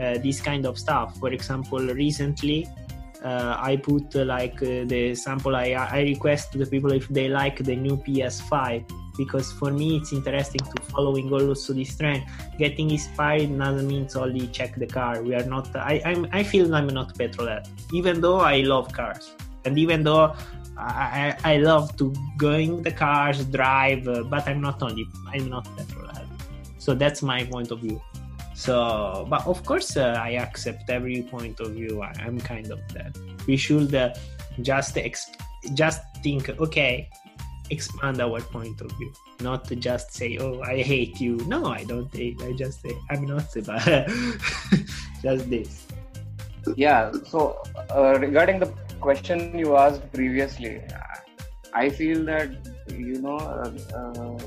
uh, 0.00 0.18
this 0.18 0.40
kind 0.40 0.66
of 0.66 0.78
stuff 0.78 1.16
for 1.18 1.30
example 1.32 1.78
recently 1.78 2.66
uh, 3.24 3.56
i 3.58 3.76
put 3.76 4.14
uh, 4.16 4.24
like 4.24 4.62
uh, 4.62 4.84
the 4.84 5.14
sample 5.14 5.56
I, 5.56 5.72
I 5.72 6.00
request 6.02 6.52
to 6.52 6.58
the 6.58 6.66
people 6.66 6.92
if 6.92 7.08
they 7.08 7.28
like 7.28 7.62
the 7.64 7.76
new 7.76 7.96
ps5 7.96 8.90
because 9.16 9.52
for 9.52 9.70
me 9.70 9.96
it's 9.98 10.12
interesting 10.12 10.60
to 10.60 10.82
following 10.82 11.32
also 11.32 11.72
this 11.72 11.96
trend 11.96 12.24
getting 12.58 12.90
inspired 12.90 13.56
doesn't 13.56 13.86
mean 13.86 14.08
only 14.16 14.48
check 14.48 14.74
the 14.76 14.86
car 14.86 15.22
we 15.22 15.34
are 15.34 15.44
not 15.44 15.74
i 15.76 16.02
I'm, 16.04 16.26
i 16.32 16.42
feel 16.42 16.74
i'm 16.74 16.88
not 16.88 17.14
petrolhead 17.14 17.68
even 17.92 18.20
though 18.20 18.40
i 18.40 18.60
love 18.60 18.92
cars 18.92 19.32
and 19.64 19.78
even 19.78 20.02
though 20.02 20.34
I, 20.76 21.36
I 21.44 21.56
love 21.58 21.96
to 21.98 22.12
go 22.36 22.52
in 22.52 22.82
the 22.82 22.90
cars, 22.90 23.44
drive, 23.44 24.08
uh, 24.08 24.24
but 24.24 24.46
I'm 24.48 24.60
not 24.60 24.82
only 24.82 25.06
I'm 25.32 25.48
not 25.48 25.64
petrolhead. 25.76 26.26
So 26.78 26.94
that's 26.94 27.22
my 27.22 27.44
point 27.44 27.70
of 27.70 27.80
view. 27.80 28.02
So, 28.54 29.26
but 29.28 29.46
of 29.46 29.64
course, 29.64 29.96
uh, 29.96 30.16
I 30.18 30.30
accept 30.30 30.88
every 30.88 31.22
point 31.22 31.60
of 31.60 31.72
view. 31.72 32.02
I, 32.02 32.12
am 32.20 32.40
kind 32.40 32.70
of 32.70 32.80
that. 32.94 33.18
We 33.46 33.56
should 33.56 33.94
uh, 33.94 34.14
just 34.62 34.96
ex- 34.96 35.32
just 35.74 36.02
think, 36.22 36.48
okay, 36.48 37.08
expand 37.70 38.20
our 38.20 38.40
point 38.40 38.80
of 38.80 38.90
view, 38.92 39.12
not 39.40 39.64
to 39.66 39.76
just 39.76 40.12
say, 40.12 40.38
oh, 40.38 40.62
I 40.62 40.82
hate 40.82 41.20
you. 41.20 41.36
No, 41.48 41.66
I 41.66 41.84
don't 41.84 42.14
hate. 42.14 42.40
I 42.42 42.52
just 42.52 42.80
say 42.80 42.96
I'm 43.10 43.26
not, 43.26 43.46
but 43.66 44.08
just 45.22 45.50
this. 45.50 45.86
Yeah. 46.76 47.12
So 47.26 47.60
uh, 47.90 48.18
regarding 48.20 48.60
the 48.60 48.72
question 49.00 49.58
you 49.58 49.76
asked 49.76 50.12
previously, 50.12 50.80
I 51.72 51.88
feel 51.90 52.24
that 52.26 52.50
you 52.88 53.20
know 53.20 53.36
uh, 53.36 53.70
uh, 53.96 54.38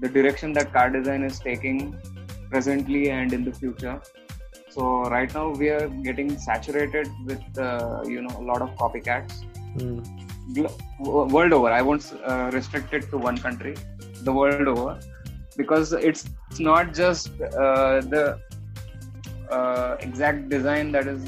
the 0.00 0.08
direction 0.08 0.52
that 0.54 0.72
car 0.72 0.90
design 0.90 1.22
is 1.22 1.38
taking 1.38 1.96
presently 2.50 3.10
and 3.10 3.32
in 3.32 3.44
the 3.44 3.52
future. 3.52 4.00
So 4.70 5.02
right 5.04 5.32
now 5.32 5.50
we 5.50 5.68
are 5.68 5.88
getting 5.88 6.36
saturated 6.38 7.08
with 7.24 7.58
uh, 7.58 8.02
you 8.06 8.22
know 8.22 8.36
a 8.38 8.44
lot 8.50 8.62
of 8.62 8.70
copycats. 8.76 9.44
Mm. 9.76 10.02
World 10.98 11.52
over, 11.52 11.70
I 11.70 11.80
won't 11.80 12.12
uh, 12.24 12.50
restrict 12.52 12.92
it 12.92 13.08
to 13.10 13.18
one 13.18 13.38
country. 13.38 13.74
The 14.22 14.32
world 14.32 14.68
over, 14.68 15.00
because 15.56 15.92
it's 15.92 16.28
it's 16.50 16.60
not 16.60 16.92
just 16.92 17.28
uh, 17.40 18.00
the 18.00 18.40
uh, 19.50 19.96
exact 20.00 20.48
design 20.48 20.92
that 20.92 21.06
is 21.06 21.24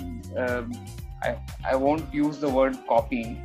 I, 1.23 1.39
I 1.73 1.77
won't 1.77 2.13
use 2.13 2.39
the 2.39 2.49
word 2.49 2.77
copy, 2.89 3.41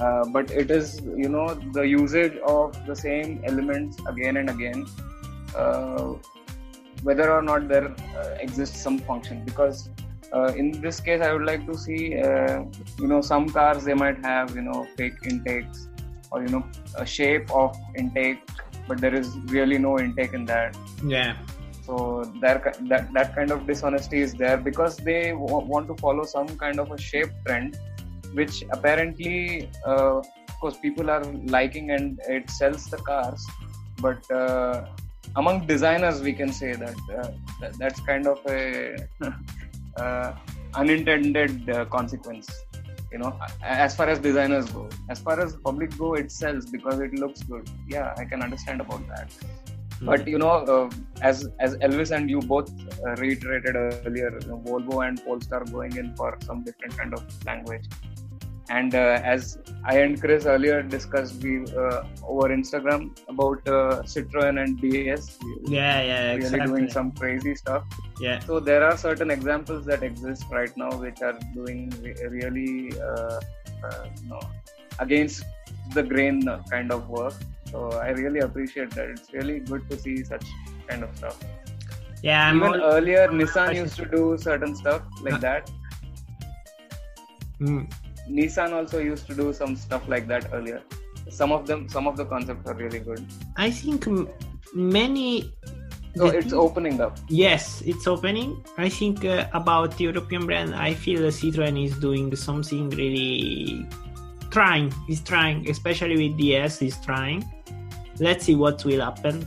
uh, 0.00 0.24
but 0.26 0.50
it 0.50 0.70
is 0.70 1.00
you 1.00 1.28
know 1.28 1.54
the 1.54 1.82
usage 1.82 2.36
of 2.46 2.86
the 2.86 2.94
same 2.94 3.42
elements 3.44 3.98
again 4.06 4.36
and 4.36 4.50
again, 4.50 4.86
uh, 5.54 6.14
whether 7.02 7.32
or 7.32 7.42
not 7.42 7.68
there 7.68 7.88
uh, 7.88 8.36
exists 8.40 8.80
some 8.80 8.98
function. 8.98 9.44
Because 9.44 9.90
uh, 10.32 10.52
in 10.56 10.80
this 10.80 11.00
case, 11.00 11.20
I 11.20 11.32
would 11.32 11.44
like 11.44 11.66
to 11.66 11.76
see 11.76 12.18
uh, 12.18 12.64
you 12.98 13.08
know 13.08 13.20
some 13.20 13.48
cars 13.48 13.84
they 13.84 13.94
might 13.94 14.24
have 14.24 14.54
you 14.54 14.62
know 14.62 14.86
fake 14.96 15.18
intakes 15.24 15.88
or 16.30 16.42
you 16.42 16.48
know 16.48 16.64
a 16.96 17.06
shape 17.06 17.50
of 17.50 17.76
intake, 17.96 18.40
but 18.88 19.00
there 19.00 19.14
is 19.14 19.36
really 19.46 19.78
no 19.78 19.98
intake 19.98 20.32
in 20.32 20.44
that. 20.46 20.76
Yeah 21.04 21.36
so 21.86 21.96
that 22.42 22.64
that 23.16 23.28
kind 23.36 23.50
of 23.54 23.66
dishonesty 23.66 24.20
is 24.26 24.32
there 24.42 24.56
because 24.68 24.96
they 25.08 25.30
w- 25.30 25.66
want 25.72 25.86
to 25.90 25.96
follow 26.04 26.24
some 26.24 26.48
kind 26.62 26.80
of 26.84 26.90
a 26.96 26.98
shape 26.98 27.32
trend 27.46 27.78
which 28.38 28.64
apparently 28.76 29.70
uh, 29.86 30.16
of 30.18 30.54
course 30.60 30.76
people 30.86 31.10
are 31.10 31.24
liking 31.56 31.90
and 31.96 32.20
it 32.36 32.50
sells 32.50 32.86
the 32.94 33.00
cars 33.10 33.46
but 34.06 34.30
uh, 34.30 34.86
among 35.36 35.66
designers 35.66 36.20
we 36.20 36.32
can 36.32 36.52
say 36.52 36.72
that, 36.72 36.96
uh, 37.18 37.30
that 37.60 37.78
that's 37.78 38.00
kind 38.00 38.26
of 38.26 38.38
a 38.48 38.96
uh, 40.00 40.34
unintended 40.74 41.70
uh, 41.70 41.84
consequence 41.86 42.48
you 43.12 43.18
know 43.18 43.38
as 43.62 43.94
far 43.96 44.08
as 44.08 44.18
designers 44.18 44.66
go. 44.70 44.88
As 45.08 45.20
far 45.20 45.40
as 45.40 45.56
public 45.56 45.96
go 45.96 46.14
it 46.14 46.30
sells 46.32 46.66
because 46.66 46.98
it 47.00 47.14
looks 47.14 47.42
good. 47.42 47.68
Yeah 47.88 48.14
i 48.18 48.24
can 48.24 48.42
understand 48.42 48.80
about 48.80 49.06
that. 49.08 49.32
But 50.02 50.28
you 50.28 50.38
know, 50.38 50.50
uh, 50.50 50.90
as 51.22 51.48
as 51.58 51.76
Elvis 51.76 52.10
and 52.14 52.28
you 52.28 52.40
both 52.40 52.70
uh, 53.02 53.14
reiterated 53.16 53.76
earlier, 53.76 54.38
you 54.42 54.48
know, 54.48 54.62
Volvo 54.66 55.06
and 55.08 55.22
Polestar 55.24 55.64
going 55.64 55.96
in 55.96 56.14
for 56.16 56.36
some 56.44 56.62
different 56.64 56.98
kind 56.98 57.14
of 57.14 57.24
language. 57.46 57.86
And 58.68 58.94
uh, 58.94 59.20
as 59.22 59.58
I 59.84 59.98
and 59.98 60.20
Chris 60.20 60.44
earlier 60.44 60.82
discussed, 60.82 61.42
we 61.42 61.64
uh, 61.72 62.02
over 62.24 62.48
Instagram 62.48 63.16
about 63.28 63.66
uh, 63.68 64.02
Citroen 64.02 64.62
and 64.62 64.80
DS. 64.80 65.38
Yeah, 65.64 66.02
yeah, 66.02 66.22
really 66.32 66.36
exactly. 66.36 66.66
doing 66.66 66.90
some 66.90 67.12
crazy 67.12 67.54
stuff. 67.54 67.84
Yeah. 68.20 68.40
So 68.40 68.58
there 68.58 68.82
are 68.82 68.96
certain 68.96 69.30
examples 69.30 69.86
that 69.86 70.02
exist 70.02 70.44
right 70.50 70.76
now 70.76 70.90
which 70.98 71.22
are 71.22 71.38
doing 71.54 71.92
really, 72.28 72.92
uh, 73.00 73.40
you 74.20 74.28
know, 74.28 74.40
against 74.98 75.44
the 75.94 76.02
grain 76.02 76.42
kind 76.68 76.90
of 76.90 77.08
work 77.08 77.34
so 77.70 77.90
I 77.90 78.10
really 78.10 78.40
appreciate 78.40 78.90
that. 78.92 79.08
It's 79.10 79.32
really 79.32 79.60
good 79.60 79.88
to 79.90 79.98
see 79.98 80.24
such 80.24 80.46
kind 80.86 81.02
of 81.02 81.16
stuff. 81.16 81.38
Yeah, 82.22 82.48
I'm 82.48 82.56
even 82.56 82.80
all... 82.80 82.92
earlier 82.94 83.28
Nissan 83.28 83.74
used 83.74 83.96
to 83.96 84.06
do 84.06 84.36
certain 84.38 84.74
stuff 84.74 85.02
like 85.22 85.40
that. 85.40 85.70
Mm. 87.60 87.92
Nissan 88.30 88.72
also 88.72 88.98
used 88.98 89.26
to 89.26 89.34
do 89.34 89.52
some 89.52 89.76
stuff 89.76 90.08
like 90.08 90.26
that 90.28 90.48
earlier. 90.52 90.82
Some 91.28 91.52
of 91.52 91.66
them, 91.66 91.88
some 91.88 92.06
of 92.06 92.16
the 92.16 92.24
concepts 92.24 92.68
are 92.68 92.74
really 92.74 93.00
good. 93.00 93.24
I 93.56 93.70
think 93.70 94.06
many. 94.74 95.52
So 96.16 96.26
it's 96.28 96.52
opening 96.52 97.00
up. 97.00 97.18
Yes, 97.28 97.82
it's 97.84 98.06
opening. 98.06 98.64
I 98.78 98.88
think 98.88 99.24
uh, 99.24 99.48
about 99.52 100.00
European 100.00 100.46
brand, 100.46 100.74
I 100.74 100.94
feel 100.94 101.20
Citroen 101.20 101.84
is 101.84 101.98
doing 101.98 102.34
something 102.34 102.88
really 102.90 103.86
trying. 104.50 104.94
He's 105.06 105.20
trying, 105.20 105.68
especially 105.68 106.16
with 106.16 106.38
DS. 106.38 106.78
He's 106.78 106.98
trying 107.04 107.44
let's 108.20 108.44
see 108.44 108.54
what 108.54 108.84
will 108.84 109.00
happen. 109.00 109.46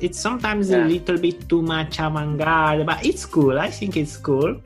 It's 0.00 0.18
sometimes 0.18 0.70
yeah. 0.70 0.84
a 0.84 0.86
little 0.86 1.18
bit 1.18 1.48
too 1.48 1.62
much 1.62 1.98
avant-garde, 1.98 2.84
but 2.86 3.04
it's 3.04 3.24
cool. 3.24 3.58
I 3.58 3.70
think 3.70 3.96
it's 3.96 4.16
cool. 4.16 4.60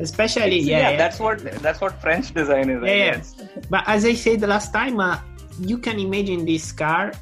Especially, 0.00 0.60
yeah, 0.60 0.90
yeah, 0.90 0.96
that's 0.96 1.18
what 1.18 1.40
that's 1.60 1.80
what 1.80 2.00
French 2.00 2.32
design 2.32 2.70
is. 2.70 2.82
Yeah, 2.82 2.94
yeah. 2.94 3.22
but 3.68 3.82
as 3.86 4.04
I 4.04 4.14
said 4.14 4.40
the 4.40 4.46
last 4.46 4.72
time, 4.72 5.00
uh, 5.00 5.18
you 5.60 5.78
can 5.78 5.98
imagine 5.98 6.44
this 6.44 6.70
car. 6.72 7.12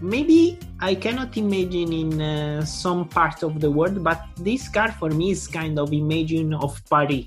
Maybe 0.00 0.58
I 0.78 0.94
cannot 0.94 1.36
imagine 1.38 1.92
in 1.92 2.20
uh, 2.20 2.64
some 2.66 3.08
part 3.08 3.42
of 3.42 3.60
the 3.60 3.70
world, 3.70 4.04
but 4.04 4.20
this 4.36 4.68
car 4.68 4.92
for 4.92 5.08
me 5.08 5.30
is 5.30 5.48
kind 5.48 5.78
of 5.78 5.92
imagine 5.92 6.52
of 6.52 6.82
Paris. 6.90 7.26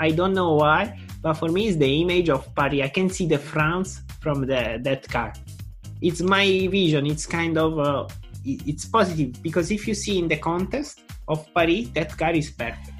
I 0.00 0.10
don't 0.10 0.34
know 0.34 0.54
why, 0.54 0.98
but 1.22 1.34
for 1.34 1.48
me 1.48 1.68
it's 1.68 1.76
the 1.76 2.00
image 2.02 2.28
of 2.30 2.52
Paris. 2.56 2.80
I 2.82 2.88
can 2.88 3.08
see 3.08 3.26
the 3.26 3.38
France 3.38 4.02
from 4.20 4.46
the 4.46 4.80
that 4.82 5.06
car 5.08 5.32
it's 6.04 6.20
my 6.20 6.68
vision 6.70 7.06
it's 7.06 7.26
kind 7.26 7.56
of 7.56 7.78
uh, 7.78 8.06
it's 8.44 8.84
positive 8.84 9.42
because 9.42 9.70
if 9.70 9.88
you 9.88 9.94
see 9.94 10.18
in 10.18 10.28
the 10.28 10.36
contest 10.36 11.00
of 11.28 11.46
paris 11.54 11.88
that 11.94 12.16
car 12.18 12.32
is 12.32 12.50
perfect 12.50 12.90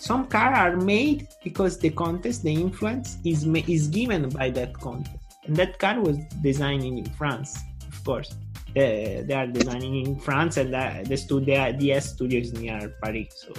some 0.00 0.26
cars 0.26 0.56
are 0.56 0.76
made 0.76 1.28
because 1.44 1.78
the 1.78 1.90
contest 1.90 2.42
the 2.42 2.52
influence 2.52 3.18
is 3.24 3.44
is 3.68 3.88
given 3.88 4.28
by 4.30 4.48
that 4.50 4.72
contest. 4.72 5.16
And 5.44 5.54
that 5.56 5.78
car 5.78 6.00
was 6.00 6.16
designed 6.42 6.84
in 6.84 7.04
france 7.18 7.58
of 7.86 8.04
course. 8.04 8.30
Uh, 8.70 9.26
they 9.26 9.34
are 9.34 9.46
designing 9.46 10.06
in 10.06 10.16
france 10.16 10.56
and 10.56 10.74
uh, 10.74 11.02
the 11.04 11.16
studio 11.16 11.72
ds 11.72 12.10
studio 12.14 12.40
is 12.40 12.52
near 12.52 12.94
paris 13.02 13.34
so 13.42 13.52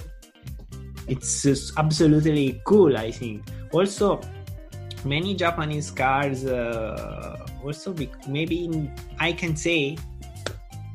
it's 1.06 1.76
absolutely 1.76 2.60
cool 2.64 2.96
i 2.96 3.10
think. 3.10 3.44
Also 3.72 4.20
many 5.04 5.34
japanese 5.34 5.90
cars 5.90 6.44
uh, 6.46 7.46
also 7.62 7.94
maybe 8.26 8.64
in, 8.64 8.92
I 9.20 9.32
can 9.32 9.54
say 9.54 9.96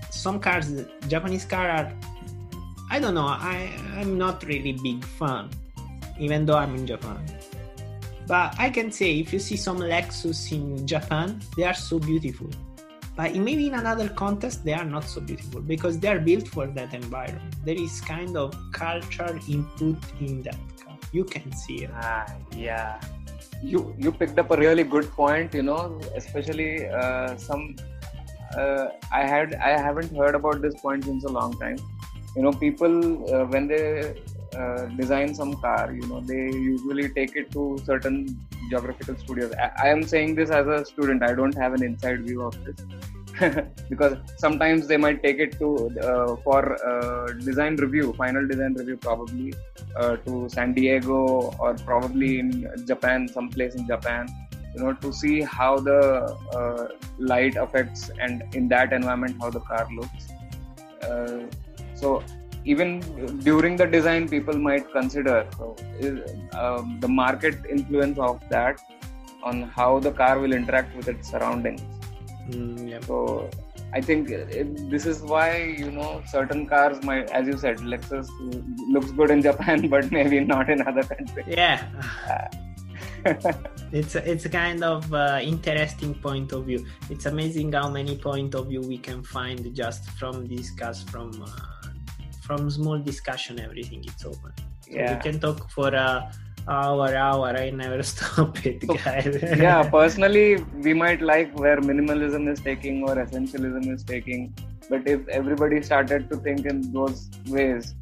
some 0.10 0.40
cars, 0.40 0.68
Japanese 1.08 1.46
cars 1.46 1.80
are 1.80 1.94
I 2.90 3.00
don't 3.00 3.14
know. 3.14 3.28
I 3.28 3.74
I'm 3.98 4.18
not 4.18 4.44
really 4.46 4.74
big 4.74 5.04
fan, 5.04 5.50
even 6.20 6.46
though 6.46 6.58
I'm 6.58 6.76
in 6.76 6.88
Japan. 6.88 7.20
But 8.28 8.56
I 8.60 8.70
can 8.70 8.92
say 8.92 9.20
if 9.20 9.32
you 9.32 9.40
see 9.40 9.58
some 9.58 9.80
Lexus 9.80 10.52
in 10.52 10.86
Japan, 10.86 11.42
they 11.56 11.64
are 11.64 11.74
so 11.74 12.00
beautiful. 12.00 12.50
But 13.16 13.36
maybe 13.36 13.68
in 13.68 13.74
another 13.74 14.10
context, 14.10 14.64
they 14.64 14.74
are 14.74 14.86
not 14.86 15.04
so 15.06 15.22
beautiful 15.22 15.60
because 15.62 15.98
they 16.00 16.08
are 16.08 16.20
built 16.20 16.48
for 16.48 16.68
that 16.68 16.94
environment. 16.94 17.56
There 17.66 17.76
is 17.76 18.00
kind 18.02 18.38
of 18.38 18.54
culture 18.72 19.40
input 19.50 19.98
in 20.20 20.44
that 20.44 20.60
car. 20.80 20.96
You 21.12 21.24
can 21.24 21.52
see 21.52 21.86
it. 21.86 21.90
Ah, 21.94 22.26
yeah. 22.56 23.02
You 23.64 23.96
you 23.98 24.12
picked 24.12 24.38
up 24.38 24.52
a 24.52 24.58
really 24.58 24.84
good 24.84 25.10
point. 25.12 25.54
You 25.54 25.64
know, 25.64 26.00
especially 26.16 26.88
uh, 26.88 27.36
some. 27.38 27.76
Uh, 28.56 28.90
I 29.12 29.26
had 29.26 29.56
I 29.56 29.78
haven't 29.78 30.16
heard 30.16 30.36
about 30.36 30.62
this 30.62 30.80
point 30.80 31.06
since 31.06 31.24
a 31.24 31.30
long 31.30 31.60
time. 31.60 31.78
You 32.38 32.44
know, 32.44 32.52
people 32.52 32.96
uh, 33.34 33.46
when 33.46 33.68
they 33.68 34.14
uh, 34.56 34.86
design 35.02 35.34
some 35.34 35.56
car, 35.56 35.92
you 35.92 36.08
know, 36.08 36.22
they 36.22 36.44
usually 36.74 37.10
take 37.10 37.36
it 37.36 37.52
to 37.52 37.80
certain 37.84 38.18
geographical 38.70 39.18
studios. 39.18 39.52
I, 39.60 39.72
I 39.86 39.88
am 39.90 40.04
saying 40.04 40.36
this 40.36 40.52
as 40.52 40.68
a 40.68 40.86
student. 40.86 41.24
I 41.24 41.34
don't 41.34 41.58
have 41.58 41.74
an 41.74 41.84
inside 41.84 42.26
view 42.28 42.44
of 42.44 42.56
this. 42.64 42.86
because 43.90 44.18
sometimes 44.38 44.88
they 44.88 44.98
might 44.98 45.22
take 45.24 45.40
it 45.40 45.58
to 45.60 45.68
uh, 46.00 46.36
for 46.38 46.62
uh, 46.86 47.28
design 47.50 47.76
review 47.76 48.14
final 48.14 48.48
design 48.48 48.74
review 48.74 48.98
probably 48.98 49.54
uh, 49.96 50.16
to 50.26 50.50
san 50.50 50.74
diego 50.74 51.54
or 51.60 51.76
probably 51.90 52.40
in 52.40 52.50
japan 52.88 53.28
someplace 53.28 53.76
in 53.76 53.86
japan 53.86 54.26
you 54.74 54.84
know 54.84 54.94
to 54.94 55.14
see 55.14 55.42
how 55.42 55.78
the 55.78 56.00
uh, 56.60 56.88
light 57.20 57.56
affects 57.58 58.10
and 58.20 58.44
in 58.56 58.68
that 58.68 58.92
environment 58.92 59.36
how 59.40 59.52
the 59.52 59.60
car 59.72 59.88
looks 59.94 60.30
so 62.02 62.24
even 62.66 62.90
during 63.48 63.76
the 63.82 63.88
design 63.98 64.28
people 64.36 64.58
might 64.70 64.86
consider 64.92 65.38
um, 66.62 66.98
the 67.04 67.12
market 67.24 67.56
influence 67.78 68.20
of 68.20 68.42
that 68.50 68.82
on 69.44 69.62
how 69.78 69.92
the 70.00 70.12
car 70.12 70.40
will 70.40 70.54
interact 70.62 70.96
with 70.98 71.08
its 71.08 71.30
surroundings 71.30 71.84
Mm, 72.50 72.90
yeah. 72.90 73.00
so 73.02 73.50
I 73.94 74.02
think 74.02 74.30
it, 74.30 74.90
this 74.90 75.06
is 75.06 75.22
why 75.22 75.58
you 75.58 75.92
know 75.92 76.22
certain 76.26 76.66
cars 76.66 77.04
might, 77.04 77.30
as 77.32 77.48
you 77.48 77.58
said, 77.58 77.78
Lexus 77.80 78.30
looks 78.90 79.12
good 79.12 79.32
in 79.32 79.42
Japan, 79.42 79.88
but 79.96 80.12
maybe 80.12 80.40
not 80.40 80.70
in 80.70 80.82
other 80.82 81.04
countries. 81.04 81.46
Yeah. 81.48 81.88
it's 83.92 84.16
a, 84.16 84.32
it's 84.32 84.46
a 84.46 84.50
kind 84.50 84.84
of 84.84 85.14
uh, 85.14 85.40
interesting 85.42 86.14
point 86.16 86.54
of 86.54 86.66
view. 86.66 86.86
It's 87.10 87.26
amazing 87.26 87.74
how 87.74 87.90
many 87.90 88.18
point 88.18 88.56
of 88.56 88.68
view 88.68 88.82
we 88.82 88.98
can 88.98 89.24
find 89.24 89.76
just 89.76 90.10
from 90.12 90.48
discuss 90.48 91.04
from 91.04 91.32
uh, 91.44 91.77
from 92.48 92.70
small 92.80 92.98
discussion. 93.12 93.60
Everything 93.70 94.04
it's 94.12 94.26
open. 94.34 94.52
So 94.82 94.92
Yeah. 94.98 95.16
we 95.16 95.22
can 95.28 95.40
talk 95.46 95.70
for 95.78 95.90
a 95.90 96.32
hour, 96.78 97.10
hour. 97.26 97.50
I 97.64 97.70
never 97.82 98.02
stop 98.14 98.66
it, 98.72 98.88
guys. 98.88 99.38
yeah, 99.66 99.84
personally, 99.98 100.48
we 100.88 100.94
might 101.04 101.22
like 101.34 101.58
where 101.66 101.78
minimalism 101.92 102.50
is 102.54 102.60
taking 102.70 103.04
or 103.10 103.16
essentialism 103.26 103.94
is 103.96 104.04
taking, 104.04 104.54
but 104.90 105.08
if 105.16 105.28
everybody 105.40 105.82
started 105.92 106.30
to 106.32 106.38
think 106.48 106.66
in 106.74 106.82
those 106.98 107.30
ways, 107.48 107.94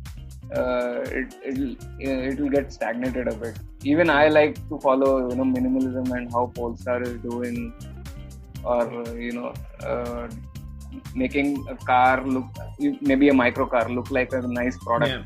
uh, 0.55 1.01
it 1.19 1.35
it'll 1.51 1.75
it'll 1.99 2.49
get 2.57 2.71
stagnated 2.79 3.27
a 3.27 3.35
bit. 3.43 3.59
Even 3.93 4.09
I 4.15 4.27
like 4.39 4.57
to 4.69 4.79
follow 4.87 5.11
you 5.29 5.35
know 5.39 5.47
minimalism 5.57 6.11
and 6.17 6.31
how 6.39 6.43
Polestar 6.59 7.01
is 7.11 7.15
doing, 7.29 7.73
or 8.63 8.83
you 9.27 9.31
know. 9.39 9.53
Uh, 9.91 10.27
making 11.13 11.65
a 11.69 11.75
car 11.75 12.25
look 12.25 12.45
maybe 13.01 13.29
a 13.29 13.33
micro 13.33 13.65
car 13.65 13.87
look 13.89 14.09
like 14.11 14.33
a 14.33 14.41
nice 14.41 14.77
product 14.77 15.11
yeah. 15.11 15.23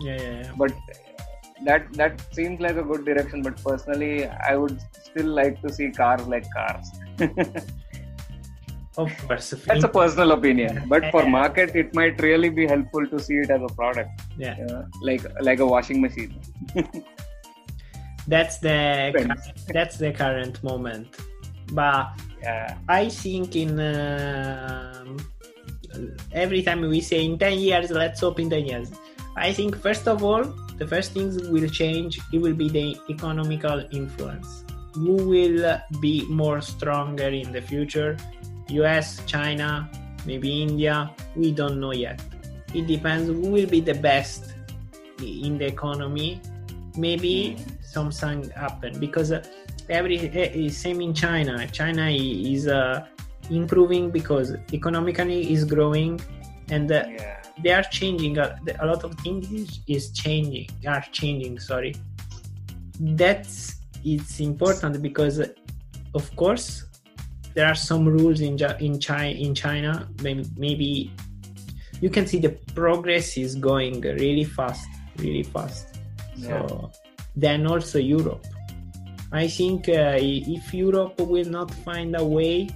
Yeah, 0.00 0.22
yeah, 0.22 0.42
yeah. 0.42 0.52
but 0.56 0.72
that 1.64 1.92
that 1.94 2.22
seems 2.34 2.60
like 2.60 2.76
a 2.76 2.82
good 2.82 3.04
direction 3.04 3.42
but 3.42 3.62
personally 3.64 4.26
i 4.50 4.54
would 4.54 4.80
still 5.08 5.30
like 5.40 5.60
to 5.62 5.72
see 5.72 5.90
cars 5.90 6.26
like 6.26 6.46
cars 6.52 6.86
Of 8.98 9.10
course. 9.28 9.50
that's 9.64 9.84
a 9.84 9.88
personal 9.88 10.32
opinion 10.32 10.82
but 10.88 11.04
for 11.12 11.24
market 11.24 11.76
it 11.76 11.94
might 11.94 12.20
really 12.20 12.48
be 12.50 12.66
helpful 12.66 13.06
to 13.06 13.20
see 13.20 13.36
it 13.42 13.50
as 13.56 13.62
a 13.62 13.72
product 13.74 14.22
yeah. 14.36 14.56
uh, 14.70 14.82
like 15.02 15.22
like 15.40 15.60
a 15.60 15.66
washing 15.74 16.00
machine 16.00 16.34
That's 18.28 18.58
the 18.58 19.10
that's 19.72 19.96
the 19.96 20.12
current 20.12 20.62
moment. 20.62 21.08
But 21.72 22.12
yeah 22.42 22.78
I 22.88 23.08
think 23.08 23.56
in 23.56 23.78
um 23.80 25.18
every 26.32 26.62
time 26.62 26.80
we 26.82 27.00
say 27.00 27.24
in 27.24 27.38
10 27.38 27.58
years, 27.58 27.90
let's 27.90 28.20
hope 28.20 28.40
in 28.40 28.50
10 28.50 28.66
years. 28.66 28.90
I 29.36 29.52
think 29.52 29.76
first 29.80 30.08
of 30.08 30.22
all, 30.22 30.44
the 30.78 30.86
first 30.86 31.12
things 31.12 31.48
will 31.48 31.68
change. 31.68 32.20
It 32.32 32.38
will 32.38 32.54
be 32.54 32.68
the 32.68 32.96
economical 33.08 33.84
influence. 33.92 34.64
Who 34.94 35.16
will 35.28 35.80
be 36.00 36.26
more 36.28 36.60
stronger 36.60 37.28
in 37.28 37.52
the 37.52 37.60
future? 37.60 38.16
US, 38.68 39.24
China, 39.26 39.88
maybe 40.26 40.62
India. 40.62 41.10
We 41.36 41.52
don't 41.52 41.80
know 41.80 41.92
yet. 41.92 42.20
It 42.74 42.86
depends. 42.86 43.28
Who 43.28 43.50
will 43.50 43.66
be 43.66 43.80
the 43.80 43.94
best 43.94 44.54
in 45.20 45.58
the 45.58 45.66
economy? 45.66 46.40
Maybe 46.96 47.56
something 47.80 48.50
happen 48.50 48.98
because 48.98 49.32
uh, 49.32 49.42
every 49.88 50.18
eh, 50.18 50.68
same 50.70 51.00
in 51.00 51.14
China. 51.14 51.66
China 51.68 52.08
is 52.10 52.68
uh, 52.68 53.06
improving 53.50 54.10
because 54.10 54.54
economically 54.72 55.52
is 55.52 55.64
growing, 55.64 56.20
and 56.70 56.90
uh, 56.90 57.04
yeah 57.08 57.38
they 57.62 57.72
are 57.72 57.82
changing. 57.82 58.38
A, 58.38 58.58
a 58.80 58.86
lot 58.86 59.04
of 59.04 59.14
things 59.20 59.50
is, 59.52 59.80
is 59.86 60.10
changing. 60.12 60.68
Are 60.86 61.04
changing. 61.12 61.58
Sorry. 61.58 61.94
That's 63.00 63.76
it's 64.04 64.40
important 64.40 65.02
because, 65.02 65.40
of 66.14 66.36
course, 66.36 66.84
there 67.54 67.66
are 67.66 67.74
some 67.74 68.06
rules 68.06 68.40
in 68.40 68.58
in 68.80 69.00
China. 69.00 69.30
In 69.30 69.54
China, 69.54 70.08
maybe, 70.22 70.44
maybe 70.56 71.12
you 72.00 72.10
can 72.10 72.26
see 72.26 72.38
the 72.38 72.50
progress 72.74 73.36
is 73.36 73.54
going 73.56 74.00
really 74.00 74.44
fast, 74.44 74.88
really 75.16 75.42
fast. 75.42 75.98
So 76.36 76.90
then 77.34 77.66
also 77.66 77.98
Europe. 77.98 78.46
I 79.32 79.46
think 79.46 79.88
uh, 79.88 80.16
if 80.18 80.72
Europe 80.72 81.20
will 81.20 81.48
not 81.48 81.72
find 81.84 82.16
a 82.16 82.24
way 82.24 82.68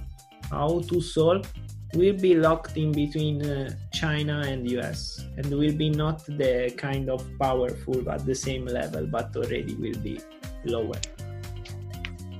how 0.51 0.81
to 0.89 1.01
solve, 1.01 1.51
we'll 1.95 2.17
be 2.17 2.35
locked 2.35 2.77
in 2.77 2.91
between 2.91 3.43
uh, 3.43 3.71
China 3.91 4.43
and 4.45 4.69
US, 4.71 5.25
and 5.37 5.49
will 5.49 5.73
be 5.73 5.89
not 5.89 6.25
the 6.25 6.73
kind 6.77 7.09
of 7.09 7.25
powerful 7.39 8.09
at 8.09 8.25
the 8.25 8.35
same 8.35 8.65
level, 8.65 9.07
but 9.07 9.35
already 9.35 9.75
will 9.75 9.99
be 10.01 10.19
lower. 10.65 10.99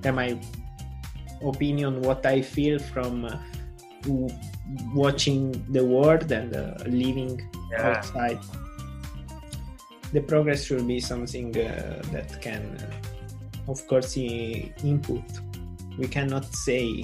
That 0.02 0.14
my 0.14 0.40
opinion, 1.44 2.02
what 2.02 2.26
I 2.26 2.42
feel 2.42 2.80
from 2.80 3.26
uh, 3.26 3.38
watching 4.94 5.52
the 5.72 5.84
world 5.84 6.32
and 6.32 6.56
uh, 6.56 6.76
living 6.86 7.42
yeah 7.72 7.98
outside. 7.98 8.40
The 10.12 10.22
progress 10.22 10.66
should 10.66 10.88
be 10.88 11.00
something 11.00 11.58
uh, 11.58 12.02
that 12.12 12.40
can, 12.40 12.78
uh, 12.78 13.03
of 13.68 13.86
course, 13.88 14.18
input. 14.18 15.24
We 15.98 16.08
cannot 16.08 16.46
say 16.54 17.04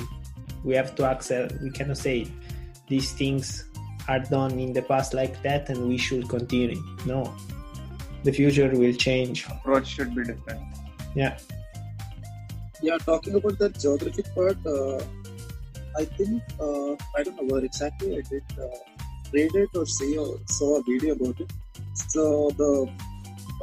we 0.63 0.75
have 0.75 0.95
to 0.95 1.05
accept. 1.05 1.61
We 1.61 1.71
cannot 1.71 1.97
say 1.97 2.27
these 2.87 3.11
things 3.13 3.65
are 4.07 4.19
done 4.19 4.59
in 4.59 4.73
the 4.73 4.81
past 4.81 5.13
like 5.13 5.41
that, 5.43 5.69
and 5.69 5.87
we 5.87 5.97
should 5.97 6.27
continue. 6.27 6.81
No, 7.05 7.33
the 8.23 8.31
future 8.31 8.69
will 8.69 8.93
change. 8.93 9.45
approach 9.47 9.87
should 9.87 10.13
be 10.15 10.23
different 10.23 10.61
Yeah, 11.15 11.37
Yeah, 12.81 12.97
talking 12.97 13.35
about 13.35 13.57
the 13.59 13.69
geographic 13.69 14.33
part, 14.35 14.57
uh, 14.65 14.99
I 15.97 16.05
think 16.05 16.41
uh, 16.59 16.93
I 17.15 17.23
don't 17.23 17.35
know 17.37 17.53
where 17.53 17.63
exactly 17.63 18.17
I 18.17 18.21
did 18.21 18.43
uh, 18.59 18.67
read 19.33 19.55
it 19.55 19.69
or 19.75 19.85
see 19.85 20.17
or 20.17 20.39
saw 20.47 20.79
a 20.79 20.83
video 20.83 21.15
about 21.15 21.39
it. 21.39 21.51
So 21.93 22.51
the, 22.57 22.89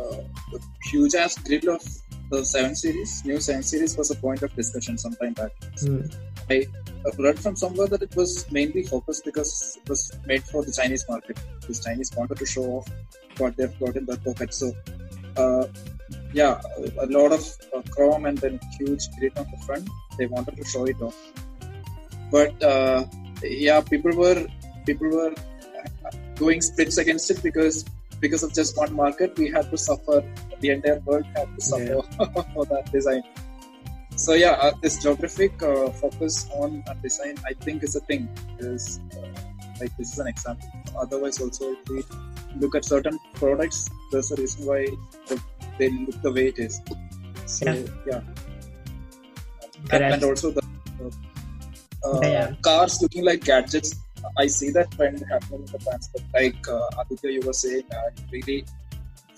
uh, 0.00 0.20
the 0.52 0.60
huge 0.84 1.14
ass 1.14 1.38
grid 1.38 1.66
of 1.68 1.82
the 2.30 2.44
seven 2.44 2.74
series, 2.74 3.24
new 3.24 3.40
seven 3.40 3.62
series, 3.62 3.96
was 3.96 4.10
a 4.10 4.16
point 4.16 4.42
of 4.42 4.54
discussion 4.54 4.98
sometime 4.98 5.32
back. 5.34 5.52
Mm. 5.82 6.14
I 6.50 6.66
read 7.18 7.38
from 7.38 7.56
somewhere 7.56 7.86
that 7.88 8.02
it 8.02 8.14
was 8.16 8.50
mainly 8.50 8.82
focused 8.82 9.24
because 9.24 9.78
it 9.82 9.88
was 9.88 10.12
made 10.26 10.44
for 10.44 10.64
the 10.64 10.72
Chinese 10.72 11.04
market. 11.08 11.38
Because 11.60 11.84
Chinese 11.84 12.10
wanted 12.16 12.38
to 12.38 12.46
show 12.46 12.64
off 12.64 12.88
what 13.38 13.56
they've 13.56 13.78
got 13.78 13.96
in 13.96 14.06
their 14.06 14.16
pocket. 14.16 14.54
So, 14.54 14.72
uh, 15.36 15.66
yeah, 16.32 16.60
a 17.00 17.06
lot 17.06 17.32
of 17.32 17.44
uh, 17.74 17.82
chrome 17.90 18.26
and 18.26 18.38
then 18.38 18.60
huge 18.78 19.08
grid 19.18 19.36
on 19.38 19.46
the 19.50 19.64
front. 19.66 19.88
They 20.18 20.26
wanted 20.26 20.56
to 20.56 20.64
show 20.64 20.84
it 20.84 21.00
off. 21.00 21.16
But 22.30 22.62
uh, 22.62 23.04
yeah, 23.42 23.80
people 23.80 24.12
were 24.16 24.46
people 24.84 25.08
were 25.08 25.32
uh, 25.32 26.10
going 26.36 26.60
splits 26.60 26.98
against 26.98 27.30
it 27.30 27.42
because 27.42 27.84
because 28.20 28.42
of 28.42 28.54
just 28.54 28.76
one 28.76 28.94
market, 28.94 29.36
we 29.38 29.50
had 29.50 29.70
to 29.70 29.78
suffer. 29.78 30.22
The 30.60 30.70
entire 30.70 31.00
world 31.00 31.26
had 31.36 31.54
to 31.54 31.60
suffer 31.60 32.02
for 32.54 32.64
that 32.66 32.90
design. 32.92 33.22
So 34.16 34.32
yeah, 34.32 34.52
uh, 34.52 34.72
this 34.82 35.02
geographic 35.02 35.62
uh, 35.62 35.90
focus 35.90 36.48
on 36.54 36.82
uh, 36.88 36.94
design, 36.94 37.36
I 37.46 37.52
think, 37.52 37.82
is 37.82 37.96
a 37.96 38.00
thing. 38.00 38.28
Is 38.58 39.00
uh, 39.12 39.28
like 39.80 39.94
this 39.98 40.12
is 40.12 40.18
an 40.18 40.26
example. 40.26 40.68
Otherwise, 40.98 41.40
also 41.40 41.72
if 41.72 41.88
we 41.88 42.02
look 42.58 42.74
at 42.74 42.84
certain 42.84 43.18
products, 43.34 43.90
there's 44.10 44.32
a 44.32 44.36
reason 44.36 44.64
why 44.64 44.86
they 45.78 45.90
look 45.90 46.22
the 46.22 46.32
way 46.32 46.46
it 46.48 46.58
is. 46.58 46.80
So 47.44 47.66
yeah, 47.66 47.82
yeah. 48.06 48.20
And, 49.92 50.04
and, 50.04 50.24
also 50.24 50.50
the 50.50 50.62
uh, 52.02 52.20
yeah. 52.22 52.54
cars 52.62 53.00
looking 53.02 53.24
like 53.24 53.44
gadgets. 53.44 53.94
I 54.38 54.46
see 54.46 54.70
that 54.70 54.90
trend 54.92 55.24
happening 55.30 55.60
in 55.60 55.66
the 55.66 55.78
past, 55.78 56.10
but 56.12 56.22
like 56.34 56.68
uh, 56.68 57.00
Aditya, 57.00 57.30
you 57.30 57.40
were 57.44 57.52
saying, 57.52 57.84
I 57.92 58.08
really 58.30 58.64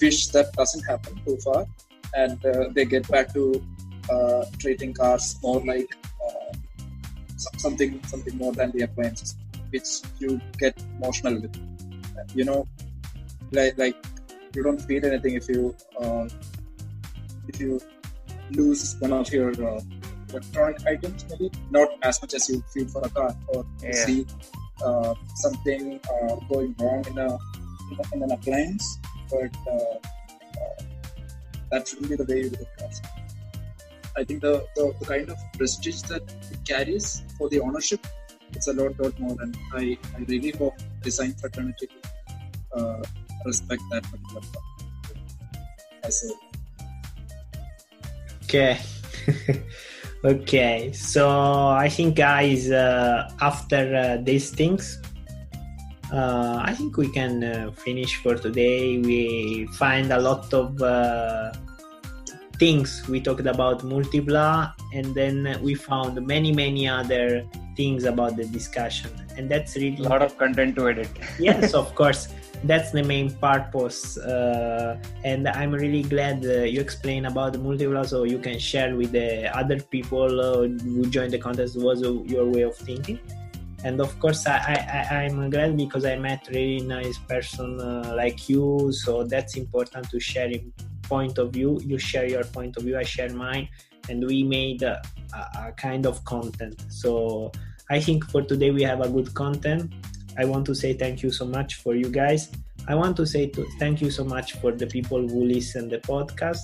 wish 0.00 0.28
that 0.28 0.52
doesn't 0.52 0.84
happen 0.84 1.20
too 1.24 1.36
far, 1.38 1.66
and 2.14 2.44
uh, 2.44 2.68
they 2.72 2.84
get 2.84 3.08
back 3.08 3.32
to 3.34 3.62
uh, 4.10 4.44
treating 4.58 4.94
cars 4.94 5.36
more 5.42 5.60
like 5.64 5.96
uh, 6.24 6.52
something 7.36 8.00
something 8.06 8.36
more 8.36 8.52
than 8.52 8.70
the 8.72 8.82
appliances, 8.82 9.36
which 9.70 9.88
you 10.18 10.40
get 10.58 10.80
emotional 10.96 11.40
with. 11.40 11.56
You 12.34 12.44
know, 12.44 12.66
like 13.52 13.78
like 13.78 13.96
you 14.54 14.62
don't 14.62 14.80
feel 14.80 15.04
anything 15.04 15.34
if 15.34 15.48
you 15.48 15.74
uh, 16.00 16.28
if 17.48 17.60
you 17.60 17.80
lose 18.50 18.96
one 18.98 19.12
of 19.12 19.32
your 19.32 19.50
uh, 19.50 19.80
electronic 20.30 20.86
items, 20.86 21.24
maybe 21.30 21.50
not 21.70 21.88
as 22.02 22.20
much 22.22 22.34
as 22.34 22.48
you 22.48 22.62
feel 22.72 22.88
for 22.88 23.02
a 23.04 23.10
car, 23.10 23.36
or 23.48 23.64
yeah. 23.82 23.92
see 23.92 24.26
uh, 24.84 25.14
something 25.36 26.00
uh, 26.12 26.36
going 26.48 26.74
wrong 26.78 27.04
in 27.06 27.18
a 27.18 27.38
in, 28.12 28.22
an 28.22 28.30
appliance, 28.32 28.98
but 29.30 29.50
uh, 29.66 29.74
uh, 29.74 30.82
that 31.70 31.88
shouldn't 31.88 32.08
be 32.10 32.16
the 32.16 32.24
way 32.24 32.42
you 32.42 32.50
look 32.50 32.68
at 32.80 33.18
I 34.18 34.24
think 34.24 34.42
the, 34.42 34.66
the, 34.74 34.92
the, 34.98 35.06
kind 35.06 35.30
of 35.30 35.38
prestige 35.56 36.02
that 36.02 36.22
it 36.50 36.58
carries 36.66 37.22
for 37.38 37.48
the 37.48 37.60
ownership, 37.60 38.04
it's 38.50 38.66
a 38.66 38.72
lot, 38.72 38.98
lot 38.98 39.16
more. 39.20 39.36
And 39.40 39.56
I, 39.72 39.96
I 40.16 40.24
really 40.26 40.50
hope 40.50 40.74
design 41.02 41.34
fraternity 41.34 41.88
uh, 42.72 43.00
respect 43.44 43.80
that 43.92 44.02
particular 44.02 44.40
part. 44.40 44.64
I 46.04 46.08
say. 46.08 46.32
Okay. 48.44 48.80
okay. 50.24 50.92
So 50.92 51.28
I 51.68 51.88
think, 51.88 52.16
guys, 52.16 52.70
uh, 52.70 53.30
after 53.40 53.94
uh, 53.94 54.22
these 54.22 54.50
things, 54.50 55.00
uh, 56.12 56.60
I 56.62 56.74
think 56.74 56.96
we 56.96 57.08
can 57.10 57.44
uh, 57.44 57.70
finish 57.72 58.16
for 58.16 58.34
today. 58.34 58.98
We 58.98 59.66
find 59.74 60.12
a 60.12 60.20
lot 60.20 60.52
of 60.54 60.80
uh, 60.80 61.52
things. 62.58 63.06
We 63.08 63.20
talked 63.20 63.46
about 63.46 63.80
Multipla, 63.80 64.72
and 64.94 65.14
then 65.14 65.58
we 65.62 65.74
found 65.74 66.26
many, 66.26 66.52
many 66.52 66.88
other 66.88 67.44
things 67.76 68.04
about 68.04 68.36
the 68.36 68.44
discussion, 68.44 69.10
and 69.36 69.48
that's 69.50 69.76
really 69.76 70.04
a 70.04 70.08
lot 70.08 70.22
of 70.22 70.36
content 70.38 70.76
to 70.76 70.88
edit. 70.88 71.10
yes, 71.38 71.74
of 71.74 71.94
course 71.94 72.28
that's 72.64 72.90
the 72.90 73.02
main 73.02 73.30
purpose 73.34 74.18
uh, 74.18 74.98
and 75.24 75.48
i'm 75.48 75.72
really 75.72 76.02
glad 76.02 76.44
uh, 76.44 76.62
you 76.62 76.80
explain 76.80 77.26
about 77.26 77.52
the 77.52 77.58
Multipla 77.58 78.06
so 78.06 78.24
you 78.24 78.38
can 78.38 78.58
share 78.58 78.96
with 78.96 79.12
the 79.12 79.56
other 79.56 79.78
people 79.80 80.40
uh, 80.40 80.66
who 80.66 81.06
joined 81.06 81.32
the 81.32 81.38
contest 81.38 81.78
was 81.80 82.00
your 82.00 82.46
way 82.46 82.62
of 82.62 82.76
thinking. 82.76 83.18
And 83.84 84.00
of 84.00 84.18
course 84.18 84.44
I, 84.46 85.06
i'm 85.10 85.50
glad 85.50 85.76
because 85.76 86.04
i 86.04 86.16
met 86.16 86.48
really 86.48 86.84
nice 86.84 87.16
person 87.16 87.80
uh, 87.80 88.12
like 88.16 88.48
you 88.48 88.90
so 88.90 89.22
that's 89.22 89.56
important 89.56 90.10
to 90.10 90.18
share 90.18 90.50
point 91.04 91.38
of 91.38 91.52
view. 91.52 91.80
You 91.84 91.96
share 91.96 92.28
your 92.28 92.44
point 92.44 92.76
of 92.76 92.82
view 92.82 92.98
i 92.98 93.04
share 93.04 93.30
mine 93.30 93.68
and 94.08 94.26
we 94.26 94.42
made 94.42 94.82
a, 94.82 95.00
a 95.32 95.72
kind 95.72 96.06
of 96.06 96.24
content. 96.24 96.84
So 96.88 97.52
i 97.88 98.00
think 98.00 98.24
for 98.30 98.42
today 98.42 98.72
we 98.72 98.82
have 98.82 99.00
a 99.00 99.08
good 99.08 99.32
content 99.34 99.94
I 100.38 100.44
want 100.44 100.64
to 100.66 100.74
say 100.74 100.92
thank 100.94 101.22
you 101.22 101.30
so 101.30 101.44
much 101.44 101.74
for 101.82 101.94
you 101.94 102.08
guys. 102.08 102.48
I 102.86 102.94
want 102.94 103.16
to 103.16 103.26
say 103.26 103.48
to, 103.48 103.66
thank 103.78 104.00
you 104.00 104.10
so 104.10 104.24
much 104.24 104.54
for 104.54 104.72
the 104.72 104.86
people 104.86 105.20
who 105.26 105.44
listen 105.44 105.88
the 105.88 105.98
podcast. 105.98 106.62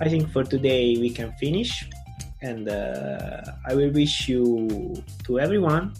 I 0.00 0.08
think 0.08 0.32
for 0.32 0.42
today 0.42 0.96
we 0.98 1.10
can 1.10 1.32
finish, 1.32 1.86
and 2.42 2.68
uh, 2.68 3.42
I 3.68 3.74
will 3.74 3.90
wish 3.90 4.28
you 4.28 5.02
to 5.24 5.38
everyone 5.38 5.94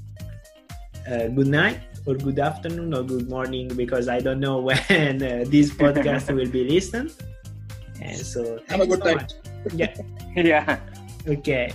uh, 1.06 1.28
good 1.28 1.46
night 1.46 1.80
or 2.06 2.14
good 2.14 2.38
afternoon 2.38 2.94
or 2.94 3.02
good 3.02 3.28
morning 3.28 3.68
because 3.68 4.08
I 4.08 4.18
don't 4.18 4.40
know 4.40 4.58
when 4.68 5.22
uh, 5.22 5.44
this 5.46 5.70
podcast 5.70 6.34
will 6.34 6.50
be 6.50 6.64
listened. 6.64 7.12
And 8.00 8.18
so 8.18 8.58
have 8.68 8.80
a 8.80 8.86
good 8.86 9.02
so 9.02 9.14
time. 9.14 9.26
Yeah. 9.74 9.94
yeah. 10.36 10.80
Okay. 11.28 11.72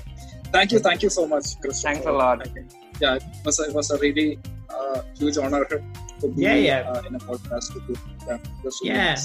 Thank 0.52 0.72
you. 0.72 0.80
Thank 0.80 1.04
you 1.04 1.10
so 1.10 1.28
much, 1.28 1.54
Thanks 1.62 2.06
a 2.06 2.12
lot. 2.12 2.48
Yeah, 3.00 3.16
it 3.16 3.24
was, 3.46 3.60
it 3.60 3.74
was 3.74 3.92
a 3.92 3.98
really 4.00 4.40
uh, 4.90 5.02
huge 5.18 5.38
honor 5.38 5.66
to 5.66 6.28
be 6.28 6.44
yeah, 6.44 6.56
yeah. 6.56 6.80
Uh, 6.90 7.02
in 7.08 7.16
a 7.16 7.20
podcast 7.20 7.74
with 7.74 7.90
you. 7.90 7.98
Yeah, 8.28 8.38
yeah. 8.84 9.16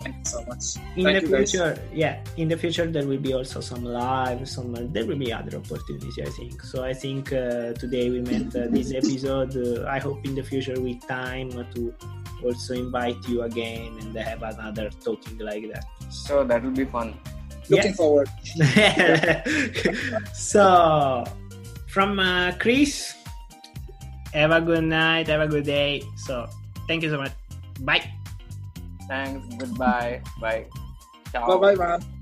Thank 0.00 0.16
you 0.16 0.24
so 0.24 0.42
much. 0.46 0.76
In 0.96 1.04
Thank 1.04 1.28
the 1.28 1.36
future, 1.36 1.74
guys. 1.74 1.84
yeah, 1.92 2.24
in 2.38 2.48
the 2.48 2.56
future 2.56 2.86
there 2.86 3.06
will 3.06 3.18
be 3.18 3.34
also 3.34 3.60
some 3.60 3.84
live, 3.84 4.48
some 4.48 4.74
uh, 4.74 4.80
there 4.88 5.04
will 5.04 5.18
be 5.18 5.30
other 5.30 5.58
opportunities. 5.58 6.18
I 6.18 6.30
think. 6.30 6.62
So 6.62 6.82
I 6.82 6.94
think 6.94 7.32
uh, 7.32 7.74
today 7.74 8.08
we 8.08 8.20
met 8.22 8.56
uh, 8.56 8.68
this 8.70 8.94
episode. 9.00 9.56
Uh, 9.56 9.84
I 9.86 9.98
hope 9.98 10.24
in 10.24 10.34
the 10.34 10.42
future 10.42 10.80
with 10.80 11.06
time 11.06 11.50
to 11.52 11.94
also 12.42 12.74
invite 12.74 13.20
you 13.28 13.42
again 13.42 13.98
and 14.00 14.16
have 14.16 14.42
another 14.42 14.88
talking 15.04 15.36
like 15.38 15.70
that. 15.70 15.84
So 16.08 16.44
that 16.44 16.62
will 16.62 16.70
be 16.70 16.86
fun. 16.86 17.14
Looking 17.68 17.92
yeah. 17.92 18.00
forward. 18.00 18.28
so 20.32 21.24
from 21.88 22.18
uh, 22.18 22.52
Chris 22.58 23.19
have 24.32 24.50
a 24.50 24.60
good 24.60 24.84
night. 24.84 25.28
Have 25.28 25.40
a 25.40 25.48
good 25.48 25.64
day. 25.64 26.02
So 26.16 26.48
thank 26.86 27.02
you 27.02 27.10
so 27.10 27.18
much. 27.18 27.32
Bye. 27.80 28.04
Thanks. 29.08 29.54
Goodbye. 29.56 30.22
Bye. 30.40 30.66
Ciao. 31.32 31.58
Bye 31.58 31.74
bye, 31.74 31.98
man. 31.98 32.19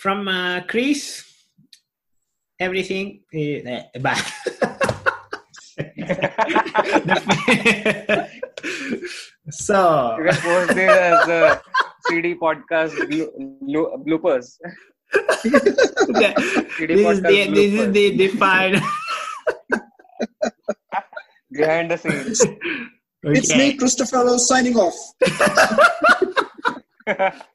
From 0.00 0.28
uh, 0.28 0.62
Chris, 0.66 1.22
everything 2.58 3.20
uh, 3.36 3.82
bye. 4.00 4.16
so 9.50 10.16
you 10.16 10.24
can 10.24 10.40
post 10.40 10.74
this 10.74 10.90
as 10.90 11.28
a 11.28 11.60
CD 12.08 12.34
podcast 12.34 12.96
blo- 13.60 14.02
bloopers. 14.08 14.56
yeah. 16.16 16.32
this, 16.32 16.88
is 16.88 17.20
the, 17.20 17.28
bloopers. 17.28 17.54
this 17.54 17.72
is 17.74 17.92
the 17.92 18.16
defined 18.16 18.80
behind 21.52 21.90
the 21.90 21.98
scenes. 21.98 22.40
Okay. 23.22 23.38
It's 23.38 23.54
me, 23.54 23.74
Christopher, 23.76 24.38
signing 24.38 24.78
off. 24.78 24.96